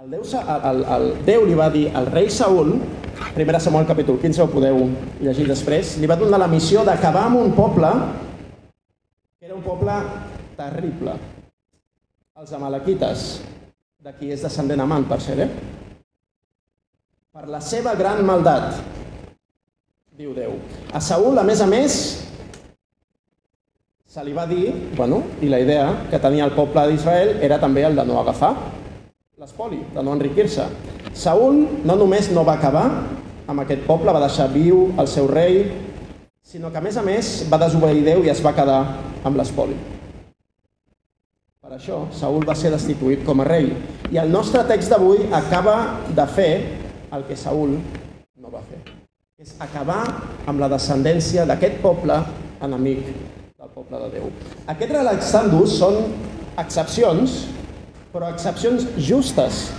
El 0.02 0.10
Déu, 0.10 0.22
el, 0.66 0.80
el, 0.82 1.04
Déu 1.22 1.44
li 1.46 1.54
va 1.54 1.68
dir 1.70 1.84
al 1.94 2.08
rei 2.10 2.26
Saúl, 2.26 2.72
1 3.38 3.58
Samuel 3.62 3.84
capítol 3.86 4.16
15, 4.18 4.40
ho 4.42 4.48
podeu 4.50 4.80
llegir 5.22 5.44
després, 5.46 5.92
li 6.02 6.08
va 6.10 6.16
donar 6.18 6.40
la 6.42 6.48
missió 6.50 6.82
d'acabar 6.82 7.28
amb 7.28 7.38
un 7.38 7.52
poble 7.54 7.92
que 9.38 9.46
era 9.46 9.54
un 9.54 9.62
poble 9.62 9.94
terrible. 10.58 11.14
Els 12.34 12.50
amalequites, 12.58 13.28
de 14.02 14.16
qui 14.18 14.32
és 14.34 14.42
descendent 14.42 14.82
amant, 14.82 15.06
per 15.06 15.20
ser, 15.22 15.38
eh? 15.46 15.48
Per 17.30 17.46
la 17.46 17.62
seva 17.62 17.94
gran 17.94 18.26
maldat, 18.26 18.82
diu 20.18 20.34
Déu. 20.34 20.58
A 20.90 20.98
Saúl, 20.98 21.38
a 21.38 21.46
més 21.46 21.62
a 21.62 21.70
més, 21.70 22.02
se 24.10 24.26
li 24.26 24.34
va 24.34 24.50
dir, 24.50 24.74
bueno, 24.98 25.22
i 25.38 25.46
la 25.46 25.62
idea 25.62 25.90
que 26.10 26.18
tenia 26.18 26.50
el 26.50 26.58
poble 26.58 26.90
d'Israel 26.90 27.36
era 27.38 27.62
també 27.62 27.86
el 27.86 27.94
de 27.94 28.10
no 28.10 28.18
agafar 28.18 28.56
l'espoli, 29.42 29.80
de 29.90 30.02
no 30.06 30.12
enriquir-se. 30.14 30.62
Saúl 31.18 31.56
no 31.82 31.96
només 31.98 32.28
no 32.30 32.44
va 32.46 32.54
acabar 32.60 32.84
amb 33.50 33.62
aquest 33.64 33.80
poble, 33.88 34.12
va 34.14 34.20
deixar 34.22 34.46
viu 34.52 34.92
el 35.02 35.08
seu 35.10 35.26
rei, 35.26 35.64
sinó 36.46 36.68
que 36.70 36.78
a 36.78 36.82
més 36.84 36.94
a 36.94 37.02
més 37.02 37.30
va 37.50 37.58
desobeir 37.58 38.04
Déu 38.06 38.22
i 38.22 38.30
es 38.30 38.38
va 38.44 38.52
quedar 38.54 38.76
amb 39.26 39.40
l'espoli. 39.40 39.74
Per 41.58 41.72
això, 41.74 42.04
Saúl 42.14 42.46
va 42.46 42.54
ser 42.54 42.70
destituït 42.70 43.24
com 43.26 43.42
a 43.42 43.46
rei. 43.48 43.72
I 44.14 44.20
el 44.22 44.30
nostre 44.30 44.62
text 44.68 44.94
d'avui 44.94 45.26
acaba 45.34 45.74
de 46.06 46.26
fer 46.36 46.52
el 47.10 47.24
que 47.26 47.38
Saúl 47.40 47.74
no 48.38 48.52
va 48.52 48.62
fer. 48.68 48.78
És 49.42 49.56
acabar 49.58 50.04
amb 50.46 50.62
la 50.62 50.68
descendència 50.70 51.48
d'aquest 51.50 51.82
poble 51.82 52.20
enemic 52.62 53.10
del 53.10 53.74
poble 53.74 54.04
de 54.04 54.12
Déu. 54.20 54.30
Aquests 54.70 55.34
durs 55.50 55.74
són 55.82 55.98
excepcions 56.62 57.40
però 58.12 58.28
excepcions 58.28 58.84
justes 59.00 59.70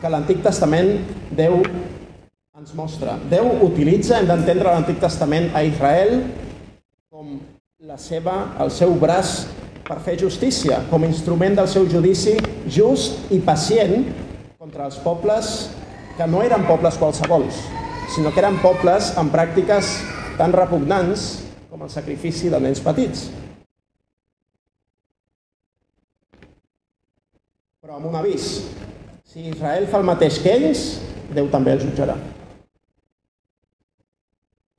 que 0.00 0.08
l'Antic 0.10 0.40
Testament 0.44 0.96
Déu 1.36 1.60
ens 2.56 2.72
mostra. 2.76 3.18
Déu 3.28 3.50
utilitza, 3.66 4.16
hem 4.16 4.28
d'entendre 4.30 4.72
l'Antic 4.72 4.98
Testament 5.02 5.50
a 5.54 5.62
Israel 5.66 6.22
com 7.12 7.36
la 7.84 7.98
seva, 8.00 8.56
el 8.64 8.72
seu 8.72 8.96
braç 8.96 9.42
per 9.86 10.00
fer 10.02 10.16
justícia, 10.18 10.80
com 10.90 11.04
instrument 11.06 11.54
del 11.58 11.68
seu 11.70 11.84
judici 11.86 12.34
just 12.66 13.30
i 13.30 13.38
pacient 13.44 14.08
contra 14.58 14.88
els 14.88 14.96
pobles 15.04 15.68
que 16.16 16.26
no 16.26 16.40
eren 16.42 16.64
pobles 16.66 16.96
qualsevols, 16.98 17.60
sinó 18.16 18.32
que 18.32 18.40
eren 18.40 18.56
pobles 18.64 19.12
amb 19.20 19.34
pràctiques 19.36 19.92
tan 20.40 20.56
repugnants 20.56 21.28
com 21.68 21.84
el 21.84 21.92
sacrifici 21.92 22.48
de 22.50 22.58
nens 22.62 22.80
petits. 22.80 23.28
Però 27.86 28.00
amb 28.00 28.08
un 28.08 28.16
avís. 28.18 28.46
Si 29.30 29.44
Israel 29.46 29.84
fa 29.86 30.00
el 30.00 30.06
mateix 30.08 30.40
que 30.42 30.50
ells, 30.56 30.80
Déu 31.30 31.46
també 31.52 31.70
els 31.76 31.84
jutjarà. 31.86 32.16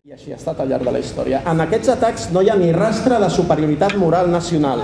I 0.04 0.12
així 0.12 0.34
ha 0.34 0.36
estat 0.36 0.60
al 0.60 0.68
llarg 0.68 0.84
de 0.84 0.92
la 0.92 1.00
història. 1.00 1.40
En 1.48 1.64
aquests 1.64 1.94
atacs 1.94 2.26
no 2.36 2.44
hi 2.44 2.52
ha 2.52 2.58
ni 2.60 2.74
rastre 2.76 3.16
de 3.24 3.30
superioritat 3.32 3.96
moral 4.02 4.28
nacional. 4.34 4.84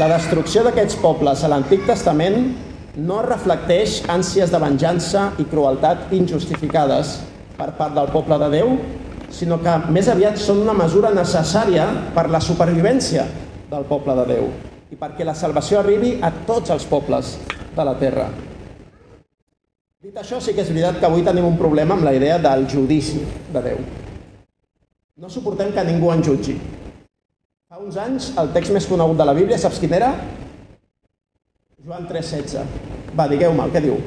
La 0.00 0.08
destrucció 0.14 0.62
d'aquests 0.64 0.96
pobles 1.02 1.42
a 1.44 1.50
l'Antic 1.52 1.84
Testament 1.90 2.38
no 3.10 3.20
reflecteix 3.26 3.98
ànsies 4.16 4.48
de 4.54 4.62
venjança 4.64 5.26
i 5.36 5.44
crueltat 5.52 6.16
injustificades 6.16 7.18
per 7.60 7.74
part 7.76 7.92
del 8.00 8.08
poble 8.16 8.40
de 8.46 8.48
Déu, 8.56 8.72
sinó 9.28 9.60
que 9.60 9.76
més 9.92 10.08
aviat 10.08 10.40
són 10.40 10.64
una 10.64 10.78
mesura 10.80 11.12
necessària 11.12 11.84
per 12.16 12.30
la 12.32 12.40
supervivència 12.40 13.28
del 13.68 13.84
poble 13.92 14.16
de 14.22 14.26
Déu 14.32 14.50
i 14.92 14.96
perquè 14.96 15.26
la 15.26 15.36
salvació 15.36 15.80
arribi 15.80 16.16
a 16.24 16.30
tots 16.48 16.72
els 16.74 16.86
pobles 16.88 17.36
de 17.76 17.84
la 17.84 17.94
terra. 18.00 18.28
Dit 19.98 20.16
això, 20.16 20.38
sí 20.40 20.54
que 20.54 20.62
és 20.62 20.70
veritat 20.70 21.00
que 21.00 21.08
avui 21.08 21.24
tenim 21.26 21.44
un 21.48 21.58
problema 21.58 21.96
amb 21.96 22.06
la 22.06 22.14
idea 22.14 22.38
del 22.38 22.68
judici 22.70 23.20
de 23.52 23.62
Déu. 23.64 23.80
No 25.18 25.28
suportem 25.28 25.72
que 25.74 25.84
ningú 25.84 26.12
en 26.12 26.22
jutgi. 26.22 26.54
Fa 27.68 27.80
uns 27.82 27.98
anys, 27.98 28.30
el 28.38 28.52
text 28.54 28.72
més 28.72 28.86
conegut 28.88 29.18
de 29.18 29.26
la 29.26 29.34
Bíblia, 29.36 29.58
saps 29.58 29.80
quin 29.82 29.92
era? 29.98 30.12
Joan 31.84 32.06
3,16. 32.08 32.62
Va, 33.18 33.26
digueu-me, 33.28 33.66
què 33.74 33.82
diu? 33.82 33.98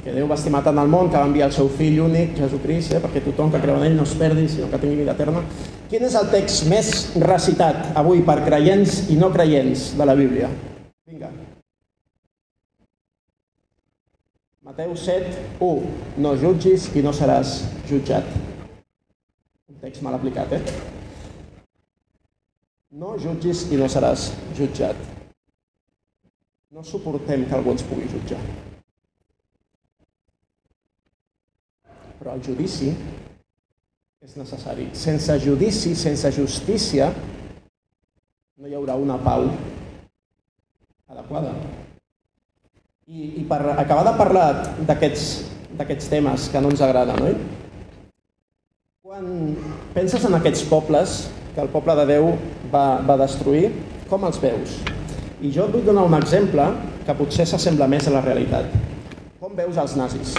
Perquè 0.00 0.14
Déu 0.16 0.30
va 0.30 0.36
estimar 0.38 0.62
tant 0.64 0.78
el 0.80 0.88
món 0.88 1.10
que 1.12 1.18
va 1.18 1.26
enviar 1.28 1.50
el 1.50 1.52
seu 1.52 1.66
fill 1.68 1.98
únic, 2.00 2.30
Jesucrist, 2.38 2.94
eh, 2.96 3.00
perquè 3.02 3.20
tothom 3.20 3.50
que 3.52 3.58
creu 3.60 3.76
en 3.76 3.82
ell 3.84 3.98
no 3.98 4.06
es 4.08 4.14
perdi, 4.16 4.46
sinó 4.48 4.70
que 4.72 4.78
tingui 4.80 5.02
vida 5.02 5.12
eterna. 5.12 5.42
Quin 5.90 6.06
és 6.08 6.16
el 6.16 6.30
text 6.32 6.64
més 6.72 6.92
recitat 7.20 7.90
avui 8.00 8.22
per 8.24 8.38
creients 8.46 9.10
i 9.12 9.18
no 9.20 9.28
creients 9.34 9.90
de 9.98 10.06
la 10.08 10.14
Bíblia? 10.16 10.48
Vinga. 11.04 11.28
Mateu 14.70 14.96
7, 14.96 15.34
1. 15.68 15.92
No 16.24 16.32
jutgis 16.46 16.88
i 16.96 17.04
no 17.04 17.12
seràs 17.12 17.58
jutjat. 17.90 18.32
Un 19.68 19.84
text 19.84 20.00
mal 20.00 20.16
aplicat, 20.16 20.56
eh? 20.56 20.62
No 22.96 23.18
jutgis 23.20 23.66
i 23.68 23.76
no 23.76 23.92
seràs 23.92 24.30
jutjat. 24.56 24.96
No 26.72 26.88
suportem 26.88 27.44
que 27.44 27.60
algú 27.60 27.76
ens 27.76 27.84
pugui 27.84 28.08
jutjar. 28.08 28.40
Però 32.20 32.34
el 32.36 32.42
judici 32.44 32.90
és 34.20 34.34
necessari. 34.36 34.90
Sense 34.92 35.38
judici, 35.40 35.94
sense 35.96 36.28
justícia, 36.36 37.06
no 38.60 38.68
hi 38.68 38.76
haurà 38.76 38.98
una 39.00 39.16
pau 39.24 39.46
adequada. 41.08 41.54
I, 43.08 43.40
i 43.40 43.46
per 43.48 43.62
acabar 43.72 44.04
de 44.10 44.12
parlar 44.18 44.44
d'aquests 44.84 46.10
temes 46.12 46.50
que 46.52 46.60
no 46.60 46.68
ens 46.74 46.84
agraden, 46.84 47.24
oi? 47.24 47.34
Quan 49.00 49.56
penses 49.96 50.28
en 50.28 50.36
aquests 50.36 50.68
pobles 50.68 51.22
que 51.56 51.64
el 51.64 51.72
poble 51.72 51.96
de 52.02 52.06
Déu 52.12 52.34
va, 52.68 53.00
va 53.00 53.16
destruir, 53.24 53.72
com 54.12 54.28
els 54.28 54.38
veus? 54.44 54.76
I 55.40 55.48
jo 55.56 55.64
et 55.64 55.72
vull 55.72 55.88
donar 55.88 56.04
un 56.04 56.20
exemple 56.20 56.68
que 57.08 57.16
potser 57.16 57.48
s'assembla 57.48 57.88
més 57.88 58.06
a 58.06 58.12
la 58.14 58.22
realitat. 58.28 58.68
Com 59.40 59.56
veus 59.56 59.80
els 59.80 59.96
nazis? 59.96 60.36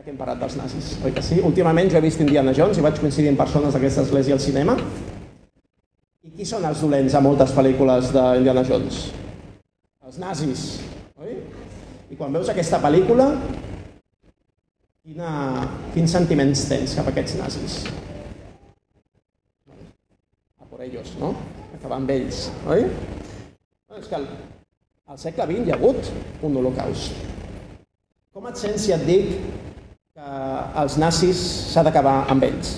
Ja 0.00 0.04
que 0.06 0.14
hem 0.14 0.16
parlat 0.16 0.38
dels 0.40 0.54
nazis, 0.56 0.86
oi 1.04 1.10
que 1.12 1.20
sí? 1.20 1.42
Últimament 1.44 1.90
jo 1.92 1.98
he 1.98 2.00
vist 2.00 2.22
Indiana 2.24 2.54
Jones 2.56 2.78
i 2.80 2.84
vaig 2.86 2.96
coincidir 3.02 3.28
amb 3.34 3.40
persones 3.42 3.74
d'aquesta 3.76 4.00
església 4.06 4.32
al 4.32 4.40
cinema. 4.40 4.72
I 6.24 6.30
qui 6.38 6.46
són 6.48 6.64
els 6.64 6.80
dolents 6.80 7.12
a 7.18 7.20
moltes 7.20 7.52
pel·lícules 7.52 8.08
d'Indiana 8.14 8.62
Jones? 8.64 9.02
Els 10.08 10.16
nazis, 10.22 10.64
oi? 11.20 11.36
I 12.08 12.16
quan 12.16 12.32
veus 12.32 12.48
aquesta 12.48 12.80
pel·lícula, 12.80 13.28
quina, 15.04 15.36
quins 15.92 16.16
sentiments 16.16 16.64
tens 16.72 16.96
cap 16.96 17.12
a 17.12 17.12
aquests 17.12 17.36
nazis? 17.44 17.78
por 20.70 20.80
ellos, 20.80 21.12
no? 21.20 21.34
Acabar 21.76 21.98
amb 22.00 22.16
ells, 22.16 22.46
oi? 22.72 22.88
No, 22.88 24.00
és 24.00 24.08
que 24.08 24.16
al, 24.16 24.30
al 25.12 25.20
segle 25.20 25.44
XX 25.50 25.66
hi 25.66 25.74
ha 25.74 25.82
hagut 25.82 26.14
un 26.46 26.56
holocaust. 26.56 27.26
Com 28.32 28.46
et 28.48 28.56
sents 28.56 28.86
si 28.86 28.94
et 28.96 29.04
dic 29.04 29.34
els 30.20 30.96
nazis 31.00 31.40
s'ha 31.72 31.84
d'acabar 31.86 32.24
amb 32.32 32.44
ells? 32.44 32.76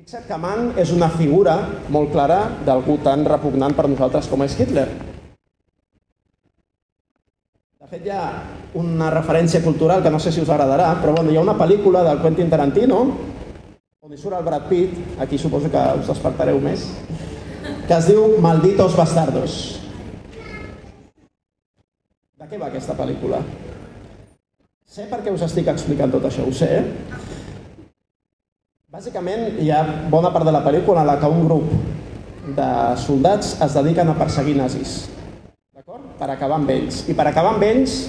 Fixa't 0.00 0.26
que 0.26 0.38
Mann 0.40 0.72
és 0.80 0.90
una 0.94 1.10
figura 1.12 1.56
molt 1.92 2.10
clara 2.14 2.40
d'algú 2.66 2.96
tan 3.04 3.26
repugnant 3.28 3.76
per 3.76 3.86
nosaltres 3.88 4.28
com 4.30 4.42
és 4.46 4.56
Hitler. 4.58 4.86
De 7.80 7.86
fet, 7.90 8.06
hi 8.06 8.14
ha 8.14 8.24
una 8.80 9.10
referència 9.12 9.62
cultural 9.62 10.02
que 10.02 10.10
no 10.10 10.18
sé 10.22 10.32
si 10.32 10.40
us 10.40 10.50
agradarà, 10.50 10.94
però 11.02 11.14
bueno, 11.16 11.30
hi 11.30 11.36
ha 11.36 11.44
una 11.44 11.58
pel·lícula 11.58 12.04
del 12.06 12.22
Quentin 12.22 12.50
Tarantino 12.50 13.02
on 14.00 14.12
hi 14.14 14.18
surt 14.18 14.38
el 14.38 14.44
Brad 14.46 14.64
Pitt, 14.66 14.96
aquí 15.20 15.38
suposo 15.38 15.68
que 15.70 15.80
us 16.00 16.08
despertareu 16.08 16.58
més, 16.62 16.86
que 17.86 17.94
es 17.94 18.06
diu 18.08 18.38
Malditos 18.42 18.96
Bastardos. 18.98 19.56
De 22.40 22.48
què 22.48 22.58
va 22.58 22.70
aquesta 22.72 22.96
pel·lícula? 22.98 23.42
Sé 24.90 25.04
per 25.06 25.20
què 25.22 25.30
us 25.30 25.42
estic 25.46 25.68
explicant 25.70 26.10
tot 26.10 26.24
això, 26.26 26.42
ho 26.42 26.50
sé. 26.50 26.66
Bàsicament, 28.90 29.60
hi 29.62 29.68
ha 29.70 29.84
bona 30.10 30.32
part 30.34 30.48
de 30.48 30.54
la 30.56 30.64
pel·lícula 30.64 31.04
en 31.04 31.06
la 31.06 31.14
que 31.20 31.30
un 31.30 31.44
grup 31.46 31.68
de 32.56 32.66
soldats 32.98 33.52
es 33.62 33.76
dediquen 33.78 34.10
a 34.10 34.16
perseguir 34.18 34.56
nazis. 34.58 34.96
D'acord? 35.70 36.08
Per 36.18 36.28
acabar 36.34 36.58
amb 36.58 36.74
ells. 36.74 37.04
I 37.06 37.14
per 37.14 37.28
acabar 37.30 37.54
amb 37.54 37.68
ells 37.68 38.00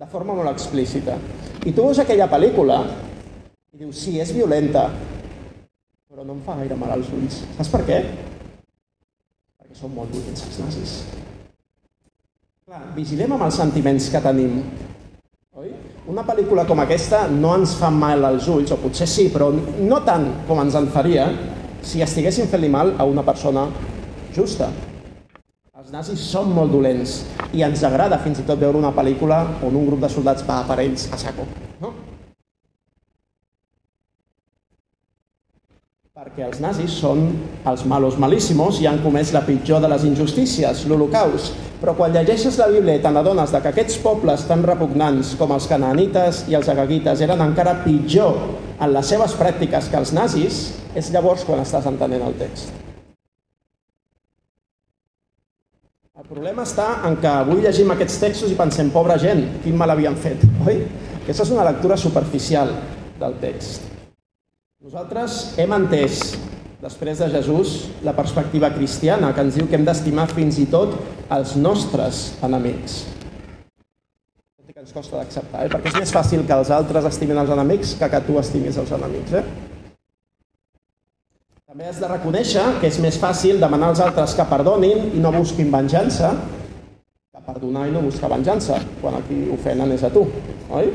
de 0.00 0.08
forma 0.08 0.32
molt 0.40 0.54
explícita. 0.54 1.18
I 1.68 1.76
tu 1.76 1.84
veus 1.84 2.00
aquella 2.00 2.30
pel·lícula 2.32 2.80
i 3.76 3.84
dius, 3.84 4.00
sí, 4.00 4.16
és 4.16 4.32
violenta, 4.32 4.88
però 6.08 6.24
no 6.24 6.38
em 6.38 6.42
fa 6.48 6.56
gaire 6.62 6.80
mal 6.80 6.96
als 6.96 7.12
ulls. 7.12 7.42
Saps 7.60 7.74
per 7.76 7.84
què? 7.84 8.02
Perquè 9.60 9.76
són 9.76 9.92
molt 9.92 10.16
dolents 10.16 10.48
els 10.48 10.60
nazis. 10.64 10.98
Clar, 12.64 12.86
vigilem 12.96 13.36
amb 13.36 13.50
els 13.50 13.64
sentiments 13.66 14.08
que 14.08 14.28
tenim. 14.32 14.62
Oi? 15.56 15.70
Una 16.12 16.20
pel·lícula 16.20 16.66
com 16.68 16.82
aquesta 16.82 17.22
no 17.32 17.54
ens 17.56 17.70
fa 17.80 17.88
mal 17.88 18.26
als 18.28 18.44
ulls, 18.52 18.74
o 18.74 18.76
potser 18.76 19.06
sí, 19.08 19.22
però 19.32 19.46
no 19.56 20.00
tant 20.04 20.26
com 20.44 20.58
ens 20.60 20.74
en 20.76 20.90
faria 20.92 21.30
si 21.80 22.02
estiguéssim 22.04 22.50
fent-li 22.50 22.68
mal 22.74 22.92
a 23.00 23.06
una 23.08 23.24
persona 23.24 23.62
justa. 24.36 24.68
Els 25.80 25.94
nazis 25.94 26.26
són 26.28 26.52
molt 26.52 26.76
dolents 26.76 27.22
i 27.56 27.64
ens 27.64 27.86
agrada 27.88 28.20
fins 28.20 28.42
i 28.42 28.44
tot 28.44 28.60
veure 28.60 28.76
una 28.76 28.92
pel·lícula 28.92 29.38
on 29.64 29.80
un 29.80 29.88
grup 29.88 30.04
de 30.04 30.12
soldats 30.12 30.44
va 30.44 30.58
per 30.68 30.76
ells 30.84 31.08
a 31.16 31.22
saco. 31.24 31.48
No? 31.80 31.94
Perquè 36.26 36.42
els 36.42 36.58
nazis 36.58 36.90
són 36.90 37.20
els 37.70 37.84
malos 37.86 38.16
malíssimos 38.18 38.80
i 38.82 38.86
han 38.90 38.96
comès 39.04 39.28
la 39.30 39.44
pitjor 39.46 39.78
de 39.78 39.86
les 39.92 40.02
injustícies, 40.08 40.80
l'Holocaust. 40.90 41.54
Però 41.78 41.94
quan 41.94 42.10
llegeixes 42.16 42.58
la 42.58 42.66
Bíblia 42.72 42.96
i 42.98 43.02
te 43.04 43.12
n'adones 43.14 43.52
que 43.54 43.70
aquests 43.70 44.00
pobles 44.02 44.42
tan 44.48 44.64
repugnants 44.66 45.36
com 45.38 45.54
els 45.54 45.68
canaanites 45.70 46.42
i 46.50 46.58
els 46.58 46.72
agaguites 46.72 47.22
eren 47.22 47.44
encara 47.46 47.76
pitjor 47.84 48.34
en 48.74 48.90
les 48.96 49.06
seves 49.06 49.38
pràctiques 49.38 49.86
que 49.92 50.02
els 50.02 50.10
nazis, 50.18 50.60
és 50.98 51.14
llavors 51.14 51.46
quan 51.46 51.62
estàs 51.62 51.86
entenent 51.86 52.26
el 52.26 52.34
text. 52.42 52.74
El 56.18 56.26
problema 56.26 56.66
està 56.66 57.04
en 57.06 57.20
que 57.22 57.30
avui 57.30 57.62
llegim 57.62 57.94
aquests 57.94 58.18
textos 58.24 58.50
i 58.50 58.58
pensem, 58.58 58.90
pobra 58.90 59.14
gent, 59.14 59.46
quin 59.62 59.78
mal 59.78 59.94
havien 59.94 60.18
fet, 60.18 60.42
oi? 60.66 60.88
Aquesta 61.22 61.46
és 61.46 61.54
una 61.54 61.70
lectura 61.70 62.00
superficial 62.00 62.74
del 63.20 63.38
text. 63.38 63.95
Nosaltres 64.86 65.56
hem 65.58 65.72
entès, 65.74 66.20
després 66.78 67.18
de 67.18 67.26
Jesús, 67.32 67.70
la 68.06 68.12
perspectiva 68.14 68.68
cristiana, 68.70 69.32
que 69.34 69.42
ens 69.42 69.56
diu 69.58 69.66
que 69.66 69.74
hem 69.74 69.86
d'estimar 69.88 70.28
fins 70.30 70.60
i 70.62 70.66
tot 70.70 70.92
els 71.34 71.56
nostres 71.58 72.20
enemics. 72.46 73.00
Tot 73.66 74.70
i 74.70 74.76
que 74.76 74.84
ens 74.84 74.94
costa 74.94 75.18
d'acceptar, 75.18 75.64
eh? 75.64 75.72
perquè 75.74 75.90
és 75.90 75.98
més 76.04 76.14
fàcil 76.14 76.46
que 76.46 76.60
els 76.60 76.70
altres 76.78 77.10
estimin 77.10 77.42
els 77.42 77.50
enemics 77.56 77.96
que 77.98 78.10
que 78.14 78.22
tu 78.28 78.38
estimis 78.38 78.78
els 78.84 78.94
enemics. 78.94 79.34
Eh? 79.34 79.42
També 81.66 81.90
has 81.90 81.98
de 81.98 82.14
reconèixer 82.14 82.68
que 82.78 82.86
és 82.86 83.02
més 83.02 83.18
fàcil 83.18 83.58
demanar 83.58 83.90
als 83.90 84.06
altres 84.06 84.38
que 84.38 84.50
perdonin 84.54 85.10
i 85.18 85.26
no 85.26 85.34
busquin 85.34 85.74
venjança 85.74 86.30
que 86.46 87.42
perdonar 87.42 87.88
i 87.90 87.98
no 87.98 88.06
buscar 88.06 88.30
venjança, 88.38 88.78
quan 89.02 89.18
a 89.18 89.26
qui 89.26 89.48
ofenen 89.58 89.98
és 89.98 90.06
a 90.06 90.14
tu, 90.14 90.28
oi? 90.70 90.94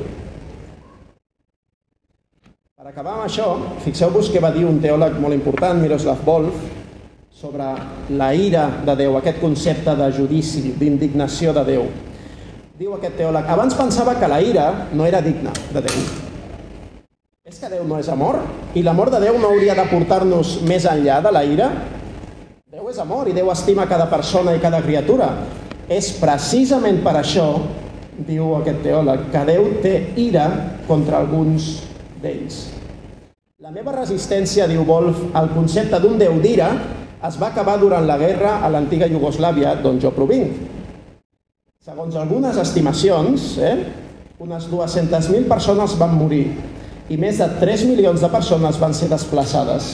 Per 2.82 2.90
acabar 2.90 3.12
amb 3.14 3.28
això, 3.28 3.44
fixeu-vos 3.84 4.32
què 4.34 4.40
va 4.42 4.50
dir 4.56 4.64
un 4.66 4.80
teòleg 4.82 5.20
molt 5.22 5.36
important, 5.36 5.78
Miroslav 5.78 6.24
Volf, 6.26 6.64
sobre 7.30 7.68
la 8.18 8.30
ira 8.34 8.64
de 8.88 8.96
Déu, 8.98 9.20
aquest 9.20 9.38
concepte 9.38 9.94
de 10.00 10.08
judici, 10.16 10.72
d'indignació 10.80 11.54
de 11.54 11.64
Déu. 11.68 11.84
Diu 12.80 12.96
aquest 12.96 13.20
teòleg, 13.20 13.52
abans 13.54 13.76
pensava 13.78 14.16
que 14.18 14.30
la 14.32 14.40
ira 14.42 14.64
no 14.98 15.06
era 15.06 15.20
digna 15.22 15.54
de 15.76 15.84
Déu. 15.86 16.00
És 17.46 17.62
que 17.62 17.70
Déu 17.70 17.86
no 17.86 18.00
és 18.02 18.10
amor? 18.10 18.40
I 18.74 18.82
l'amor 18.82 19.14
de 19.14 19.22
Déu 19.28 19.38
no 19.38 19.54
hauria 19.54 19.78
de 19.78 19.86
portar-nos 19.94 20.56
més 20.66 20.90
enllà 20.90 21.20
de 21.22 21.36
la 21.38 21.46
ira? 21.46 21.70
Déu 22.66 22.90
és 22.90 22.98
amor 23.06 23.30
i 23.30 23.38
Déu 23.38 23.54
estima 23.54 23.86
cada 23.86 24.10
persona 24.10 24.58
i 24.58 24.64
cada 24.66 24.82
criatura. 24.82 25.30
És 25.86 26.16
precisament 26.18 27.04
per 27.06 27.20
això, 27.22 27.46
diu 28.26 28.56
aquest 28.58 28.82
teòleg, 28.90 29.30
que 29.30 29.48
Déu 29.54 29.72
té 29.86 29.96
ira 30.26 30.50
contra 30.90 31.22
alguns 31.22 31.91
d'ells. 32.22 32.64
La 33.62 33.70
meva 33.70 33.94
resistència, 33.94 34.66
diu 34.66 34.82
Wolf, 34.88 35.28
al 35.38 35.52
concepte 35.54 36.00
d'un 36.02 36.18
déu 36.18 36.40
d'ira 36.42 36.72
es 37.28 37.36
va 37.38 37.52
acabar 37.52 37.76
durant 37.78 38.08
la 38.10 38.18
guerra 38.18 38.56
a 38.66 38.70
l'antiga 38.74 39.06
Iugoslàvia, 39.06 39.76
d'on 39.84 40.00
jo 40.02 40.10
provinc. 40.16 40.56
Segons 41.82 42.18
algunes 42.18 42.58
estimacions, 42.62 43.58
eh, 43.62 43.76
unes 44.42 44.66
200.000 44.72 45.46
persones 45.50 45.94
van 46.00 46.16
morir 46.18 46.48
i 47.10 47.18
més 47.22 47.38
de 47.38 47.48
3 47.62 47.86
milions 47.90 48.22
de 48.24 48.30
persones 48.34 48.80
van 48.82 48.94
ser 48.98 49.10
desplaçades. 49.12 49.92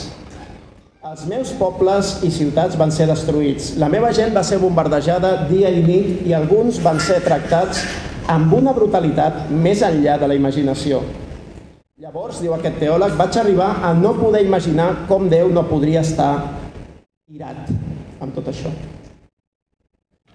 Els 1.07 1.28
meus 1.28 1.51
pobles 1.59 2.17
i 2.28 2.32
ciutats 2.32 2.75
van 2.80 2.91
ser 2.91 3.07
destruïts. 3.11 3.73
La 3.80 3.88
meva 3.91 4.11
gent 4.15 4.36
va 4.36 4.43
ser 4.43 4.59
bombardejada 4.63 5.47
dia 5.51 5.71
i 5.71 5.84
nit 5.84 6.28
i 6.28 6.36
alguns 6.36 6.80
van 6.84 6.99
ser 7.03 7.21
tractats 7.23 7.84
amb 8.32 8.51
una 8.53 8.73
brutalitat 8.75 9.47
més 9.51 9.84
enllà 9.88 10.17
de 10.19 10.28
la 10.28 10.36
imaginació. 10.36 11.01
Llavors, 11.97 12.37
diu 12.43 12.51
aquest 12.53 12.75
teòleg, 12.77 13.15
vaig 13.17 13.39
arribar 13.41 13.71
a 13.81 13.89
no 13.97 14.11
poder 14.13 14.43
imaginar 14.45 15.07
com 15.09 15.23
Déu 15.31 15.47
no 15.49 15.63
podria 15.65 16.03
estar 16.05 16.29
irat 17.33 17.71
amb 18.21 18.35
tot 18.35 18.51
això. 18.51 18.69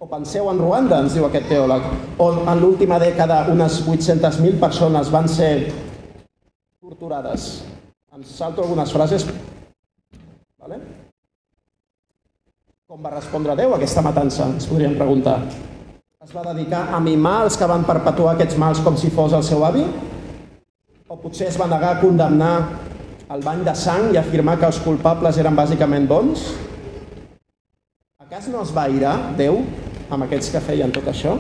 O 0.03 0.09
penseu 0.11 0.51
en 0.51 0.59
Ruanda, 0.59 0.99
ens 1.05 1.15
diu 1.15 1.29
aquest 1.29 1.47
teòleg, 1.47 1.87
on 2.19 2.43
en 2.51 2.59
l'última 2.59 2.99
dècada 2.99 3.45
unes 3.55 3.79
800.000 3.87 4.59
persones 4.59 5.15
van 5.15 5.31
ser 5.31 5.53
torturades. 6.83 7.63
Em 8.11 8.27
salto 8.27 8.67
algunes 8.67 8.91
frases. 8.91 9.31
Vale? 10.59 10.83
Com 12.91 13.07
va 13.07 13.15
respondre 13.15 13.55
Déu 13.55 13.71
a 13.71 13.79
aquesta 13.79 14.03
matança, 14.03 14.51
ens 14.51 14.67
podríem 14.67 14.99
preguntar. 14.99 15.39
Es 16.27 16.35
va 16.35 16.43
dedicar 16.51 16.89
a 16.91 16.99
mimar 16.99 17.45
els 17.47 17.55
que 17.55 17.71
van 17.71 17.87
perpetuar 17.87 18.35
aquests 18.35 18.59
mals 18.59 18.83
com 18.83 18.99
si 18.99 19.15
fos 19.15 19.39
el 19.39 19.47
seu 19.47 19.63
avi? 19.63 19.87
O 21.13 21.19
potser 21.21 21.51
es 21.51 21.59
va 21.61 21.67
negar 21.69 21.91
a 21.93 22.01
condemnar 22.01 22.53
el 23.35 23.43
bany 23.45 23.59
de 23.67 23.73
sang 23.77 24.07
i 24.15 24.17
afirmar 24.17 24.55
que 24.57 24.65
els 24.65 24.79
culpables 24.81 25.37
eren 25.43 25.59
bàsicament 25.59 26.07
bons? 26.09 26.47
A 28.17 28.25
cas 28.31 28.47
no 28.49 28.63
es 28.65 28.71
va 28.73 28.87
irar 28.89 29.13
Déu 29.37 29.59
amb 30.09 30.25
aquests 30.25 30.49
que 30.55 30.63
feien 30.65 30.95
tot 30.95 31.11
això? 31.13 31.35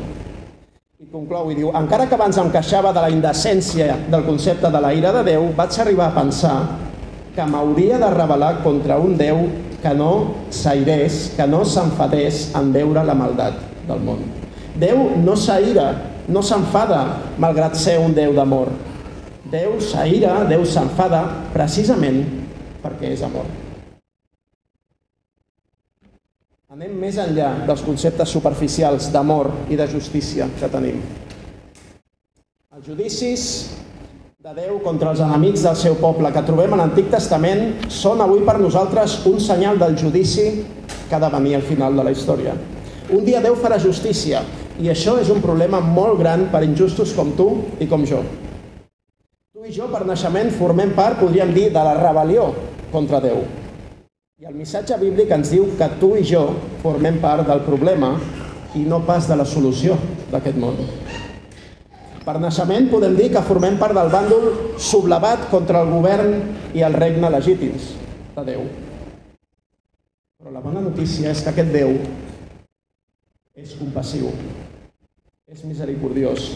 I 1.00 1.08
conclou 1.14 1.48
i 1.48 1.56
diu, 1.56 1.70
encara 1.80 2.04
que 2.04 2.18
abans 2.18 2.42
em 2.42 2.52
queixava 2.52 2.92
de 2.92 3.06
la 3.06 3.14
indecència 3.16 3.96
del 4.12 4.28
concepte 4.28 4.68
de 4.76 4.84
la 4.84 4.92
ira 4.92 5.14
de 5.16 5.24
Déu, 5.30 5.48
vaig 5.56 5.80
arribar 5.80 6.10
a 6.10 6.16
pensar 6.20 6.54
que 7.32 7.48
m'hauria 7.48 7.96
de 8.04 8.12
rebel·lar 8.12 8.52
contra 8.68 9.00
un 9.00 9.16
Déu 9.16 9.46
que 9.80 9.96
no 9.96 10.12
s'airés, 10.52 11.30
que 11.40 11.48
no 11.48 11.64
s'enfadés 11.64 12.50
en 12.60 12.74
veure 12.76 13.08
la 13.08 13.16
maldat 13.16 13.56
del 13.88 14.04
món. 14.04 14.20
Déu 14.76 15.14
no 15.24 15.32
s'aira, 15.32 15.94
no 16.28 16.44
s'enfada, 16.44 17.06
malgrat 17.40 17.80
ser 17.80 18.02
un 18.04 18.12
Déu 18.12 18.36
d'amor. 18.36 18.91
Déu 19.52 19.76
s'aira, 19.84 20.46
Déu 20.48 20.62
s'enfada, 20.64 21.26
precisament 21.52 22.22
perquè 22.80 23.10
és 23.12 23.20
amor. 23.26 23.44
Anem 26.72 26.94
més 26.96 27.18
enllà 27.20 27.50
dels 27.68 27.82
conceptes 27.84 28.30
superficials 28.32 29.10
d'amor 29.12 29.50
i 29.68 29.76
de 29.76 29.84
justícia 29.92 30.46
que 30.56 30.70
tenim. 30.72 31.02
Els 32.72 32.86
judicis 32.86 33.42
de 34.40 34.54
Déu 34.56 34.78
contra 34.80 35.12
els 35.12 35.20
enemics 35.20 35.66
del 35.66 35.76
seu 35.76 35.98
poble 36.00 36.30
que 36.32 36.42
trobem 36.46 36.72
a 36.72 36.78
l'Antic 36.80 37.10
Testament 37.12 37.90
són 37.92 38.24
avui 38.24 38.40
per 38.46 38.56
nosaltres 38.56 39.18
un 39.28 39.36
senyal 39.36 39.76
del 39.82 39.98
judici 40.00 40.46
que 41.10 41.18
ha 41.18 41.20
de 41.20 41.30
venir 41.34 41.58
al 41.58 41.66
final 41.68 42.00
de 42.00 42.06
la 42.08 42.14
història. 42.16 42.56
Un 43.12 43.28
dia 43.28 43.44
Déu 43.44 43.60
farà 43.60 43.76
justícia 43.76 44.40
i 44.80 44.88
això 44.88 45.18
és 45.20 45.28
un 45.28 45.44
problema 45.44 45.84
molt 45.84 46.16
gran 46.24 46.48
per 46.48 46.64
injustos 46.64 47.12
com 47.12 47.36
tu 47.36 47.50
i 47.84 47.90
com 47.90 48.08
jo. 48.08 48.24
Tu 49.62 49.68
i 49.70 49.74
jo, 49.76 49.84
per 49.86 50.00
naixement, 50.02 50.48
formem 50.58 50.90
part, 50.90 51.20
podríem 51.20 51.52
dir, 51.54 51.68
de 51.70 51.82
la 51.86 51.92
rebel·lió 51.94 52.48
contra 52.90 53.20
Déu. 53.22 53.44
I 54.42 54.48
el 54.50 54.56
missatge 54.58 54.96
bíblic 54.98 55.30
ens 55.36 55.52
diu 55.54 55.68
que 55.78 55.86
tu 56.00 56.08
i 56.18 56.24
jo 56.26 56.40
formem 56.82 57.20
part 57.22 57.46
del 57.46 57.62
problema 57.62 58.08
i 58.74 58.82
no 58.90 58.98
pas 59.06 59.28
de 59.30 59.36
la 59.38 59.46
solució 59.46 59.94
d'aquest 60.32 60.58
món. 60.58 60.82
Per 62.26 62.34
naixement 62.42 62.90
podem 62.90 63.14
dir 63.14 63.28
que 63.36 63.44
formem 63.46 63.78
part 63.78 63.94
del 63.94 64.10
bàndol 64.10 64.48
sublevat 64.82 65.46
contra 65.54 65.84
el 65.86 65.94
govern 65.94 66.34
i 66.74 66.82
el 66.82 66.98
regne 66.98 67.30
legítims 67.30 67.92
de 68.34 68.46
Déu. 68.50 68.66
Però 70.42 70.50
la 70.50 70.66
bona 70.66 70.82
notícia 70.82 71.30
és 71.30 71.46
que 71.46 71.54
aquest 71.54 71.70
Déu 71.70 72.00
és 73.54 73.78
compassiu, 73.78 74.34
és 75.52 75.66
misericordiós 75.68 76.46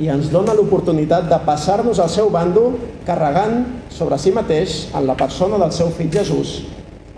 i 0.00 0.06
ens 0.08 0.30
dona 0.32 0.54
l'oportunitat 0.56 1.26
de 1.28 1.36
passar-nos 1.44 1.98
al 2.00 2.08
seu 2.08 2.30
bàndol 2.32 2.78
carregant 3.04 3.66
sobre 3.92 4.16
si 4.16 4.30
mateix, 4.32 4.86
en 4.96 5.04
la 5.04 5.16
persona 5.16 5.58
del 5.60 5.74
seu 5.76 5.90
fill 5.92 6.08
Jesús, 6.12 6.62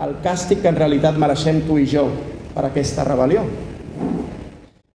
el 0.03 0.17
càstig 0.23 0.59
que 0.59 0.67
en 0.67 0.75
realitat 0.75 1.15
mereixem 1.15 1.61
tu 1.67 1.77
i 1.79 1.85
jo 1.87 2.09
per 2.51 2.65
aquesta 2.67 3.05
rebel·lió. 3.07 3.45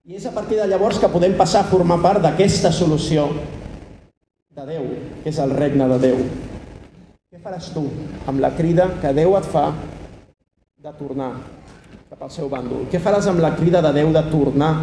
I 0.05 0.19
és 0.19 0.27
a 0.29 0.33
partir 0.35 0.59
de 0.61 0.67
llavors 0.69 0.99
que 1.01 1.09
podem 1.09 1.33
passar 1.33 1.63
a 1.63 1.69
formar 1.71 1.97
part 2.03 2.21
d'aquesta 2.21 2.69
solució 2.69 3.25
de 4.53 4.67
Déu, 4.69 4.85
que 5.23 5.33
és 5.33 5.41
el 5.41 5.49
regne 5.57 5.89
de 5.95 5.99
Déu. 6.05 6.21
Què 7.33 7.41
faràs 7.41 7.71
tu 7.73 7.87
amb 8.29 8.45
la 8.45 8.53
crida 8.53 8.91
que 9.01 9.15
Déu 9.17 9.33
et 9.41 9.49
fa 9.49 9.71
de 10.77 10.93
tornar 11.01 11.33
cap 12.05 12.21
al 12.21 12.33
seu 12.37 12.53
bàndol? 12.53 12.85
Què 12.93 13.01
faràs 13.01 13.33
amb 13.33 13.41
la 13.41 13.55
crida 13.57 13.81
de 13.81 13.95
Déu 13.97 14.13
de 14.13 14.25
tornar 14.29 14.73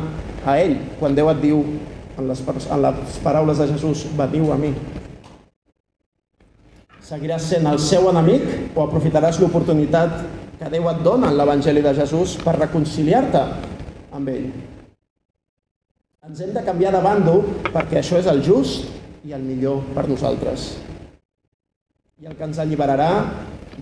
a 0.47 0.57
ell 0.59 0.77
quan 0.99 1.15
Déu 1.15 1.31
et 1.31 1.41
diu 1.43 1.63
en 2.19 2.29
les, 2.29 2.43
en 2.47 2.83
les 2.83 3.19
paraules 3.25 3.59
de 3.59 3.69
Jesús, 3.73 4.07
veniu 4.19 4.53
a 4.53 4.59
mi? 4.61 4.73
Seguiràs 7.03 7.49
sent 7.51 7.67
el 7.69 7.81
seu 7.83 8.09
enemic 8.11 8.77
o 8.77 8.85
aprofitaràs 8.85 9.41
l'oportunitat 9.43 10.23
que 10.61 10.71
Déu 10.73 10.89
et 10.91 11.01
dona 11.05 11.31
en 11.33 11.39
l'Evangeli 11.39 11.83
de 11.85 11.95
Jesús 11.97 12.37
per 12.43 12.57
reconciliar-te 12.59 13.43
amb 14.15 14.31
ell? 14.33 14.47
Ens 16.23 16.41
hem 16.41 16.53
de 16.55 16.63
canviar 16.63 16.93
de 16.95 17.03
bàndol 17.03 17.43
perquè 17.73 17.99
això 18.01 18.21
és 18.21 18.29
el 18.31 18.45
just 18.47 18.87
i 19.27 19.35
el 19.35 19.43
millor 19.43 19.83
per 19.95 20.07
nosaltres. 20.07 20.77
I 22.23 22.29
el 22.31 22.37
que 22.39 22.47
ens 22.47 22.61
alliberarà 22.63 23.11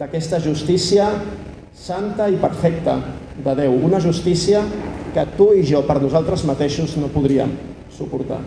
d'aquesta 0.00 0.40
justícia 0.40 1.10
santa 1.76 2.30
i 2.32 2.38
perfecta 2.40 2.96
de 3.44 3.54
Déu, 3.58 3.76
una 3.84 4.00
justícia 4.00 4.62
que 5.14 5.26
tu 5.36 5.50
i 5.56 5.64
jo 5.66 5.82
per 5.86 5.98
nosaltres 6.02 6.44
mateixos 6.48 6.96
no 7.00 7.10
podríem 7.12 7.52
suportar. 7.94 8.40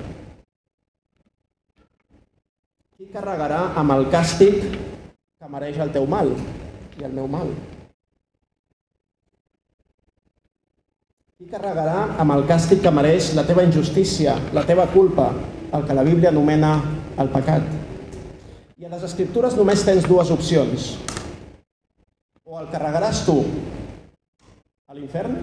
Qui 2.97 3.09
carregarà 3.13 3.73
amb 3.79 3.95
el 3.95 4.07
càstig 4.13 4.59
que 4.71 5.51
mereix 5.51 5.79
el 5.83 5.93
teu 5.95 6.07
mal 6.09 6.31
i 6.99 7.05
el 7.05 7.15
meu 7.15 7.27
mal? 7.27 7.51
Qui 11.37 11.49
carregarà 11.51 12.15
amb 12.23 12.37
el 12.37 12.45
càstig 12.47 12.79
que 12.83 12.93
mereix 12.93 13.33
la 13.35 13.43
teva 13.43 13.65
injustícia, 13.67 14.37
la 14.55 14.63
teva 14.63 14.87
culpa, 14.93 15.31
el 15.73 15.83
que 15.83 15.97
la 15.97 16.05
Bíblia 16.07 16.31
anomena 16.31 16.77
el 17.19 17.33
pecat? 17.33 17.65
I 18.79 18.87
a 18.87 18.93
les 18.93 19.03
Escriptures 19.09 19.57
només 19.59 19.83
tens 19.83 20.07
dues 20.07 20.31
opcions 20.31 20.93
o 22.53 22.59
el 22.61 22.67
carregaràs 22.69 23.23
tu 23.25 23.39
a 24.85 24.93
l'infern 24.93 25.39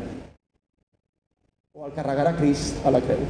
o 1.80 1.86
el 1.86 1.94
carregarà 1.96 2.34
Crist 2.36 2.84
a 2.84 2.90
la 2.92 3.00
creu. 3.00 3.20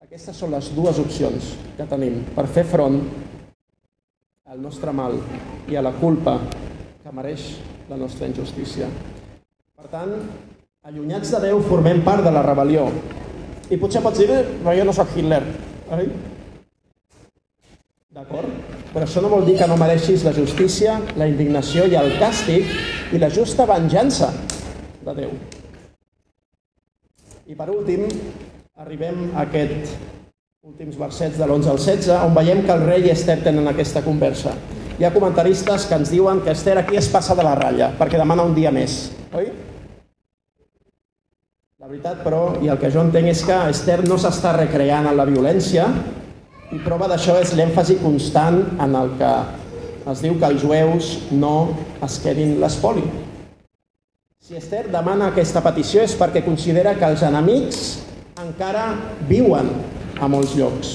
Aquestes 0.00 0.38
són 0.40 0.54
les 0.54 0.70
dues 0.72 0.96
opcions 1.02 1.50
que 1.76 1.84
tenim 1.90 2.22
per 2.32 2.46
fer 2.48 2.62
front 2.64 2.96
al 4.48 4.62
nostre 4.62 4.94
mal 4.96 5.18
i 5.68 5.76
a 5.76 5.82
la 5.84 5.92
culpa 5.98 6.38
que 7.02 7.12
mereix 7.12 7.50
la 7.90 7.98
nostra 8.00 8.30
injustícia. 8.30 8.88
Per 9.76 9.90
tant, 9.92 10.14
allunyats 10.88 11.34
de 11.34 11.42
Déu 11.44 11.60
formem 11.68 12.00
part 12.06 12.24
de 12.24 12.32
la 12.32 12.46
rebel·lió. 12.46 12.86
I 13.68 13.76
potser 13.76 14.00
pots 14.00 14.24
dir, 14.24 14.40
però 14.62 14.72
jo 14.78 14.88
no 14.88 14.96
sóc 14.96 15.12
Hitler, 15.12 15.42
oi? 15.98 16.08
D'acord? 18.16 18.48
Però 18.94 19.04
això 19.04 19.20
no 19.20 19.34
vol 19.36 19.44
dir 19.44 19.58
que 19.60 19.68
no 19.68 19.76
mereixis 19.76 20.24
la 20.24 20.32
justícia, 20.32 20.96
la 21.20 21.28
indignació 21.28 21.84
i 21.92 22.00
el 22.00 22.14
càstig 22.16 22.72
i 23.12 23.20
la 23.20 23.28
justa 23.28 23.68
venjança 23.68 24.32
de 25.04 25.20
Déu. 25.20 25.57
I 27.48 27.54
per 27.56 27.70
últim, 27.72 28.02
arribem 28.76 29.30
a 29.32 29.46
aquest 29.46 29.94
últims 30.68 30.98
versets 31.00 31.38
de 31.40 31.46
l'11 31.46 31.70
al 31.72 31.78
16, 31.80 32.10
on 32.26 32.34
veiem 32.36 32.58
que 32.66 32.74
el 32.74 32.82
rei 32.84 33.06
i 33.06 33.12
Esther 33.14 33.38
tenen 33.40 33.70
aquesta 33.70 34.02
conversa. 34.04 34.50
Hi 34.98 35.06
ha 35.06 35.10
comentaristes 35.14 35.86
que 35.88 35.96
ens 35.96 36.12
diuen 36.12 36.42
que 36.44 36.52
Esther 36.52 36.74
aquí 36.76 36.98
es 37.00 37.08
passa 37.08 37.32
de 37.38 37.46
la 37.46 37.54
ratlla, 37.56 37.88
perquè 37.96 38.20
demana 38.20 38.44
un 38.44 38.52
dia 38.52 38.68
més, 38.68 38.98
oi? 39.32 39.48
La 41.80 41.88
veritat, 41.88 42.20
però, 42.20 42.42
i 42.60 42.68
el 42.68 42.76
que 42.82 42.90
jo 42.92 43.06
entenc 43.06 43.32
és 43.32 43.40
que 43.48 43.56
Esther 43.72 44.02
no 44.04 44.20
s'està 44.20 44.52
recreant 44.58 45.08
en 45.08 45.16
la 45.16 45.24
violència, 45.30 45.86
i 46.76 46.82
prova 46.84 47.08
d'això 47.08 47.38
és 47.40 47.54
l'èmfasi 47.56 47.96
constant 48.02 48.60
en 48.76 48.98
el 49.00 49.16
que 49.16 49.32
es 50.12 50.20
diu 50.20 50.36
que 50.36 50.52
els 50.52 50.68
jueus 50.68 51.14
no 51.32 51.54
es 52.04 52.20
quedin 52.20 52.58
l'espoli. 52.60 53.08
Si 54.48 54.56
Esther 54.56 54.86
demana 54.88 55.26
aquesta 55.28 55.60
petició 55.60 56.00
és 56.00 56.14
perquè 56.16 56.40
considera 56.40 56.94
que 56.96 57.04
els 57.04 57.20
enemics 57.26 57.80
encara 58.40 58.94
viuen 59.28 59.68
a 60.16 60.28
molts 60.32 60.54
llocs 60.56 60.92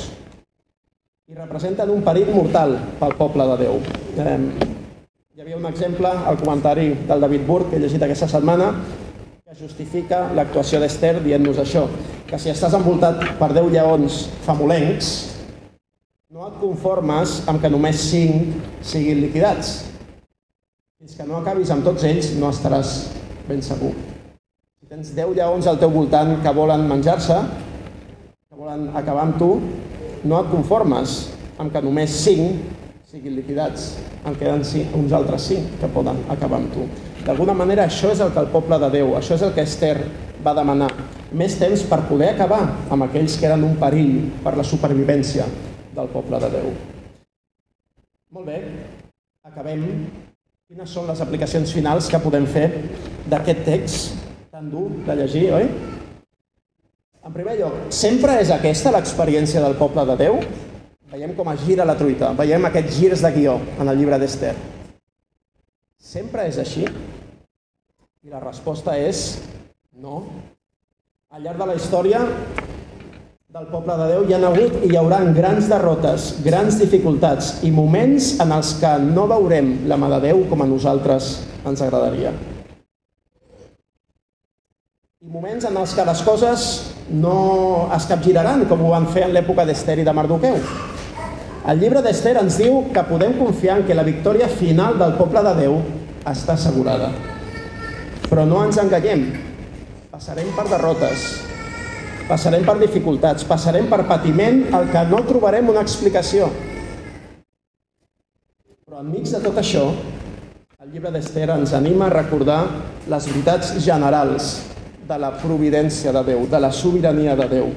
i 1.29 1.37
representen 1.37 1.91
un 1.93 2.01
perill 2.01 2.31
mortal 2.33 2.73
pel 2.97 3.13
poble 3.19 3.45
de 3.51 3.59
Déu. 3.61 3.77
Hi 4.17 5.45
havia 5.45 5.59
un 5.61 5.69
exemple 5.69 6.09
al 6.09 6.41
comentari 6.41 6.89
del 7.05 7.21
David 7.27 7.45
Burg 7.45 7.69
que 7.69 7.77
he 7.77 7.85
llegit 7.85 8.01
aquesta 8.01 8.31
setmana 8.33 8.73
que 8.81 9.61
justifica 9.61 10.25
l'actuació 10.33 10.81
d'Esther 10.81 11.19
dient-nos 11.21 11.61
això, 11.61 11.85
que 12.25 12.41
si 12.41 12.49
estàs 12.49 12.73
envoltat 12.73 13.21
per 13.37 13.53
10 13.53 13.69
lleons 13.77 14.21
famolencs, 14.49 15.15
no 16.33 16.49
et 16.49 16.57
conformes 16.57 17.43
amb 17.45 17.61
que 17.61 17.69
només 17.69 18.01
5 18.09 18.79
siguin 18.81 19.21
liquidats. 19.27 19.83
Fins 20.97 21.19
que 21.19 21.29
no 21.29 21.43
acabis 21.43 21.69
amb 21.69 21.85
tots 21.85 22.09
ells, 22.09 22.33
no 22.41 22.49
estaràs 22.49 23.21
ben 23.47 23.61
segur. 23.65 23.93
Si 24.79 24.89
tens 24.89 25.13
10 25.15 25.35
lleons 25.37 25.67
al 25.67 25.79
teu 25.81 25.91
voltant 25.93 26.35
que 26.43 26.53
volen 26.55 26.87
menjar-se, 26.89 27.39
que 28.49 28.55
volen 28.55 28.89
acabar 28.95 29.27
amb 29.27 29.39
tu, 29.41 29.51
no 30.23 30.39
et 30.39 30.51
conformes 30.51 31.17
amb 31.59 31.73
que 31.73 31.81
només 31.83 32.13
5 32.23 32.49
siguin 33.13 33.35
liquidats. 33.37 33.91
En 34.25 34.33
queden 34.39 34.63
uns 34.97 35.13
altres 35.13 35.49
5 35.51 35.79
que 35.81 35.89
poden 35.93 36.23
acabar 36.33 36.57
amb 36.61 36.71
tu. 36.73 36.87
D'alguna 37.23 37.53
manera, 37.53 37.85
això 37.85 38.09
és 38.11 38.19
el 38.23 38.33
que 38.33 38.41
el 38.41 38.49
poble 38.51 38.79
de 38.81 38.89
Déu, 38.97 39.13
això 39.19 39.37
és 39.37 39.43
el 39.45 39.53
que 39.53 39.67
Esther 39.67 39.95
va 40.43 40.55
demanar. 40.57 40.89
Més 41.31 41.59
temps 41.59 41.85
per 41.87 42.01
poder 42.09 42.33
acabar 42.33 42.63
amb 42.89 43.05
aquells 43.05 43.37
que 43.37 43.47
eren 43.47 43.63
un 43.67 43.77
perill 43.79 44.31
per 44.43 44.57
la 44.57 44.65
supervivència 44.65 45.45
del 45.93 46.09
poble 46.11 46.41
de 46.41 46.51
Déu. 46.57 46.73
Molt 48.33 48.49
bé, 48.49 48.59
acabem. 49.45 50.32
Quines 50.73 50.89
són 50.89 51.05
les 51.05 51.19
aplicacions 51.21 51.69
finals 51.69 52.07
que 52.09 52.17
podem 52.17 52.47
fer 52.49 52.63
d'aquest 53.29 53.59
text 53.61 54.23
tan 54.49 54.71
dur 54.71 54.87
de 55.05 55.15
llegir, 55.19 55.43
oi? 55.53 55.67
En 57.21 57.35
primer 57.35 57.59
lloc, 57.59 57.75
sempre 57.93 58.39
és 58.41 58.49
aquesta 58.55 58.89
l'experiència 58.95 59.61
del 59.61 59.75
poble 59.77 60.01
de 60.09 60.15
Déu? 60.23 60.39
Veiem 61.11 61.35
com 61.37 61.51
es 61.51 61.61
gira 61.67 61.85
la 61.85 61.93
truita, 61.99 62.31
veiem 62.39 62.65
aquests 62.71 62.97
girs 62.97 63.21
de 63.21 63.31
guió 63.35 63.53
en 63.77 63.93
el 63.93 64.01
llibre 64.01 64.17
d'Ester. 64.17 64.55
Sempre 66.01 66.47
és 66.49 66.57
així? 66.65 66.89
I 68.25 68.33
la 68.33 68.41
resposta 68.41 68.97
és 68.97 69.21
no. 69.93 70.23
Al 71.29 71.45
llarg 71.45 71.61
de 71.61 71.69
la 71.69 71.77
història, 71.77 72.25
del 73.53 73.67
poble 73.69 73.93
de 73.99 74.05
Déu 74.09 74.23
hi 74.25 74.33
ha 74.33 74.37
hagut 74.47 74.77
i 74.81 74.87
hi 74.89 74.95
haurà 74.97 75.19
grans 75.35 75.67
derrotes, 75.69 76.23
grans 76.41 76.79
dificultats 76.79 77.59
i 77.61 77.69
moments 77.69 78.31
en 78.41 78.49
els 78.55 78.71
que 78.79 78.93
no 79.03 79.27
veurem 79.29 79.67
la 79.91 79.97
mà 80.01 80.09
de 80.15 80.17
Déu 80.23 80.41
com 80.49 80.63
a 80.63 80.65
nosaltres 80.65 81.27
ens 81.61 81.83
agradaria. 81.85 82.31
I 85.21 85.29
moments 85.35 85.69
en 85.69 85.77
els 85.83 85.93
que 85.93 86.07
les 86.09 86.25
coses 86.25 86.65
no 87.11 87.37
es 87.93 88.09
capgiraran 88.09 88.65
com 88.71 88.81
ho 88.81 88.89
van 88.95 89.05
fer 89.13 89.27
en 89.27 89.37
l'època 89.37 89.67
d'Ester 89.69 89.99
i 90.01 90.07
de 90.09 90.17
Mardoqueu. 90.17 90.57
El 91.69 91.85
llibre 91.85 92.01
d'Ester 92.01 92.33
ens 92.41 92.57
diu 92.57 92.87
que 92.89 93.05
podem 93.05 93.37
confiar 93.37 93.77
en 93.83 93.85
que 93.85 94.01
la 94.01 94.09
victòria 94.09 94.49
final 94.49 94.97
del 94.97 95.13
poble 95.21 95.45
de 95.45 95.55
Déu 95.61 95.77
està 96.25 96.57
assegurada. 96.57 97.13
Però 98.25 98.49
no 98.49 98.65
ens 98.65 98.81
enganyem, 98.81 99.27
passarem 100.09 100.49
per 100.57 100.71
derrotes, 100.73 101.42
passarem 102.27 102.63
per 102.65 102.77
dificultats, 102.79 103.45
passarem 103.47 103.89
per 103.91 104.03
patiment 104.07 104.63
al 104.75 104.89
que 104.91 105.03
no 105.09 105.23
trobarem 105.27 105.71
una 105.73 105.83
explicació. 105.83 106.49
Però 108.85 109.01
enmig 109.01 109.27
de 109.31 109.41
tot 109.43 109.57
això, 109.59 109.87
el 110.83 110.91
llibre 110.93 111.11
d'Ester 111.11 111.49
ens 111.53 111.73
anima 111.75 112.07
a 112.07 112.13
recordar 112.13 112.61
les 113.11 113.27
veritats 113.31 113.73
generals 113.83 114.53
de 115.07 115.17
la 115.19 115.33
providència 115.41 116.13
de 116.15 116.23
Déu, 116.31 116.45
de 116.47 116.59
la 116.59 116.71
sobirania 116.71 117.35
de 117.39 117.47
Déu, 117.51 117.71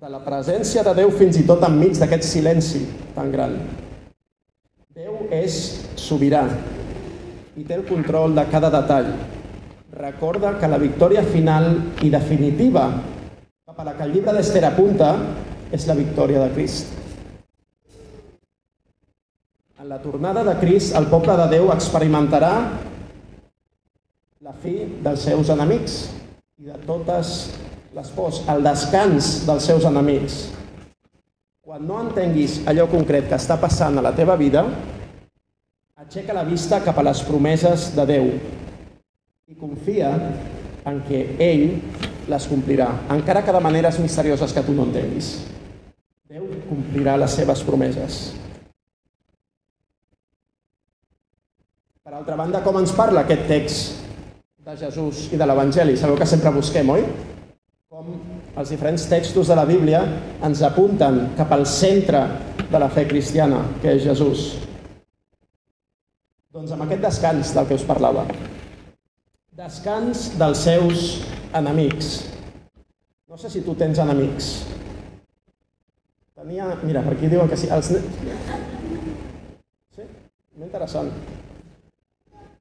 de 0.00 0.08
la 0.08 0.20
presència 0.24 0.84
de 0.86 0.94
Déu 0.96 1.10
fins 1.12 1.36
i 1.36 1.46
tot 1.48 1.64
enmig 1.66 1.98
d'aquest 1.98 2.24
silenci 2.24 2.86
tan 3.16 3.32
gran. 3.32 3.56
Déu 4.96 5.26
és 5.34 5.58
sobirà 6.00 6.46
i 7.58 7.66
té 7.66 7.76
el 7.76 7.84
control 7.88 8.34
de 8.38 8.46
cada 8.52 8.70
detall. 8.72 9.10
Recorda 10.00 10.54
que 10.56 10.68
la 10.70 10.78
victòria 10.80 11.20
final 11.28 11.66
i 12.00 12.08
definitiva 12.08 12.86
cap 13.68 13.80
a 13.82 13.84
la 13.84 13.92
que 13.98 14.06
el 14.06 14.14
llibre 14.14 14.32
d'Ester 14.32 14.62
apunta 14.64 15.10
és 15.76 15.84
la 15.90 15.96
victòria 15.98 16.40
de 16.40 16.54
Crist. 16.54 16.94
En 19.76 19.90
la 19.90 19.98
tornada 20.00 20.44
de 20.46 20.54
Crist, 20.62 20.94
el 20.96 21.10
poble 21.12 21.34
de 21.36 21.48
Déu 21.52 21.68
experimentarà 21.74 22.52
la 24.40 24.54
fi 24.62 24.72
dels 25.04 25.26
seus 25.28 25.52
enemics 25.52 25.98
i 26.62 26.70
de 26.70 26.78
totes 26.88 27.34
les 27.92 28.08
pors, 28.16 28.40
el 28.48 28.64
descans 28.64 29.28
dels 29.50 29.68
seus 29.68 29.84
enemics. 29.84 30.38
Quan 31.60 31.84
no 31.84 32.00
entenguis 32.06 32.62
allò 32.72 32.88
concret 32.88 33.28
que 33.28 33.36
està 33.36 33.60
passant 33.60 34.00
a 34.00 34.06
la 34.08 34.16
teva 34.16 34.38
vida, 34.40 34.64
aixeca 36.00 36.40
la 36.40 36.48
vista 36.48 36.80
cap 36.88 36.96
a 36.96 37.08
les 37.10 37.20
promeses 37.28 37.90
de 37.98 38.08
Déu 38.14 38.32
i 39.50 39.56
confia 39.58 40.12
en 40.86 41.00
que 41.08 41.24
ell 41.42 41.64
les 42.30 42.44
complirà, 42.46 42.86
encara 43.10 43.40
que 43.42 43.50
de 43.50 43.62
maneres 43.62 43.96
misterioses 43.98 44.52
que 44.54 44.62
tu 44.62 44.76
no 44.76 44.84
entenguis. 44.86 45.30
Déu 46.30 46.44
complirà 46.68 47.16
les 47.18 47.34
seves 47.34 47.64
promeses. 47.66 48.18
Per 52.04 52.14
altra 52.14 52.36
banda, 52.38 52.60
com 52.62 52.78
ens 52.78 52.94
parla 52.94 53.24
aquest 53.26 53.42
text 53.50 54.06
de 54.62 54.76
Jesús 54.78 55.24
i 55.34 55.40
de 55.40 55.50
l'Evangeli? 55.50 55.98
Sabeu 55.98 56.20
que 56.20 56.30
sempre 56.30 56.54
busquem, 56.54 56.94
oi? 56.94 57.02
Com 57.90 58.14
els 58.54 58.70
diferents 58.70 59.08
textos 59.10 59.50
de 59.50 59.58
la 59.58 59.66
Bíblia 59.66 60.04
ens 60.46 60.62
apunten 60.62 61.24
cap 61.34 61.50
al 61.58 61.66
centre 61.66 62.22
de 62.70 62.78
la 62.78 62.92
fe 62.94 63.08
cristiana, 63.10 63.64
que 63.82 63.98
és 63.98 64.06
Jesús. 64.06 64.46
Doncs 66.54 66.70
amb 66.70 66.86
aquest 66.86 67.02
descans 67.02 67.54
del 67.58 67.66
que 67.66 67.82
us 67.82 67.88
parlava. 67.90 68.28
Descans 69.58 70.28
dels 70.38 70.60
seus 70.62 71.06
enemics. 71.58 72.20
No 73.26 73.38
sé 73.38 73.50
si 73.50 73.64
tu 73.66 73.74
tens 73.74 73.98
enemics. 73.98 74.50
Tenia... 76.38 76.68
Mira, 76.86 77.02
per 77.02 77.16
aquí 77.16 77.26
diuen 77.26 77.50
que 77.50 77.58
sí. 77.58 77.66
Els... 77.74 77.90
Sí? 79.96 80.06
Molt 80.54 80.68
interessant. 80.68 81.10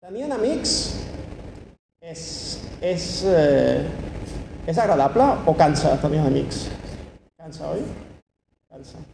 Tenir 0.02 0.26
enemics 0.26 0.76
és, 2.02 2.26
és, 2.82 3.08
eh, 3.30 3.86
és 4.66 4.82
agradable 4.82 5.30
o 5.46 5.54
cansa 5.54 5.94
tenir 6.02 6.26
amics? 6.26 6.66
Cansa, 7.38 7.70
oi? 7.70 7.86
Cansa. 8.74 9.06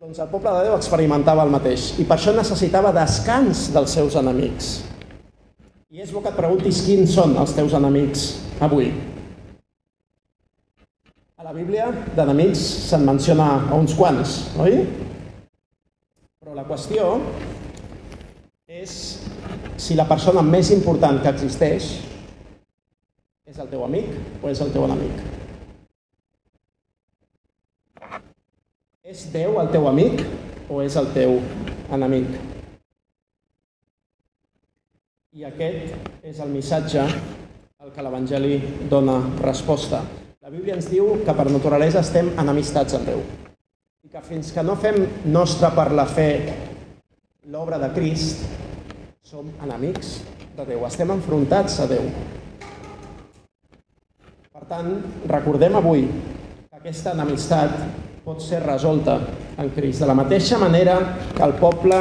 Doncs 0.00 0.24
el 0.24 0.30
poble 0.32 0.56
de 0.56 0.68
Déu 0.70 0.76
experimentava 0.78 1.44
el 1.44 1.52
mateix 1.52 1.90
i 2.00 2.08
per 2.08 2.16
això 2.16 2.32
necessitava 2.32 2.96
descans 2.96 3.68
dels 3.74 3.98
seus 3.98 4.16
enemics. 4.16 4.78
I 5.88 6.02
és 6.04 6.10
bo 6.12 6.20
que 6.20 6.28
et 6.28 6.36
preguntis 6.36 6.82
quins 6.84 7.14
són 7.16 7.30
els 7.40 7.54
teus 7.56 7.72
enemics 7.72 8.24
avui. 8.60 8.90
A 11.40 11.46
la 11.46 11.54
Bíblia 11.56 11.86
d'enemics 12.12 12.60
se'n 12.90 13.06
menciona 13.08 13.46
a 13.56 13.78
uns 13.78 13.94
quants, 13.96 14.34
oi? 14.60 14.82
Però 16.42 16.52
la 16.52 16.66
qüestió 16.68 17.06
és 18.68 18.92
si 19.80 19.96
la 19.96 20.04
persona 20.10 20.42
més 20.44 20.74
important 20.76 21.22
que 21.24 21.32
existeix 21.32 21.88
és 23.48 23.56
el 23.56 23.72
teu 23.72 23.86
amic 23.88 24.12
o 24.42 24.52
és 24.52 24.60
el 24.60 24.74
teu 24.76 24.84
enemic. 24.84 25.24
És 29.08 29.24
Déu 29.32 29.56
el 29.64 29.72
teu 29.72 29.88
amic 29.88 30.20
o 30.68 30.84
és 30.84 31.00
el 31.00 31.08
teu 31.16 31.40
enemic? 31.96 32.57
I 35.36 35.44
aquest 35.44 36.22
és 36.24 36.38
el 36.40 36.48
missatge 36.48 37.02
al 37.04 37.90
que 37.92 38.00
l'Evangeli 38.00 38.54
dona 38.88 39.18
resposta. 39.42 39.98
La 40.40 40.48
Bíblia 40.48 40.72
ens 40.78 40.86
diu 40.88 41.18
que 41.26 41.34
per 41.36 41.44
naturalesa 41.52 42.00
estem 42.00 42.30
enemistats 42.40 42.96
amb 42.96 43.10
Déu 43.10 43.20
i 43.20 44.08
que 44.08 44.22
fins 44.24 44.48
que 44.56 44.64
no 44.64 44.78
fem 44.80 44.96
nostra 45.28 45.68
per 45.76 45.90
la 45.92 46.06
fe 46.08 46.30
l'obra 47.52 47.76
de 47.82 47.90
Crist, 47.92 48.46
som 49.20 49.50
enemics 49.66 50.14
de 50.56 50.64
Déu, 50.70 50.86
estem 50.88 51.12
enfrontats 51.12 51.76
a 51.84 51.90
Déu. 51.92 52.08
Per 54.48 54.64
tant, 54.72 54.90
recordem 55.28 55.76
avui 55.76 56.06
que 56.08 56.80
aquesta 56.80 57.12
enemistat 57.12 57.76
pot 58.24 58.40
ser 58.40 58.64
resolta 58.64 59.20
en 59.60 59.68
Crist. 59.76 60.00
De 60.00 60.08
la 60.08 60.16
mateixa 60.16 60.56
manera 60.56 60.96
que 61.36 61.44
el 61.44 61.58
poble 61.60 62.00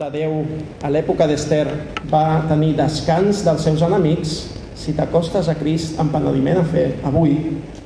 de 0.00 0.06
Déu 0.08 0.38
a 0.80 0.88
l'època 0.88 1.26
d'Ester 1.28 1.66
va 2.08 2.40
tenir 2.48 2.70
descans 2.78 3.42
dels 3.44 3.66
seus 3.66 3.82
enemics, 3.84 4.30
si 4.72 4.94
t'acostes 4.96 5.50
a 5.52 5.54
Crist 5.58 5.98
amb 6.00 6.14
penediment 6.14 6.62
a 6.62 6.64
fer, 6.64 6.86
avui 7.04 7.34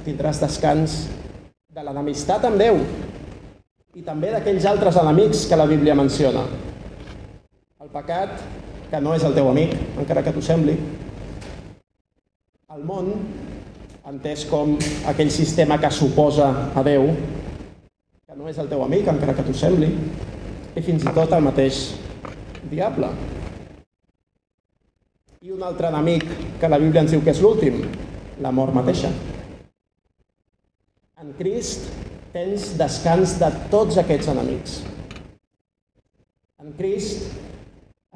tindràs 0.04 0.38
descans 0.38 0.94
de 1.74 1.82
l'enemistat 1.82 2.46
amb 2.46 2.60
Déu 2.62 2.78
i 3.98 4.04
també 4.06 4.30
d'aquells 4.30 4.68
altres 4.70 5.00
enemics 5.02 5.42
que 5.50 5.58
la 5.58 5.66
Bíblia 5.66 5.96
menciona. 5.98 6.44
El 7.82 7.90
pecat, 7.90 8.38
que 8.92 9.02
no 9.02 9.16
és 9.18 9.26
el 9.26 9.34
teu 9.34 9.50
amic, 9.50 9.74
encara 9.98 10.22
que 10.22 10.36
t'ho 10.36 10.44
sembli. 10.52 10.76
El 12.70 12.86
món, 12.86 13.10
entès 14.06 14.46
com 14.46 14.76
aquell 15.10 15.34
sistema 15.34 15.80
que 15.82 15.90
suposa 15.90 16.52
a 16.78 16.86
Déu, 16.86 17.10
que 18.22 18.38
no 18.38 18.46
és 18.46 18.62
el 18.62 18.70
teu 18.70 18.86
amic, 18.86 19.10
encara 19.10 19.34
que 19.34 19.48
t'ho 19.50 19.58
sembli, 19.66 19.90
i 20.78 20.82
fins 20.82 21.02
i 21.02 21.18
tot 21.18 21.34
el 21.34 21.42
mateix 21.42 21.84
diable. 22.70 23.10
I 25.44 25.52
un 25.52 25.62
altre 25.62 25.90
enemic 25.92 26.24
que 26.60 26.70
la 26.70 26.80
Bíblia 26.80 27.04
ens 27.04 27.12
diu 27.12 27.22
que 27.24 27.34
és 27.34 27.42
l'últim, 27.44 27.82
la 28.40 28.52
mort 28.54 28.74
mateixa. 28.74 29.10
En 31.20 31.32
Crist 31.38 31.90
tens 32.32 32.72
descans 32.80 33.36
de 33.40 33.50
tots 33.72 34.00
aquests 34.00 34.30
enemics. 34.32 34.80
En 36.64 36.72
Crist, 36.78 37.28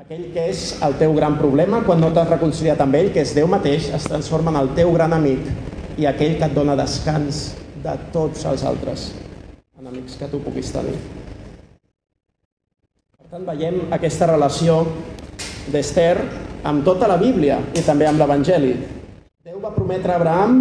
aquell 0.01 0.27
que 0.33 0.49
és 0.51 0.65
el 0.85 0.97
teu 1.01 1.13
gran 1.17 1.37
problema 1.39 1.83
quan 1.85 2.01
no 2.01 2.11
t'has 2.17 2.31
reconciliat 2.33 2.81
amb 2.81 2.97
ell, 2.97 3.13
que 3.13 3.23
és 3.23 3.37
Déu 3.37 3.49
mateix, 3.51 3.93
es 3.95 4.09
transforma 4.09 4.55
en 4.55 4.63
el 4.63 4.73
teu 4.79 4.93
gran 4.97 5.13
amic 5.13 5.53
i 6.01 6.09
aquell 6.09 6.39
que 6.41 6.49
et 6.49 6.57
dona 6.57 6.79
descans 6.79 7.49
de 7.85 7.95
tots 8.15 8.45
els 8.49 8.65
altres 8.67 9.11
enemics 9.79 10.17
que 10.19 10.29
tu 10.33 10.41
puguis 10.43 10.73
tenir. 10.75 10.97
Tant, 13.29 13.43
veiem 13.45 13.91
aquesta 13.93 14.25
relació 14.31 14.79
d'Ester 15.69 16.15
amb 16.65 16.81
tota 16.87 17.05
la 17.11 17.19
Bíblia 17.21 17.59
i 17.77 17.83
també 17.85 18.07
amb 18.09 18.23
l'Evangeli. 18.23 18.71
Déu 19.45 19.59
va 19.61 19.75
prometre 19.75 20.15
a 20.15 20.17
Abraham 20.17 20.55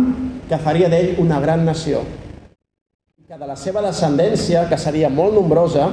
que 0.49 0.59
faria 0.59 0.89
d'ell 0.91 1.22
una 1.24 1.39
gran 1.39 1.63
nació 1.63 2.01
i 3.15 3.24
que 3.24 3.39
de 3.39 3.47
la 3.47 3.55
seva 3.55 3.86
descendència, 3.86 4.65
que 4.68 4.82
seria 4.84 5.07
molt 5.07 5.38
nombrosa, 5.39 5.88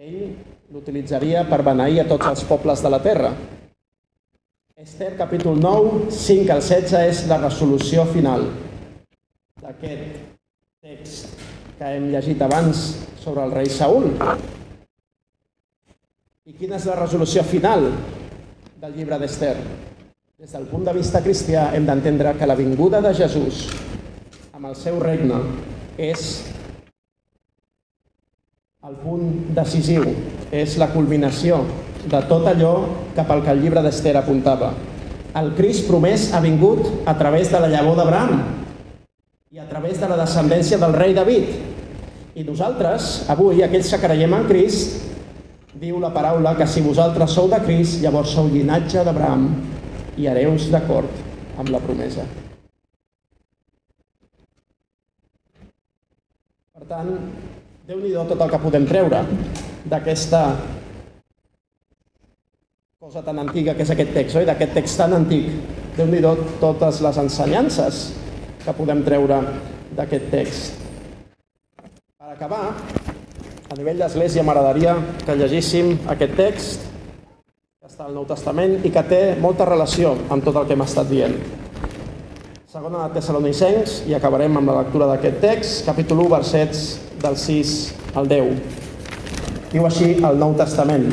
ell 0.00 0.32
l'utilitzaria 0.72 1.44
per 1.52 1.60
beneir 1.68 2.00
a 2.00 2.08
tots 2.08 2.32
els 2.32 2.46
pobles 2.48 2.80
de 2.80 2.94
la 2.96 3.02
terra. 3.04 3.34
Esther, 4.80 5.12
capítol 5.20 5.60
9, 5.60 6.08
5 6.08 6.56
al 6.56 6.64
16, 6.64 6.96
és 7.12 7.24
la 7.28 7.42
resolució 7.44 8.08
final 8.08 8.48
d'aquest 9.60 10.16
text 10.80 11.40
que 11.76 11.92
hem 11.92 12.08
llegit 12.16 12.40
abans 12.40 12.86
sobre 13.20 13.44
el 13.44 13.52
rei 13.52 13.68
Saül. 13.68 14.14
I 16.44 16.52
quina 16.52 16.76
és 16.76 16.84
la 16.84 16.94
resolució 16.98 17.40
final 17.48 17.86
del 18.76 18.90
llibre 18.92 19.16
d'Ester? 19.16 19.54
Des 20.36 20.50
del 20.52 20.66
punt 20.68 20.82
de 20.84 20.92
vista 20.92 21.22
cristià 21.24 21.70
hem 21.72 21.86
d'entendre 21.88 22.34
que 22.36 22.44
la 22.44 22.56
vinguda 22.58 22.98
de 23.00 23.14
Jesús 23.16 23.62
amb 24.52 24.68
el 24.68 24.74
seu 24.76 24.98
regne 25.00 25.38
és 25.96 26.26
el 28.84 28.98
punt 29.06 29.54
decisiu, 29.56 30.04
és 30.52 30.74
la 30.76 30.90
culminació 30.92 31.62
de 32.04 32.20
tot 32.28 32.44
allò 32.52 32.74
cap 33.16 33.32
al 33.32 33.40
que 33.46 33.54
el 33.56 33.64
llibre 33.64 33.86
d'Ester 33.88 34.12
apuntava. 34.20 34.74
El 35.40 35.48
Crist 35.56 35.88
promès 35.88 36.28
ha 36.34 36.44
vingut 36.44 37.08
a 37.08 37.16
través 37.16 37.48
de 37.56 37.64
la 37.64 37.72
llavor 37.72 37.96
d'Abraham 38.02 38.44
i 39.48 39.64
a 39.64 39.68
través 39.72 39.96
de 39.96 40.12
la 40.12 40.20
descendència 40.20 40.76
del 40.76 40.92
rei 40.92 41.16
David. 41.16 41.56
I 42.36 42.44
nosaltres, 42.44 43.30
avui, 43.32 43.64
aquells 43.64 43.96
que 43.96 44.04
creiem 44.04 44.40
en 44.42 44.48
Crist, 44.52 45.13
Diu 45.74 45.98
la 45.98 46.12
paraula 46.14 46.52
que 46.54 46.66
si 46.70 46.82
vosaltres 46.84 47.32
sou 47.34 47.48
de 47.50 47.58
Crist, 47.64 47.98
llavors 48.02 48.30
sou 48.36 48.46
llinatge 48.46 49.02
d'Abraham 49.02 49.48
i 50.16 50.28
hereus 50.30 50.68
d'acord 50.70 51.10
amb 51.58 51.72
la 51.74 51.80
promesa. 51.82 52.26
Per 56.74 56.86
tant, 56.86 57.10
déu 57.88 57.98
nhi 57.98 58.14
tot 58.14 58.38
el 58.38 58.54
que 58.54 58.62
podem 58.62 58.86
treure 58.86 59.24
d'aquesta 59.90 60.44
cosa 63.04 63.20
tan 63.26 63.42
antiga 63.42 63.74
que 63.74 63.82
és 63.82 63.90
aquest 63.92 64.14
text, 64.16 64.38
oi? 64.38 64.46
D'aquest 64.48 64.78
text 64.78 64.96
tan 65.02 65.12
antic. 65.12 65.50
déu 65.96 66.06
nhi 66.06 66.22
totes 66.60 67.02
les 67.02 67.18
ensenyances 67.18 68.12
que 68.64 68.72
podem 68.78 69.02
treure 69.04 69.42
d'aquest 69.94 70.30
text. 70.30 70.78
Per 72.18 72.30
acabar, 72.32 72.72
a 73.70 73.76
nivell 73.78 74.00
d'església 74.02 74.42
m'agradaria 74.44 74.94
que 75.24 75.36
llegíssim 75.38 75.94
aquest 76.12 76.34
text 76.36 76.82
està 77.84 78.06
al 78.06 78.14
Nou 78.16 78.26
Testament 78.28 78.82
i 78.84 78.90
que 78.92 79.02
té 79.08 79.20
molta 79.40 79.66
relació 79.68 80.14
amb 80.32 80.44
tot 80.44 80.56
el 80.60 80.66
que 80.68 80.76
hem 80.76 80.84
estat 80.84 81.08
dient. 81.08 81.36
Segona 82.68 83.04
de 83.04 83.14
Tessalonicencs, 83.16 84.02
i 84.10 84.16
acabarem 84.16 84.58
amb 84.58 84.68
la 84.68 84.80
lectura 84.82 85.08
d'aquest 85.12 85.40
text, 85.40 85.84
capítol 85.86 86.24
1, 86.26 86.30
versets 86.34 86.84
del 87.22 87.38
6 87.38 87.74
al 88.18 88.28
10. 88.28 88.52
Diu 89.72 89.86
així 89.86 90.10
el 90.18 90.40
Nou 90.40 90.56
Testament. 90.58 91.08